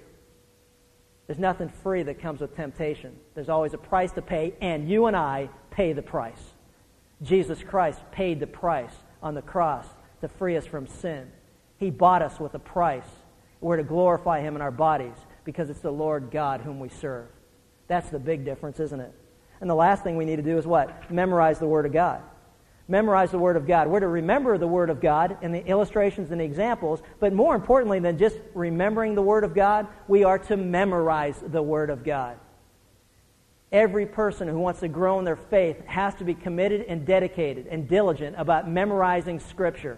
There's 1.26 1.40
nothing 1.40 1.70
free 1.82 2.04
that 2.04 2.22
comes 2.22 2.42
with 2.42 2.56
temptation. 2.56 3.16
There's 3.34 3.50
always 3.50 3.74
a 3.74 3.78
price 3.78 4.12
to 4.14 4.22
pay, 4.22 4.54
and 4.62 4.88
you 4.88 5.08
and 5.08 5.16
I 5.16 5.50
pay 5.72 5.94
the 5.94 6.02
price. 6.04 6.54
Jesus 7.24 7.64
Christ 7.64 8.00
paid 8.12 8.40
the 8.40 8.48
price 8.48 8.94
on 9.22 9.34
the 9.34 9.42
cross 9.42 9.88
to 10.22 10.28
free 10.28 10.58
us 10.58 10.66
from 10.66 10.86
sin. 10.86 11.32
He 11.78 11.90
bought 11.90 12.22
us 12.22 12.40
with 12.40 12.54
a 12.54 12.60
price. 12.60 13.10
We're 13.64 13.78
to 13.78 13.84
glorify 13.84 14.42
Him 14.42 14.56
in 14.56 14.62
our 14.62 14.72
bodies 14.72 15.16
because 15.46 15.70
it's 15.70 15.80
the 15.80 15.92
Lord 15.92 16.30
God 16.32 16.62
whom 16.62 16.80
we 16.80 16.90
serve. 16.90 17.28
That's 17.88 18.10
the 18.10 18.20
big 18.20 18.46
difference, 18.46 18.80
isn't 18.80 19.00
it? 19.00 19.14
And 19.62 19.70
the 19.70 19.76
last 19.76 20.04
thing 20.04 20.18
we 20.18 20.26
need 20.26 20.36
to 20.36 20.44
do 20.44 20.58
is 20.58 20.68
what? 20.68 21.10
Memorize 21.10 21.60
the 21.60 21.68
Word 21.68 21.86
of 21.86 21.94
God. 21.94 22.22
Memorize 22.90 23.32
the 23.32 23.40
Word 23.40 23.56
of 23.56 23.66
God. 23.66 23.88
We're 23.88 24.02
to 24.02 24.08
remember 24.08 24.58
the 24.58 24.68
Word 24.68 24.90
of 24.90 25.00
God 25.00 25.38
and 25.42 25.56
the 25.56 25.66
illustrations 25.66 26.32
and 26.32 26.42
the 26.42 26.46
examples, 26.46 27.02
but 27.22 27.32
more 27.32 27.56
importantly 27.56 28.00
than 28.00 28.18
just 28.18 28.38
remembering 28.54 29.16
the 29.16 29.22
Word 29.22 29.46
of 29.46 29.56
God, 29.56 29.88
we 30.10 30.26
are 30.26 30.38
to 30.40 30.58
memorize 30.58 31.42
the 31.42 31.64
Word 31.64 31.90
of 31.90 32.04
God. 32.04 32.38
Every 33.72 34.06
person 34.06 34.50
who 34.50 34.60
wants 34.60 34.82
to 34.82 34.90
grow 34.90 35.18
in 35.20 35.26
their 35.26 35.38
faith 35.38 35.84
has 35.86 36.14
to 36.16 36.26
be 36.26 36.34
committed 36.34 36.82
and 36.82 37.06
dedicated 37.06 37.68
and 37.68 37.88
diligent 37.88 38.36
about 38.38 38.70
memorizing 38.70 39.40
Scripture. 39.40 39.98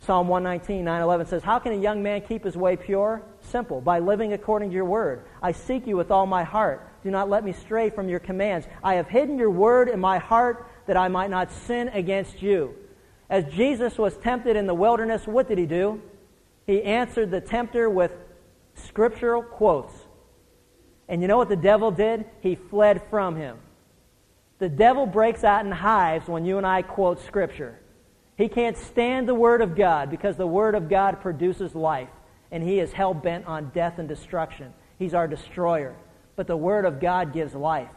Psalm 0.00 0.28
119, 0.28 0.84
9 0.84 1.02
11 1.02 1.26
says, 1.26 1.42
How 1.42 1.58
can 1.58 1.72
a 1.72 1.76
young 1.76 2.02
man 2.02 2.20
keep 2.20 2.44
his 2.44 2.56
way 2.56 2.76
pure? 2.76 3.22
Simple, 3.40 3.80
by 3.80 3.98
living 3.98 4.32
according 4.32 4.70
to 4.70 4.74
your 4.74 4.84
word. 4.84 5.24
I 5.42 5.52
seek 5.52 5.86
you 5.86 5.96
with 5.96 6.10
all 6.10 6.26
my 6.26 6.44
heart. 6.44 6.88
Do 7.02 7.10
not 7.10 7.28
let 7.28 7.44
me 7.44 7.52
stray 7.52 7.90
from 7.90 8.08
your 8.08 8.20
commands. 8.20 8.66
I 8.82 8.94
have 8.94 9.08
hidden 9.08 9.38
your 9.38 9.50
word 9.50 9.88
in 9.88 9.98
my 9.98 10.18
heart 10.18 10.68
that 10.86 10.96
I 10.96 11.08
might 11.08 11.30
not 11.30 11.50
sin 11.50 11.88
against 11.88 12.42
you. 12.42 12.74
As 13.28 13.44
Jesus 13.46 13.98
was 13.98 14.16
tempted 14.16 14.56
in 14.56 14.66
the 14.66 14.74
wilderness, 14.74 15.26
what 15.26 15.48
did 15.48 15.58
he 15.58 15.66
do? 15.66 16.00
He 16.66 16.82
answered 16.82 17.30
the 17.30 17.40
tempter 17.40 17.88
with 17.90 18.12
scriptural 18.74 19.42
quotes. 19.42 19.94
And 21.08 21.22
you 21.22 21.28
know 21.28 21.36
what 21.36 21.48
the 21.48 21.56
devil 21.56 21.90
did? 21.90 22.24
He 22.40 22.54
fled 22.54 23.02
from 23.10 23.36
him. 23.36 23.58
The 24.58 24.68
devil 24.68 25.06
breaks 25.06 25.44
out 25.44 25.64
in 25.64 25.72
hives 25.72 26.28
when 26.28 26.44
you 26.44 26.58
and 26.58 26.66
I 26.66 26.82
quote 26.82 27.20
scripture. 27.20 27.78
He 28.36 28.48
can't 28.48 28.76
stand 28.76 29.26
the 29.26 29.34
Word 29.34 29.62
of 29.62 29.74
God 29.74 30.10
because 30.10 30.36
the 30.36 30.46
Word 30.46 30.74
of 30.74 30.88
God 30.88 31.20
produces 31.20 31.74
life, 31.74 32.10
and 32.50 32.62
he 32.62 32.78
is 32.78 32.92
hell 32.92 33.14
bent 33.14 33.46
on 33.46 33.70
death 33.74 33.98
and 33.98 34.08
destruction. 34.08 34.74
He's 34.98 35.14
our 35.14 35.26
destroyer. 35.26 35.94
But 36.36 36.46
the 36.46 36.56
Word 36.56 36.84
of 36.84 37.00
God 37.00 37.32
gives 37.32 37.54
life. 37.54 37.88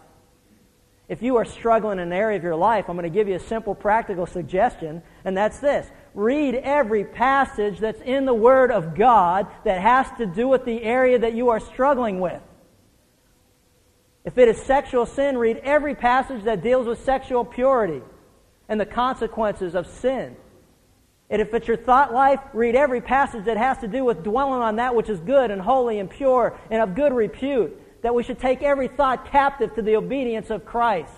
If 1.10 1.22
you 1.22 1.38
are 1.38 1.46
struggling 1.46 2.00
in 2.00 2.08
an 2.08 2.14
area 2.14 2.38
of 2.38 2.44
your 2.44 2.56
life, 2.56 2.86
I'm 2.88 2.96
going 2.96 3.04
to 3.04 3.10
give 3.10 3.28
you 3.28 3.36
a 3.36 3.40
simple 3.40 3.76
practical 3.76 4.28
suggestion, 4.28 5.02
and 5.26 5.36
that's 5.36 5.60
this. 5.60 5.90
Read 6.14 6.56
every 6.56 7.04
passage 7.04 7.80
that's 7.80 8.02
in 8.02 8.26
the 8.26 8.34
Word 8.34 8.72
of 8.72 8.96
God 8.96 9.48
that 9.66 9.82
has 9.82 10.08
to 10.20 10.26
do 10.26 10.48
with 10.48 10.64
the 10.66 10.82
area 10.84 11.20
that 11.20 11.34
you 11.34 11.50
are 11.50 11.60
struggling 11.60 12.20
with. 12.20 12.42
If 14.24 14.38
it 14.38 14.48
is 14.48 14.62
sexual 14.62 15.06
sin, 15.06 15.38
read 15.38 15.58
every 15.64 15.96
passage 15.96 16.44
that 16.44 16.62
deals 16.62 16.88
with 16.88 17.04
sexual 17.04 17.44
purity 17.44 18.02
and 18.70 18.80
the 18.80 18.86
consequences 18.86 19.76
of 19.76 19.88
sin. 19.88 20.38
And 21.30 21.42
if 21.42 21.54
it's 21.54 21.68
your 21.68 21.78
thought 21.78 22.14
life, 22.14 22.40
read 22.54 22.76
every 22.76 23.02
passage 23.02 23.46
that 23.46 23.58
has 23.58 23.78
to 23.80 23.88
do 23.88 24.06
with 24.06 24.24
dwelling 24.24 24.62
on 24.62 24.78
that 24.78 24.96
which 24.96 25.10
is 25.10 25.20
good 25.20 25.52
and 25.52 25.62
holy 25.62 26.00
and 26.00 26.10
pure 26.10 26.58
and 26.72 26.82
of 26.82 26.96
good 26.96 27.14
repute. 27.14 27.78
That 28.02 28.16
we 28.16 28.24
should 28.24 28.40
take 28.40 28.64
every 28.64 28.88
thought 28.88 29.30
captive 29.30 29.76
to 29.76 29.82
the 29.82 29.98
obedience 29.98 30.50
of 30.50 30.66
Christ. 30.66 31.12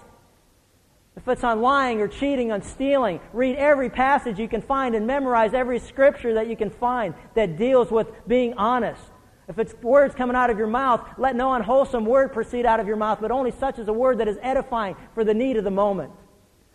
If 1.16 1.28
it's 1.28 1.44
on 1.44 1.62
lying 1.62 2.02
or 2.02 2.08
cheating, 2.08 2.52
on 2.52 2.62
stealing, 2.62 3.20
read 3.34 3.58
every 3.58 3.90
passage 3.90 4.40
you 4.40 4.48
can 4.48 4.62
find 4.62 4.96
and 4.96 5.06
memorize 5.06 5.54
every 5.54 5.78
scripture 5.80 6.34
that 6.36 6.48
you 6.48 6.56
can 6.56 6.70
find 6.70 7.14
that 7.36 7.58
deals 7.58 7.92
with 7.92 8.08
being 8.28 8.54
honest. 8.56 9.02
If 9.48 9.60
it's 9.60 9.74
words 9.82 10.16
coming 10.16 10.36
out 10.36 10.50
of 10.50 10.58
your 10.58 10.68
mouth, 10.68 11.02
let 11.18 11.36
no 11.36 11.54
unwholesome 11.54 12.06
word 12.06 12.32
proceed 12.32 12.66
out 12.66 12.80
of 12.80 12.88
your 12.88 12.96
mouth, 12.96 13.20
but 13.22 13.32
only 13.32 13.52
such 13.52 13.80
as 13.80 13.88
a 13.90 13.94
word 13.94 14.20
that 14.20 14.28
is 14.28 14.38
edifying 14.42 14.96
for 15.14 15.24
the 15.24 15.34
need 15.34 15.58
of 15.58 15.66
the 15.66 15.72
moment. 15.72 16.12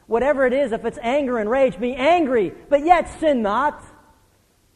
Whatever 0.06 0.46
it 0.46 0.52
is, 0.52 0.72
if 0.72 0.84
it's 0.84 0.98
anger 1.02 1.38
and 1.38 1.50
rage, 1.50 1.78
be 1.78 1.94
angry, 1.94 2.52
but 2.68 2.84
yet 2.84 3.18
sin 3.20 3.42
not. 3.42 3.82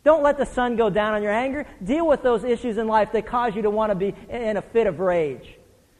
Don't 0.03 0.23
let 0.23 0.39
the 0.39 0.47
sun 0.47 0.77
go 0.77 0.91
down 0.91 1.15
on 1.15 1.23
your 1.23 1.33
anger. 1.33 1.67
Deal 1.85 2.07
with 2.07 2.23
those 2.23 2.43
issues 2.43 2.79
in 2.79 2.89
life 2.89 3.13
that 3.13 3.27
cause 3.27 3.55
you 3.55 3.63
to 3.63 3.71
want 3.71 3.91
to 3.91 3.95
be 3.95 4.15
in 4.29 4.57
a 4.57 4.63
fit 4.63 4.87
of 4.87 4.99
rage. 4.99 5.57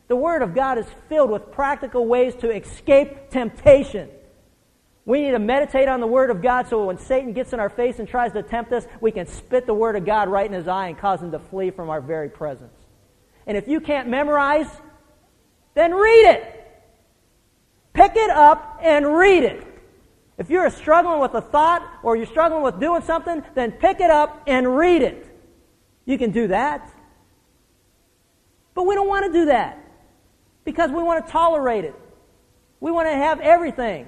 The 0.09 0.17
Word 0.17 0.43
of 0.43 0.55
God 0.55 0.79
is 0.79 0.87
filled 1.09 1.31
with 1.31 1.53
practical 1.53 2.07
ways 2.07 2.35
to 2.37 2.51
escape 2.51 3.31
temptation. 3.31 4.09
We 5.05 5.23
need 5.23 5.33
to 5.33 5.39
meditate 5.39 5.89
on 5.89 6.01
the 6.01 6.07
Word 6.07 6.31
of 6.31 6.43
God 6.43 6.69
so 6.69 6.87
when 6.87 6.99
Satan 6.99 7.33
gets 7.33 7.53
in 7.53 7.61
our 7.61 7.69
face 7.69 7.99
and 7.99 8.09
tries 8.09 8.33
to 8.33 8.43
tempt 8.43 8.73
us, 8.73 8.87
we 9.01 9.13
can 9.13 9.27
spit 9.27 9.67
the 9.67 9.75
Word 9.75 9.97
of 9.97 10.05
God 10.05 10.29
right 10.29 10.47
in 10.47 10.53
his 10.53 10.67
eye 10.67 10.89
and 10.89 10.99
cause 10.99 11.23
him 11.23 11.31
to 11.31 11.39
flee 11.39 11.71
from 11.71 11.91
our 11.91 12.01
very 12.01 12.29
presence. 12.29 12.75
And 13.47 13.57
if 13.57 13.69
you 13.69 13.81
can't 13.81 14.09
memorize, 14.09 14.69
then 15.75 15.95
read 15.95 16.31
it. 16.31 16.60
Pick 17.93 18.13
it 18.17 18.31
up 18.31 18.79
and 18.83 19.07
read 19.07 19.43
it. 19.43 19.67
If 20.39 20.49
you're 20.49 20.71
struggling 20.71 21.21
with 21.21 21.35
a 21.35 21.41
thought 21.41 21.87
or 22.03 22.17
you're 22.17 22.27
struggling 22.27 22.63
with 22.63 22.81
doing 22.81 23.03
something, 23.03 23.43
then 23.55 23.73
pick 23.73 24.01
it 24.01 24.11
up 24.11 24.43
and 24.47 24.77
read 24.77 25.03
it. 25.03 25.27
You 26.07 26.17
can 26.17 26.31
do 26.31 26.49
that. 26.49 26.91
But 28.75 28.87
we 28.87 28.95
don't 28.95 29.09
want 29.09 29.27
to 29.27 29.33
do 29.33 29.45
that 29.47 29.79
because 30.65 30.91
we 30.91 31.03
want 31.03 31.27
to 31.27 31.33
tolerate 31.33 31.85
it. 31.85 31.95
We 32.81 32.91
want 32.91 33.09
to 33.09 33.15
have 33.15 33.41
everything. 33.41 34.07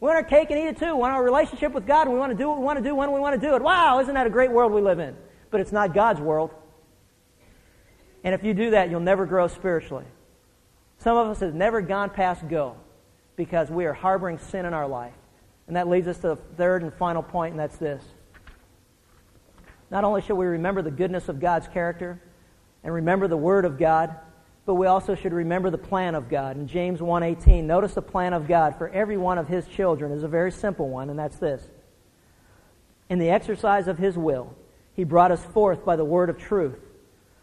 We 0.00 0.06
want 0.06 0.16
our 0.16 0.24
cake 0.24 0.50
and 0.50 0.58
eat 0.58 0.68
it 0.68 0.78
too. 0.78 0.94
We 0.94 1.00
want 1.00 1.12
our 1.12 1.22
relationship 1.22 1.72
with 1.72 1.86
God, 1.86 2.08
we 2.08 2.18
want 2.18 2.32
to 2.32 2.38
do 2.38 2.48
what 2.48 2.58
we 2.58 2.64
want 2.64 2.78
to 2.78 2.84
do 2.84 2.94
when 2.94 3.12
we 3.12 3.20
want 3.20 3.40
to 3.40 3.46
do 3.46 3.54
it. 3.54 3.62
Wow, 3.62 4.00
isn't 4.00 4.14
that 4.14 4.26
a 4.26 4.30
great 4.30 4.50
world 4.50 4.72
we 4.72 4.80
live 4.80 4.98
in? 4.98 5.16
But 5.50 5.60
it's 5.60 5.72
not 5.72 5.92
God's 5.92 6.20
world. 6.20 6.50
And 8.22 8.34
if 8.34 8.42
you 8.42 8.54
do 8.54 8.70
that, 8.70 8.90
you'll 8.90 9.00
never 9.00 9.26
grow 9.26 9.48
spiritually. 9.48 10.06
Some 10.98 11.16
of 11.18 11.28
us 11.28 11.40
have 11.40 11.54
never 11.54 11.82
gone 11.82 12.08
past 12.08 12.48
go 12.48 12.76
because 13.36 13.70
we 13.70 13.84
are 13.86 13.92
harboring 13.92 14.38
sin 14.38 14.66
in 14.66 14.74
our 14.74 14.86
life. 14.86 15.14
And 15.66 15.76
that 15.76 15.88
leads 15.88 16.06
us 16.08 16.16
to 16.18 16.28
the 16.28 16.36
third 16.36 16.82
and 16.82 16.92
final 16.94 17.22
point, 17.22 17.52
and 17.52 17.60
that's 17.60 17.76
this. 17.76 18.02
Not 19.90 20.04
only 20.04 20.22
should 20.22 20.36
we 20.36 20.46
remember 20.46 20.82
the 20.82 20.90
goodness 20.90 21.28
of 21.28 21.40
God's 21.40 21.68
character 21.68 22.20
and 22.82 22.92
remember 22.92 23.28
the 23.28 23.36
Word 23.36 23.64
of 23.64 23.78
God, 23.78 24.14
but 24.66 24.74
we 24.74 24.86
also 24.86 25.14
should 25.14 25.32
remember 25.32 25.70
the 25.70 25.78
plan 25.78 26.14
of 26.14 26.28
God. 26.28 26.56
In 26.56 26.66
James 26.66 27.00
1:18, 27.00 27.66
notice 27.66 27.94
the 27.94 28.02
plan 28.02 28.32
of 28.32 28.48
God 28.48 28.76
for 28.76 28.88
every 28.88 29.16
one 29.16 29.38
of 29.38 29.48
his 29.48 29.66
children 29.66 30.10
is 30.12 30.22
a 30.22 30.28
very 30.28 30.50
simple 30.50 30.88
one, 30.88 31.10
and 31.10 31.18
that's 31.18 31.36
this. 31.36 31.70
In 33.08 33.18
the 33.18 33.30
exercise 33.30 33.86
of 33.88 33.98
his 33.98 34.16
will, 34.16 34.54
he 34.94 35.04
brought 35.04 35.30
us 35.30 35.44
forth 35.44 35.84
by 35.84 35.96
the 35.96 36.04
word 36.04 36.30
of 36.30 36.38
truth, 36.38 36.78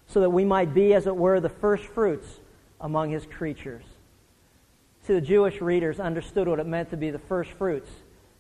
so 0.08 0.20
that 0.22 0.32
we 0.32 0.44
might 0.46 0.74
be 0.74 0.94
as 0.94 1.06
it 1.06 1.16
were 1.16 1.40
the 1.40 1.50
first 1.50 1.86
fruits 1.86 2.40
among 2.80 3.12
his 3.12 3.26
creatures. 3.26 3.84
See, 5.04 5.14
the 5.14 5.22
Jewish 5.22 5.62
readers 5.62 6.00
understood 6.00 6.48
what 6.48 6.60
it 6.60 6.68
meant 6.68 6.92
to 6.92 6.98
be 6.98 7.10
the 7.10 7.20
first 7.20 7.52
fruits 7.52 7.90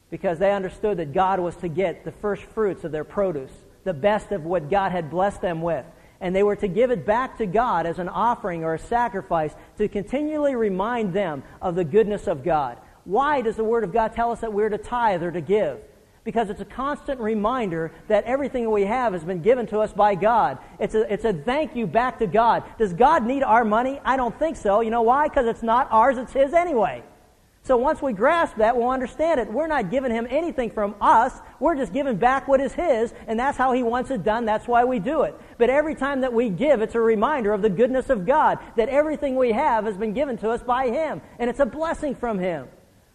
because 0.09 0.39
they 0.39 0.53
understood 0.53 0.97
that 0.97 1.13
God 1.13 1.39
was 1.39 1.55
to 1.57 1.67
get 1.67 2.05
the 2.05 2.11
first 2.11 2.43
fruits 2.43 2.83
of 2.83 2.91
their 2.91 3.03
produce, 3.03 3.51
the 3.83 3.93
best 3.93 4.31
of 4.31 4.43
what 4.43 4.69
God 4.69 4.91
had 4.91 5.09
blessed 5.09 5.41
them 5.41 5.61
with 5.61 5.85
and 6.21 6.35
they 6.35 6.43
were 6.43 6.55
to 6.55 6.67
give 6.67 6.91
it 6.91 7.05
back 7.05 7.39
to 7.39 7.47
God 7.47 7.87
as 7.87 7.97
an 7.97 8.07
offering 8.07 8.63
or 8.63 8.75
a 8.75 8.79
sacrifice 8.79 9.53
to 9.79 9.87
continually 9.87 10.55
remind 10.55 11.13
them 11.13 11.43
of 11.61 11.73
the 11.73 11.83
goodness 11.83 12.27
of 12.27 12.43
God. 12.43 12.77
Why 13.03 13.41
does 13.41 13.55
the 13.55 13.63
Word 13.63 13.83
of 13.83 13.91
God 13.91 14.13
tell 14.13 14.31
us 14.31 14.41
that 14.41 14.53
we're 14.53 14.69
to 14.69 14.77
tithe 14.77 15.23
or 15.23 15.31
to 15.31 15.41
give? 15.41 15.79
Because 16.23 16.49
it's 16.49 16.61
a 16.61 16.65
constant 16.65 17.19
reminder 17.19 17.91
that 18.07 18.25
everything 18.25 18.69
we 18.69 18.83
have 18.85 19.13
has 19.13 19.23
been 19.23 19.41
given 19.41 19.65
to 19.67 19.79
us 19.79 19.91
by 19.91 20.15
God. 20.15 20.59
It's 20.79 20.93
a, 20.93 21.11
it's 21.11 21.25
a 21.25 21.33
thank 21.33 21.75
you 21.75 21.87
back 21.87 22.19
to 22.19 22.27
God. 22.27 22.63
Does 22.77 22.93
God 22.93 23.25
need 23.25 23.41
our 23.41 23.65
money? 23.65 23.99
I 24.05 24.17
don't 24.17 24.37
think 24.37 24.57
so. 24.57 24.81
You 24.81 24.91
know 24.91 25.01
why? 25.01 25.27
Because 25.27 25.47
it's 25.47 25.63
not 25.63 25.87
ours, 25.91 26.17
it's 26.17 26.33
His 26.33 26.53
anyway. 26.53 27.03
So 27.63 27.77
once 27.77 28.01
we 28.01 28.13
grasp 28.13 28.55
that, 28.57 28.75
we'll 28.75 28.89
understand 28.89 29.39
it. 29.39 29.51
We're 29.51 29.67
not 29.67 29.91
giving 29.91 30.11
him 30.11 30.25
anything 30.31 30.71
from 30.71 30.95
us. 30.99 31.39
We're 31.59 31.75
just 31.75 31.93
giving 31.93 32.17
back 32.17 32.47
what 32.47 32.59
is 32.59 32.73
his, 32.73 33.13
and 33.27 33.39
that's 33.39 33.57
how 33.57 33.71
he 33.73 33.83
wants 33.83 34.09
it 34.09 34.23
done. 34.23 34.45
That's 34.45 34.67
why 34.67 34.83
we 34.83 34.97
do 34.97 35.23
it. 35.23 35.35
But 35.59 35.69
every 35.69 35.93
time 35.93 36.21
that 36.21 36.33
we 36.33 36.49
give, 36.49 36.81
it's 36.81 36.95
a 36.95 36.99
reminder 36.99 37.53
of 37.53 37.61
the 37.61 37.69
goodness 37.69 38.09
of 38.09 38.25
God, 38.25 38.57
that 38.77 38.89
everything 38.89 39.35
we 39.35 39.51
have 39.51 39.85
has 39.85 39.95
been 39.95 40.13
given 40.13 40.37
to 40.39 40.49
us 40.49 40.63
by 40.63 40.89
him, 40.89 41.21
and 41.37 41.51
it's 41.51 41.59
a 41.59 41.65
blessing 41.65 42.15
from 42.15 42.39
him. 42.39 42.67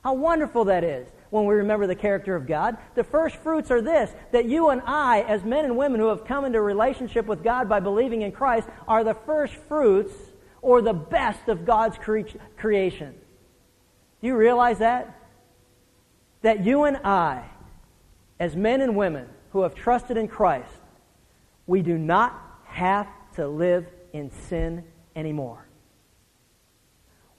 How 0.04 0.14
wonderful 0.14 0.66
that 0.66 0.84
is 0.84 1.08
when 1.36 1.44
we 1.44 1.54
remember 1.56 1.86
the 1.86 1.94
character 1.94 2.34
of 2.34 2.46
God. 2.46 2.78
The 2.94 3.04
first 3.04 3.36
fruits 3.36 3.70
are 3.70 3.82
this 3.82 4.10
that 4.32 4.46
you 4.46 4.70
and 4.70 4.80
I, 4.86 5.20
as 5.22 5.44
men 5.44 5.66
and 5.66 5.76
women 5.76 6.00
who 6.00 6.08
have 6.08 6.24
come 6.24 6.46
into 6.46 6.60
relationship 6.62 7.26
with 7.26 7.44
God 7.44 7.68
by 7.68 7.80
believing 7.80 8.22
in 8.22 8.32
Christ, 8.32 8.66
are 8.88 9.04
the 9.04 9.14
first 9.14 9.54
fruits 9.68 10.14
or 10.62 10.80
the 10.80 10.94
best 10.94 11.48
of 11.48 11.66
God's 11.66 11.98
cre- 11.98 12.38
creation. 12.56 13.14
Do 14.20 14.26
you 14.26 14.36
realize 14.36 14.78
that? 14.78 15.14
That 16.40 16.64
you 16.64 16.84
and 16.84 16.96
I, 17.04 17.44
as 18.40 18.56
men 18.56 18.80
and 18.80 18.96
women 18.96 19.28
who 19.50 19.62
have 19.62 19.74
trusted 19.74 20.16
in 20.16 20.28
Christ, 20.28 20.72
we 21.66 21.82
do 21.82 21.98
not 21.98 22.40
have 22.64 23.08
to 23.34 23.46
live 23.46 23.86
in 24.14 24.30
sin 24.30 24.84
anymore. 25.14 25.66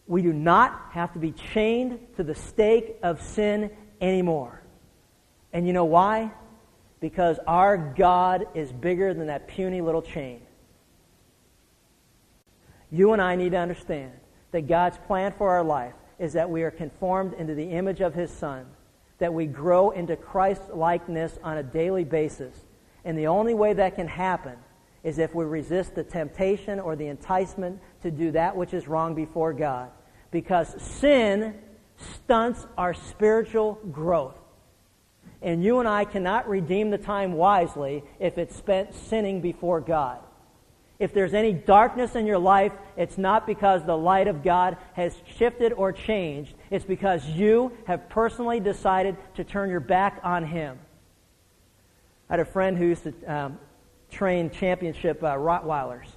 We 0.06 0.22
do 0.22 0.32
not 0.32 0.92
have 0.92 1.14
to 1.14 1.20
be 1.20 1.32
chained 1.32 2.00
to 2.16 2.24
the 2.24 2.36
stake 2.36 2.98
of 3.04 3.22
sin 3.22 3.72
anymore. 4.02 4.62
And 5.54 5.66
you 5.66 5.74
know 5.74 5.86
why? 5.86 6.32
Because 7.00 7.40
our 7.48 7.78
God 7.78 8.48
is 8.54 8.72
bigger 8.72 9.14
than 9.14 9.28
that 9.28 9.48
puny 9.48 9.82
little 9.82 10.02
chain. 10.02 10.42
You 12.92 13.14
and 13.14 13.22
I 13.22 13.36
need 13.36 13.52
to 13.52 13.58
understand 13.58 14.14
that 14.52 14.68
God's 14.68 14.98
plan 15.08 15.34
for 15.38 15.50
our 15.52 15.64
life 15.64 15.94
is 16.20 16.34
that 16.34 16.50
we 16.50 16.64
are 16.64 16.72
conformed 16.72 17.34
into 17.34 17.54
the 17.54 17.72
image 17.72 18.02
of 18.02 18.14
his 18.14 18.32
Son, 18.32 18.66
that 19.20 19.34
we 19.34 19.46
grow 19.46 19.92
into 19.92 20.16
Christ 20.16 20.62
likeness 20.74 21.38
on 21.44 21.58
a 21.58 21.64
daily 21.64 22.04
basis. 22.04 22.56
And 23.04 23.18
the 23.18 23.28
only 23.28 23.54
way 23.54 23.74
that 23.74 23.96
can 23.96 24.08
happen 24.08 24.58
is 25.04 25.20
if 25.20 25.36
we 25.36 25.46
resist 25.46 25.96
the 25.96 26.04
temptation 26.04 26.80
or 26.80 26.96
the 26.96 27.08
enticement 27.08 27.80
to 28.02 28.12
do 28.12 28.32
that 28.32 28.56
which 28.56 28.74
is 28.74 28.88
wrong 28.88 29.16
before 29.16 29.54
God. 29.54 29.92
Because 30.32 30.82
sin 30.82 31.56
stunts 31.98 32.66
our 32.78 32.94
spiritual 32.94 33.80
growth. 33.92 34.36
And 35.42 35.64
you 35.64 35.80
and 35.80 35.88
I 35.88 36.06
cannot 36.06 36.50
redeem 36.50 36.90
the 36.90 36.98
time 36.98 37.34
wisely 37.34 38.04
if 38.20 38.38
it's 38.38 38.56
spent 38.56 38.94
sinning 38.94 39.42
before 39.42 39.82
God. 39.82 40.20
If 41.00 41.14
there's 41.14 41.36
any 41.36 41.54
darkness 41.54 42.16
in 42.16 42.26
your 42.26 42.40
life, 42.40 42.72
it's 42.96 43.20
not 43.20 43.46
because 43.46 43.86
the 43.86 43.96
light 43.96 44.28
of 44.28 44.44
God 44.44 44.78
has 44.94 45.14
shifted 45.38 45.72
or 45.74 45.92
changed. 45.92 46.56
It's 46.72 46.86
because 46.86 47.24
you 47.28 47.72
have 47.86 48.10
personally 48.10 48.60
decided 48.60 49.16
to 49.36 49.44
turn 49.44 49.70
your 49.70 49.80
back 49.80 50.20
on 50.24 50.44
Him. 50.44 50.80
I 52.30 52.34
had 52.34 52.40
a 52.40 52.46
friend 52.46 52.78
who 52.78 52.86
used 52.86 53.04
to 53.04 53.14
um, 53.32 53.60
train 54.10 54.50
championship 54.50 55.24
uh, 55.24 55.36
Rottweilers, 55.36 56.08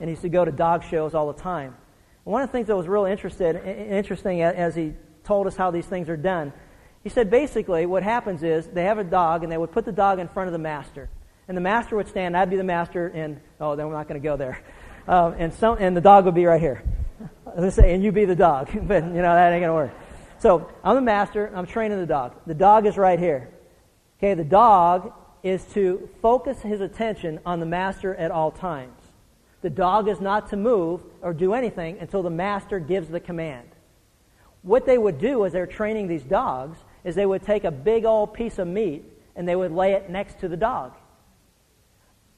and 0.00 0.08
he 0.08 0.12
used 0.12 0.22
to 0.22 0.30
go 0.30 0.44
to 0.44 0.50
dog 0.50 0.84
shows 0.84 1.14
all 1.14 1.30
the 1.30 1.38
time. 1.38 1.76
One 2.24 2.40
of 2.40 2.48
the 2.48 2.52
things 2.52 2.68
that 2.68 2.76
was 2.76 2.88
real 2.88 3.04
interested, 3.04 3.56
interesting 3.66 4.40
as 4.40 4.74
he 4.74 4.94
told 5.24 5.46
us 5.46 5.56
how 5.56 5.70
these 5.70 5.86
things 5.86 6.08
are 6.08 6.16
done, 6.16 6.52
he 7.02 7.10
said 7.10 7.30
basically 7.30 7.86
what 7.86 8.02
happens 8.02 8.42
is 8.42 8.66
they 8.66 8.84
have 8.84 8.98
a 8.98 9.04
dog, 9.04 9.42
and 9.42 9.52
they 9.52 9.58
would 9.58 9.72
put 9.72 9.84
the 9.84 9.92
dog 9.92 10.18
in 10.18 10.28
front 10.28 10.48
of 10.48 10.52
the 10.52 10.58
master. 10.58 11.08
And 11.46 11.56
the 11.56 11.60
master 11.60 11.96
would 11.96 12.08
stand, 12.08 12.36
I'd 12.36 12.48
be 12.48 12.56
the 12.56 12.64
master, 12.64 13.08
and 13.08 13.40
oh, 13.60 13.76
then 13.76 13.86
we're 13.86 13.94
not 13.94 14.08
going 14.08 14.20
to 14.20 14.26
go 14.26 14.36
there. 14.36 14.60
Um, 15.06 15.34
and, 15.36 15.52
some, 15.52 15.76
and 15.78 15.94
the 15.94 16.00
dog 16.00 16.24
would 16.24 16.34
be 16.34 16.46
right 16.46 16.60
here. 16.60 16.82
Let's 17.56 17.76
say, 17.76 17.94
and 17.94 18.02
you 18.02 18.10
be 18.10 18.24
the 18.24 18.34
dog. 18.34 18.70
but, 18.88 19.04
you 19.04 19.10
know, 19.10 19.34
that 19.34 19.52
ain't 19.52 19.62
going 19.62 19.68
to 19.68 19.74
work. 19.74 19.90
So 20.38 20.70
I'm 20.82 20.94
the 20.94 21.02
master, 21.02 21.52
I'm 21.54 21.66
training 21.66 21.98
the 21.98 22.06
dog. 22.06 22.34
The 22.46 22.54
dog 22.54 22.86
is 22.86 22.96
right 22.96 23.18
here. 23.18 23.50
Okay, 24.18 24.34
the 24.34 24.44
dog 24.44 25.12
is 25.42 25.62
to 25.74 26.08
focus 26.22 26.62
his 26.62 26.80
attention 26.80 27.38
on 27.44 27.60
the 27.60 27.66
master 27.66 28.14
at 28.14 28.30
all 28.30 28.50
times. 28.50 28.98
The 29.60 29.70
dog 29.70 30.08
is 30.08 30.20
not 30.20 30.48
to 30.50 30.56
move 30.56 31.02
or 31.20 31.32
do 31.34 31.52
anything 31.52 31.98
until 31.98 32.22
the 32.22 32.30
master 32.30 32.78
gives 32.78 33.08
the 33.08 33.20
command. 33.20 33.68
What 34.64 34.86
they 34.86 34.96
would 34.96 35.18
do 35.18 35.44
as 35.44 35.52
they're 35.52 35.66
training 35.66 36.08
these 36.08 36.22
dogs 36.22 36.78
is 37.04 37.14
they 37.14 37.26
would 37.26 37.42
take 37.42 37.64
a 37.64 37.70
big 37.70 38.06
old 38.06 38.32
piece 38.32 38.58
of 38.58 38.66
meat 38.66 39.04
and 39.36 39.46
they 39.46 39.54
would 39.54 39.72
lay 39.72 39.92
it 39.92 40.08
next 40.08 40.40
to 40.40 40.48
the 40.48 40.56
dog. 40.56 40.94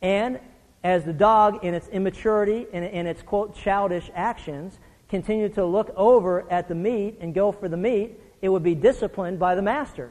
And 0.03 0.41
as 0.83 1.05
the 1.05 1.12
dog, 1.12 1.64
in 1.64 1.72
its 1.72 1.87
immaturity 1.89 2.66
and 2.72 2.85
in 2.85 3.07
its, 3.07 3.22
quote, 3.22 3.55
childish 3.55 4.11
actions, 4.12 4.79
continued 5.09 5.55
to 5.55 5.64
look 5.64 5.93
over 5.97 6.51
at 6.51 6.66
the 6.66 6.74
meat 6.74 7.18
and 7.20 7.33
go 7.33 7.53
for 7.53 7.68
the 7.68 7.77
meat, 7.77 8.20
it 8.43 8.49
would 8.49 8.64
be 8.64 8.74
disciplined 8.74 9.39
by 9.39 9.55
the 9.55 9.62
master. 9.62 10.11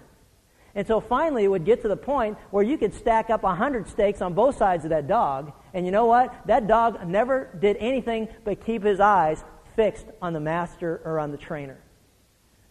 Until 0.73 1.01
finally 1.01 1.43
it 1.43 1.47
would 1.49 1.65
get 1.65 1.81
to 1.81 1.89
the 1.89 1.97
point 1.97 2.37
where 2.49 2.63
you 2.63 2.77
could 2.77 2.93
stack 2.93 3.29
up 3.29 3.43
a 3.43 3.55
hundred 3.55 3.89
steaks 3.89 4.21
on 4.21 4.33
both 4.33 4.57
sides 4.57 4.85
of 4.85 4.89
that 4.91 5.07
dog, 5.07 5.51
and 5.73 5.85
you 5.85 5.91
know 5.91 6.05
what? 6.05 6.33
That 6.47 6.65
dog 6.67 7.05
never 7.05 7.49
did 7.59 7.75
anything 7.77 8.29
but 8.45 8.65
keep 8.65 8.83
his 8.83 9.01
eyes 9.01 9.43
fixed 9.75 10.05
on 10.21 10.31
the 10.31 10.39
master 10.39 11.01
or 11.03 11.19
on 11.19 11.31
the 11.31 11.37
trainer. 11.37 11.77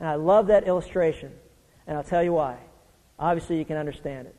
And 0.04 0.10
I 0.10 0.16
love 0.16 0.48
that 0.48 0.68
illustration, 0.68 1.32
and 1.86 1.96
I'll 1.96 2.04
tell 2.04 2.22
you 2.22 2.34
why. 2.34 2.58
Obviously, 3.18 3.56
you 3.56 3.64
can 3.64 3.78
understand 3.78 4.26
it. 4.26 4.36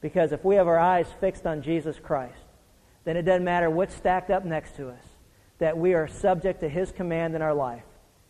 Because 0.00 0.32
if 0.32 0.42
we 0.42 0.54
have 0.54 0.66
our 0.66 0.78
eyes 0.78 1.06
fixed 1.20 1.46
on 1.46 1.60
Jesus 1.60 1.98
Christ, 2.02 2.40
then 3.04 3.18
it 3.18 3.24
doesn't 3.24 3.44
matter 3.44 3.68
what's 3.68 3.94
stacked 3.94 4.30
up 4.30 4.46
next 4.46 4.74
to 4.76 4.88
us, 4.88 5.04
that 5.58 5.76
we 5.76 5.92
are 5.92 6.08
subject 6.08 6.60
to 6.60 6.68
His 6.70 6.92
command 6.92 7.34
in 7.34 7.42
our 7.42 7.52
life, 7.52 7.82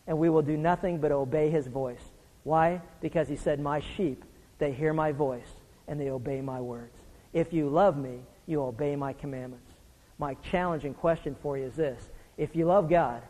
and 0.07 0.17
we 0.17 0.29
will 0.29 0.41
do 0.41 0.57
nothing 0.57 0.99
but 0.99 1.13
obey 1.13 1.49
His 1.49 1.67
voice. 1.67 2.03
Why? 2.43 2.81
Because 2.99 3.29
He 3.29 3.37
said, 3.37 3.61
My 3.61 3.79
sheep, 3.79 4.25
they 4.59 4.73
hear 4.73 4.91
my 4.91 5.13
voice, 5.13 5.53
and 5.87 5.97
they 5.97 6.09
obey 6.09 6.41
my 6.41 6.59
words. 6.59 6.97
If 7.31 7.53
you 7.53 7.69
love 7.69 7.95
me, 7.95 8.19
you 8.45 8.61
obey 8.61 8.97
my 8.97 9.13
commandments. 9.13 9.71
My 10.19 10.33
challenging 10.51 10.95
question 10.95 11.37
for 11.41 11.57
you 11.57 11.63
is 11.63 11.77
this 11.77 12.09
If 12.35 12.57
you 12.57 12.65
love 12.65 12.89
God, 12.89 13.21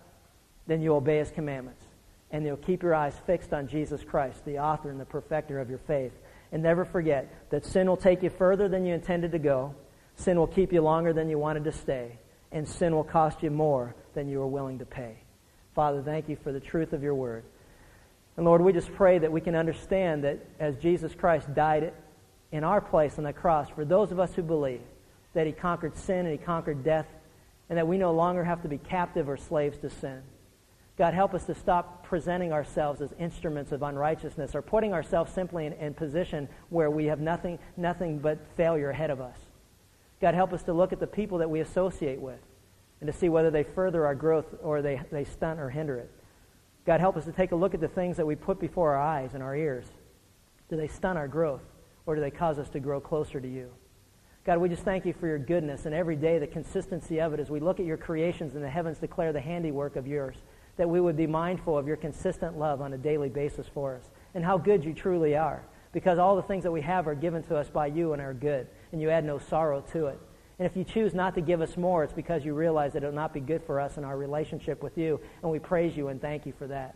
then 0.66 0.82
you 0.82 0.96
obey 0.96 1.20
His 1.20 1.30
commandments, 1.30 1.83
and 2.34 2.46
you'll 2.46 2.58
keep 2.58 2.84
your 2.84 2.94
eyes 2.94 3.16
fixed 3.26 3.54
on 3.54 3.70
Jesus 3.70 4.04
Christ, 4.04 4.44
the 4.44 4.60
author 4.60 4.90
and 4.90 5.00
the 5.00 5.06
perfecter 5.06 5.62
of 5.62 5.70
your 5.70 5.80
faith. 5.80 6.12
And 6.52 6.62
never 6.62 6.84
forget 6.84 7.50
that 7.52 7.66
sin 7.66 7.88
will 7.88 7.96
take 7.96 8.22
you 8.22 8.30
further 8.30 8.68
than 8.68 8.86
you 8.86 8.94
intended 8.94 9.32
to 9.32 9.40
go 9.40 9.74
Sin 10.16 10.38
will 10.38 10.48
keep 10.48 10.72
you 10.72 10.82
longer 10.82 11.14
than 11.14 11.30
you 11.30 11.40
wanted 11.40 11.64
to 11.64 11.72
stay, 11.72 12.18
and 12.52 12.68
sin 12.68 12.96
will 12.96 13.04
cost 13.04 13.42
you 13.42 13.50
more 13.50 13.96
than 14.14 14.28
you 14.28 14.40
were 14.40 14.48
willing 14.48 14.80
to 14.80 14.86
pay. 14.86 15.16
Father, 15.76 16.02
thank 16.02 16.30
you 16.30 16.36
for 16.36 16.52
the 16.52 16.60
truth 16.60 16.94
of 16.94 17.02
your 17.02 17.16
word. 17.16 17.44
And 18.38 18.46
Lord, 18.46 18.62
we 18.62 18.74
just 18.74 18.94
pray 18.94 19.20
that 19.20 19.32
we 19.32 19.42
can 19.42 19.56
understand 19.56 20.24
that 20.24 20.40
as 20.60 20.78
Jesus 20.78 21.14
Christ 21.16 21.54
died 21.54 21.94
in 22.52 22.64
our 22.64 22.82
place 22.82 23.18
on 23.18 23.24
the 23.24 23.34
cross, 23.34 23.70
for 23.70 23.86
those 23.86 24.12
of 24.12 24.20
us 24.20 24.34
who 24.34 24.44
believe 24.44 24.82
that 25.34 25.48
he 25.48 25.54
conquered 25.54 25.98
sin 25.98 26.26
and 26.26 26.32
he 26.32 26.38
conquered 26.38 26.84
death, 26.84 27.08
and 27.70 27.78
that 27.78 27.88
we 27.88 27.98
no 27.98 28.12
longer 28.12 28.44
have 28.44 28.62
to 28.62 28.68
be 28.68 28.78
captive 28.78 29.28
or 29.28 29.38
slaves 29.38 29.78
to 29.80 29.90
sin. 29.90 30.22
God, 30.98 31.14
help 31.14 31.34
us 31.34 31.46
to 31.46 31.56
stop 31.56 32.06
presenting 32.06 32.54
ourselves 32.54 33.02
as 33.02 33.14
instruments 33.20 33.72
of 33.72 33.82
unrighteousness 33.82 34.54
or 34.54 34.62
putting 34.62 34.94
ourselves 34.94 35.32
simply 35.32 35.66
in, 35.66 35.74
in 35.74 35.94
position 35.94 36.48
where 36.70 36.92
we 36.92 37.06
have 37.06 37.20
nothing, 37.20 37.58
nothing 37.78 38.20
but 38.20 38.38
failure 38.56 38.92
ahead 38.92 39.10
of 39.10 39.20
us. 39.20 39.38
God, 40.22 40.36
help 40.36 40.54
us 40.54 40.64
to 40.64 40.74
look 40.74 40.94
at 40.94 41.00
the 41.00 41.08
people 41.08 41.40
that 41.40 41.50
we 41.50 41.62
associate 41.62 42.22
with 42.22 42.40
and 43.02 43.12
to 43.12 43.18
see 43.18 43.28
whether 43.28 43.50
they 43.50 43.64
further 43.64 44.06
our 44.06 44.16
growth 44.16 44.46
or 44.62 44.82
they, 44.82 45.02
they 45.12 45.24
stunt 45.24 45.60
or 45.60 45.70
hinder 45.70 45.98
it. 45.98 46.12
God, 46.86 47.00
help 47.00 47.18
us 47.18 47.26
to 47.26 47.32
take 47.32 47.52
a 47.52 47.56
look 47.56 47.74
at 47.74 47.82
the 47.82 47.88
things 47.88 48.18
that 48.18 48.26
we 48.26 48.36
put 48.36 48.60
before 48.60 48.94
our 48.94 49.02
eyes 49.02 49.34
and 49.34 49.42
our 49.42 49.56
ears. 49.56 49.86
Do 50.70 50.78
they 50.78 50.88
stunt 50.88 51.18
our 51.18 51.28
growth 51.28 51.64
or 52.06 52.16
do 52.16 52.22
they 52.22 52.32
cause 52.32 52.60
us 52.60 52.70
to 52.70 52.80
grow 52.80 53.02
closer 53.02 53.42
to 53.42 53.48
you? 53.48 53.72
God, 54.46 54.60
we 54.60 54.70
just 54.70 54.84
thank 54.84 55.06
you 55.06 55.14
for 55.14 55.28
your 55.28 55.40
goodness 55.40 55.86
and 55.86 55.96
every 55.96 56.18
day 56.18 56.38
the 56.38 56.48
consistency 56.48 57.20
of 57.20 57.34
it 57.34 57.40
as 57.40 57.50
we 57.50 57.60
look 57.60 57.80
at 57.80 57.86
your 57.86 57.98
creations 57.98 58.56
and 58.56 58.64
the 58.64 58.70
heavens 58.70 59.00
declare 59.00 59.32
the 59.32 59.42
handiwork 59.42 59.96
of 59.96 60.06
yours, 60.06 60.36
that 60.78 60.90
we 60.90 61.00
would 61.00 61.16
be 61.16 61.28
mindful 61.28 61.78
of 61.78 61.88
your 61.88 61.98
consistent 61.98 62.58
love 62.58 62.82
on 62.82 62.94
a 62.94 62.98
daily 62.98 63.30
basis 63.30 63.68
for 63.68 63.96
us 63.96 64.10
and 64.34 64.44
how 64.44 64.58
good 64.58 64.84
you 64.84 64.94
truly 64.94 65.36
are 65.36 65.64
because 65.92 66.18
all 66.18 66.36
the 66.36 66.42
things 66.42 66.64
that 66.64 66.72
we 66.72 66.82
have 66.82 67.08
are 67.08 67.16
given 67.16 67.44
to 67.44 67.56
us 67.56 67.70
by 67.70 67.88
you 67.88 68.14
and 68.14 68.22
are 68.22 68.34
good 68.34 68.68
and 68.92 69.02
you 69.02 69.10
add 69.10 69.24
no 69.24 69.38
sorrow 69.38 69.82
to 69.92 70.08
it. 70.08 70.20
And 70.60 70.66
if 70.66 70.76
you 70.76 70.84
choose 70.84 71.14
not 71.14 71.36
to 71.36 71.42
give 71.42 71.62
us 71.62 71.78
more, 71.78 72.04
it's 72.04 72.14
because 72.14 72.46
you 72.46 72.54
realize 72.54 72.94
that 72.94 73.04
it 73.04 73.08
will 73.08 73.14
not 73.14 73.34
be 73.34 73.40
good 73.40 73.64
for 73.64 73.80
us 73.80 73.98
in 73.98 74.04
our 74.04 74.18
relationship 74.18 74.84
with 74.84 74.98
you, 74.98 75.20
and 75.42 75.52
we 75.52 75.60
praise 75.60 75.98
you 75.98 76.10
and 76.10 76.22
thank 76.22 76.46
you 76.46 76.54
for 76.58 76.68
that. 76.68 76.96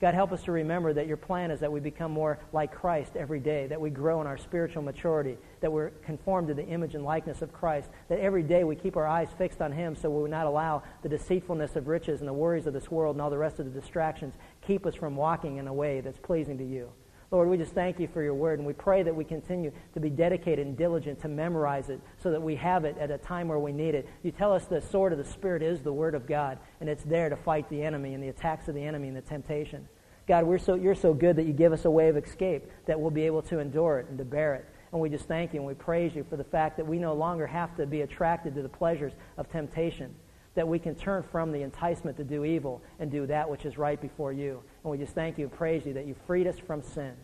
God, 0.00 0.14
help 0.14 0.32
us 0.32 0.42
to 0.42 0.52
remember 0.52 0.92
that 0.92 1.06
your 1.06 1.16
plan 1.16 1.50
is 1.50 1.60
that 1.60 1.70
we 1.70 1.78
become 1.78 2.10
more 2.10 2.38
like 2.52 2.74
Christ 2.74 3.16
every 3.16 3.38
day, 3.38 3.68
that 3.68 3.80
we 3.80 3.90
grow 3.90 4.20
in 4.20 4.26
our 4.26 4.36
spiritual 4.36 4.82
maturity, 4.82 5.38
that 5.60 5.72
we're 5.72 5.90
conformed 6.04 6.48
to 6.48 6.54
the 6.54 6.66
image 6.66 6.94
and 6.94 7.04
likeness 7.04 7.42
of 7.42 7.52
Christ, 7.52 7.88
that 8.08 8.18
every 8.18 8.42
day 8.42 8.64
we 8.64 8.74
keep 8.74 8.96
our 8.96 9.06
eyes 9.06 9.28
fixed 9.38 9.62
on 9.62 9.70
Him 9.70 9.94
so 9.94 10.10
we 10.10 10.20
will 10.22 10.28
not 10.28 10.46
allow 10.46 10.82
the 11.02 11.08
deceitfulness 11.08 11.76
of 11.76 11.86
riches 11.86 12.20
and 12.20 12.28
the 12.28 12.32
worries 12.32 12.66
of 12.66 12.72
this 12.72 12.90
world 12.90 13.14
and 13.14 13.22
all 13.22 13.30
the 13.30 13.38
rest 13.38 13.60
of 13.60 13.72
the 13.72 13.80
distractions 13.80 14.34
keep 14.66 14.84
us 14.84 14.94
from 14.96 15.14
walking 15.14 15.58
in 15.58 15.68
a 15.68 15.72
way 15.72 16.00
that's 16.00 16.18
pleasing 16.18 16.58
to 16.58 16.64
you. 16.64 16.90
Lord, 17.34 17.48
we 17.48 17.56
just 17.56 17.72
thank 17.72 17.98
you 17.98 18.06
for 18.06 18.22
your 18.22 18.32
word, 18.32 18.60
and 18.60 18.66
we 18.66 18.74
pray 18.74 19.02
that 19.02 19.12
we 19.12 19.24
continue 19.24 19.72
to 19.92 19.98
be 19.98 20.08
dedicated 20.08 20.68
and 20.68 20.76
diligent 20.76 21.20
to 21.22 21.26
memorize 21.26 21.88
it 21.88 22.00
so 22.16 22.30
that 22.30 22.40
we 22.40 22.54
have 22.54 22.84
it 22.84 22.96
at 22.96 23.10
a 23.10 23.18
time 23.18 23.48
where 23.48 23.58
we 23.58 23.72
need 23.72 23.96
it. 23.96 24.08
You 24.22 24.30
tell 24.30 24.52
us 24.52 24.66
the 24.66 24.80
sword 24.80 25.10
of 25.10 25.18
the 25.18 25.24
Spirit 25.24 25.60
is 25.60 25.82
the 25.82 25.92
word 25.92 26.14
of 26.14 26.28
God, 26.28 26.60
and 26.78 26.88
it's 26.88 27.02
there 27.02 27.28
to 27.28 27.34
fight 27.34 27.68
the 27.68 27.82
enemy 27.82 28.14
and 28.14 28.22
the 28.22 28.28
attacks 28.28 28.68
of 28.68 28.76
the 28.76 28.84
enemy 28.84 29.08
and 29.08 29.16
the 29.16 29.20
temptation. 29.20 29.88
God, 30.28 30.44
we're 30.44 30.58
so, 30.58 30.76
you're 30.76 30.94
so 30.94 31.12
good 31.12 31.34
that 31.34 31.42
you 31.42 31.52
give 31.52 31.72
us 31.72 31.86
a 31.86 31.90
way 31.90 32.08
of 32.08 32.16
escape 32.16 32.70
that 32.86 33.00
we'll 33.00 33.10
be 33.10 33.26
able 33.26 33.42
to 33.42 33.58
endure 33.58 33.98
it 33.98 34.06
and 34.08 34.16
to 34.18 34.24
bear 34.24 34.54
it. 34.54 34.68
And 34.92 35.00
we 35.00 35.08
just 35.08 35.26
thank 35.26 35.54
you 35.54 35.58
and 35.58 35.66
we 35.66 35.74
praise 35.74 36.14
you 36.14 36.24
for 36.30 36.36
the 36.36 36.44
fact 36.44 36.76
that 36.76 36.86
we 36.86 37.00
no 37.00 37.14
longer 37.14 37.48
have 37.48 37.76
to 37.78 37.84
be 37.84 38.02
attracted 38.02 38.54
to 38.54 38.62
the 38.62 38.68
pleasures 38.68 39.12
of 39.38 39.50
temptation 39.50 40.14
that 40.54 40.68
we 40.68 40.78
can 40.78 40.94
turn 40.94 41.22
from 41.22 41.50
the 41.50 41.62
enticement 41.62 42.16
to 42.16 42.22
do 42.22 42.44
evil 42.44 42.80
and 43.00 43.10
do 43.10 43.26
that 43.26 43.50
which 43.50 43.64
is 43.64 43.76
right 43.76 44.00
before 44.00 44.32
you. 44.32 44.62
And 44.84 44.90
we 44.90 44.98
just 44.98 45.14
thank 45.14 45.38
you 45.38 45.46
and 45.46 45.52
praise 45.52 45.84
you 45.86 45.94
that 45.94 46.06
you 46.06 46.14
freed 46.26 46.46
us 46.46 46.58
from 46.58 46.82
sin 46.82 47.14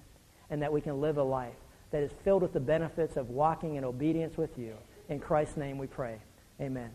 and 0.49 0.61
that 0.63 0.73
we 0.73 0.81
can 0.81 1.01
live 1.01 1.19
a 1.19 1.23
life 1.23 1.55
that 1.91 2.03
is 2.03 2.11
filled 2.25 2.43
with 2.43 2.53
the 2.53 2.61
benefits 2.61 3.17
of 3.17 3.31
walking 3.31 3.77
in 3.77 3.85
obedience 3.85 4.37
with 4.37 4.59
you. 4.59 4.75
In 5.09 5.21
Christ's 5.21 5.57
name 5.57 5.77
we 5.79 5.87
pray. 5.87 6.19
Amen. 6.61 6.91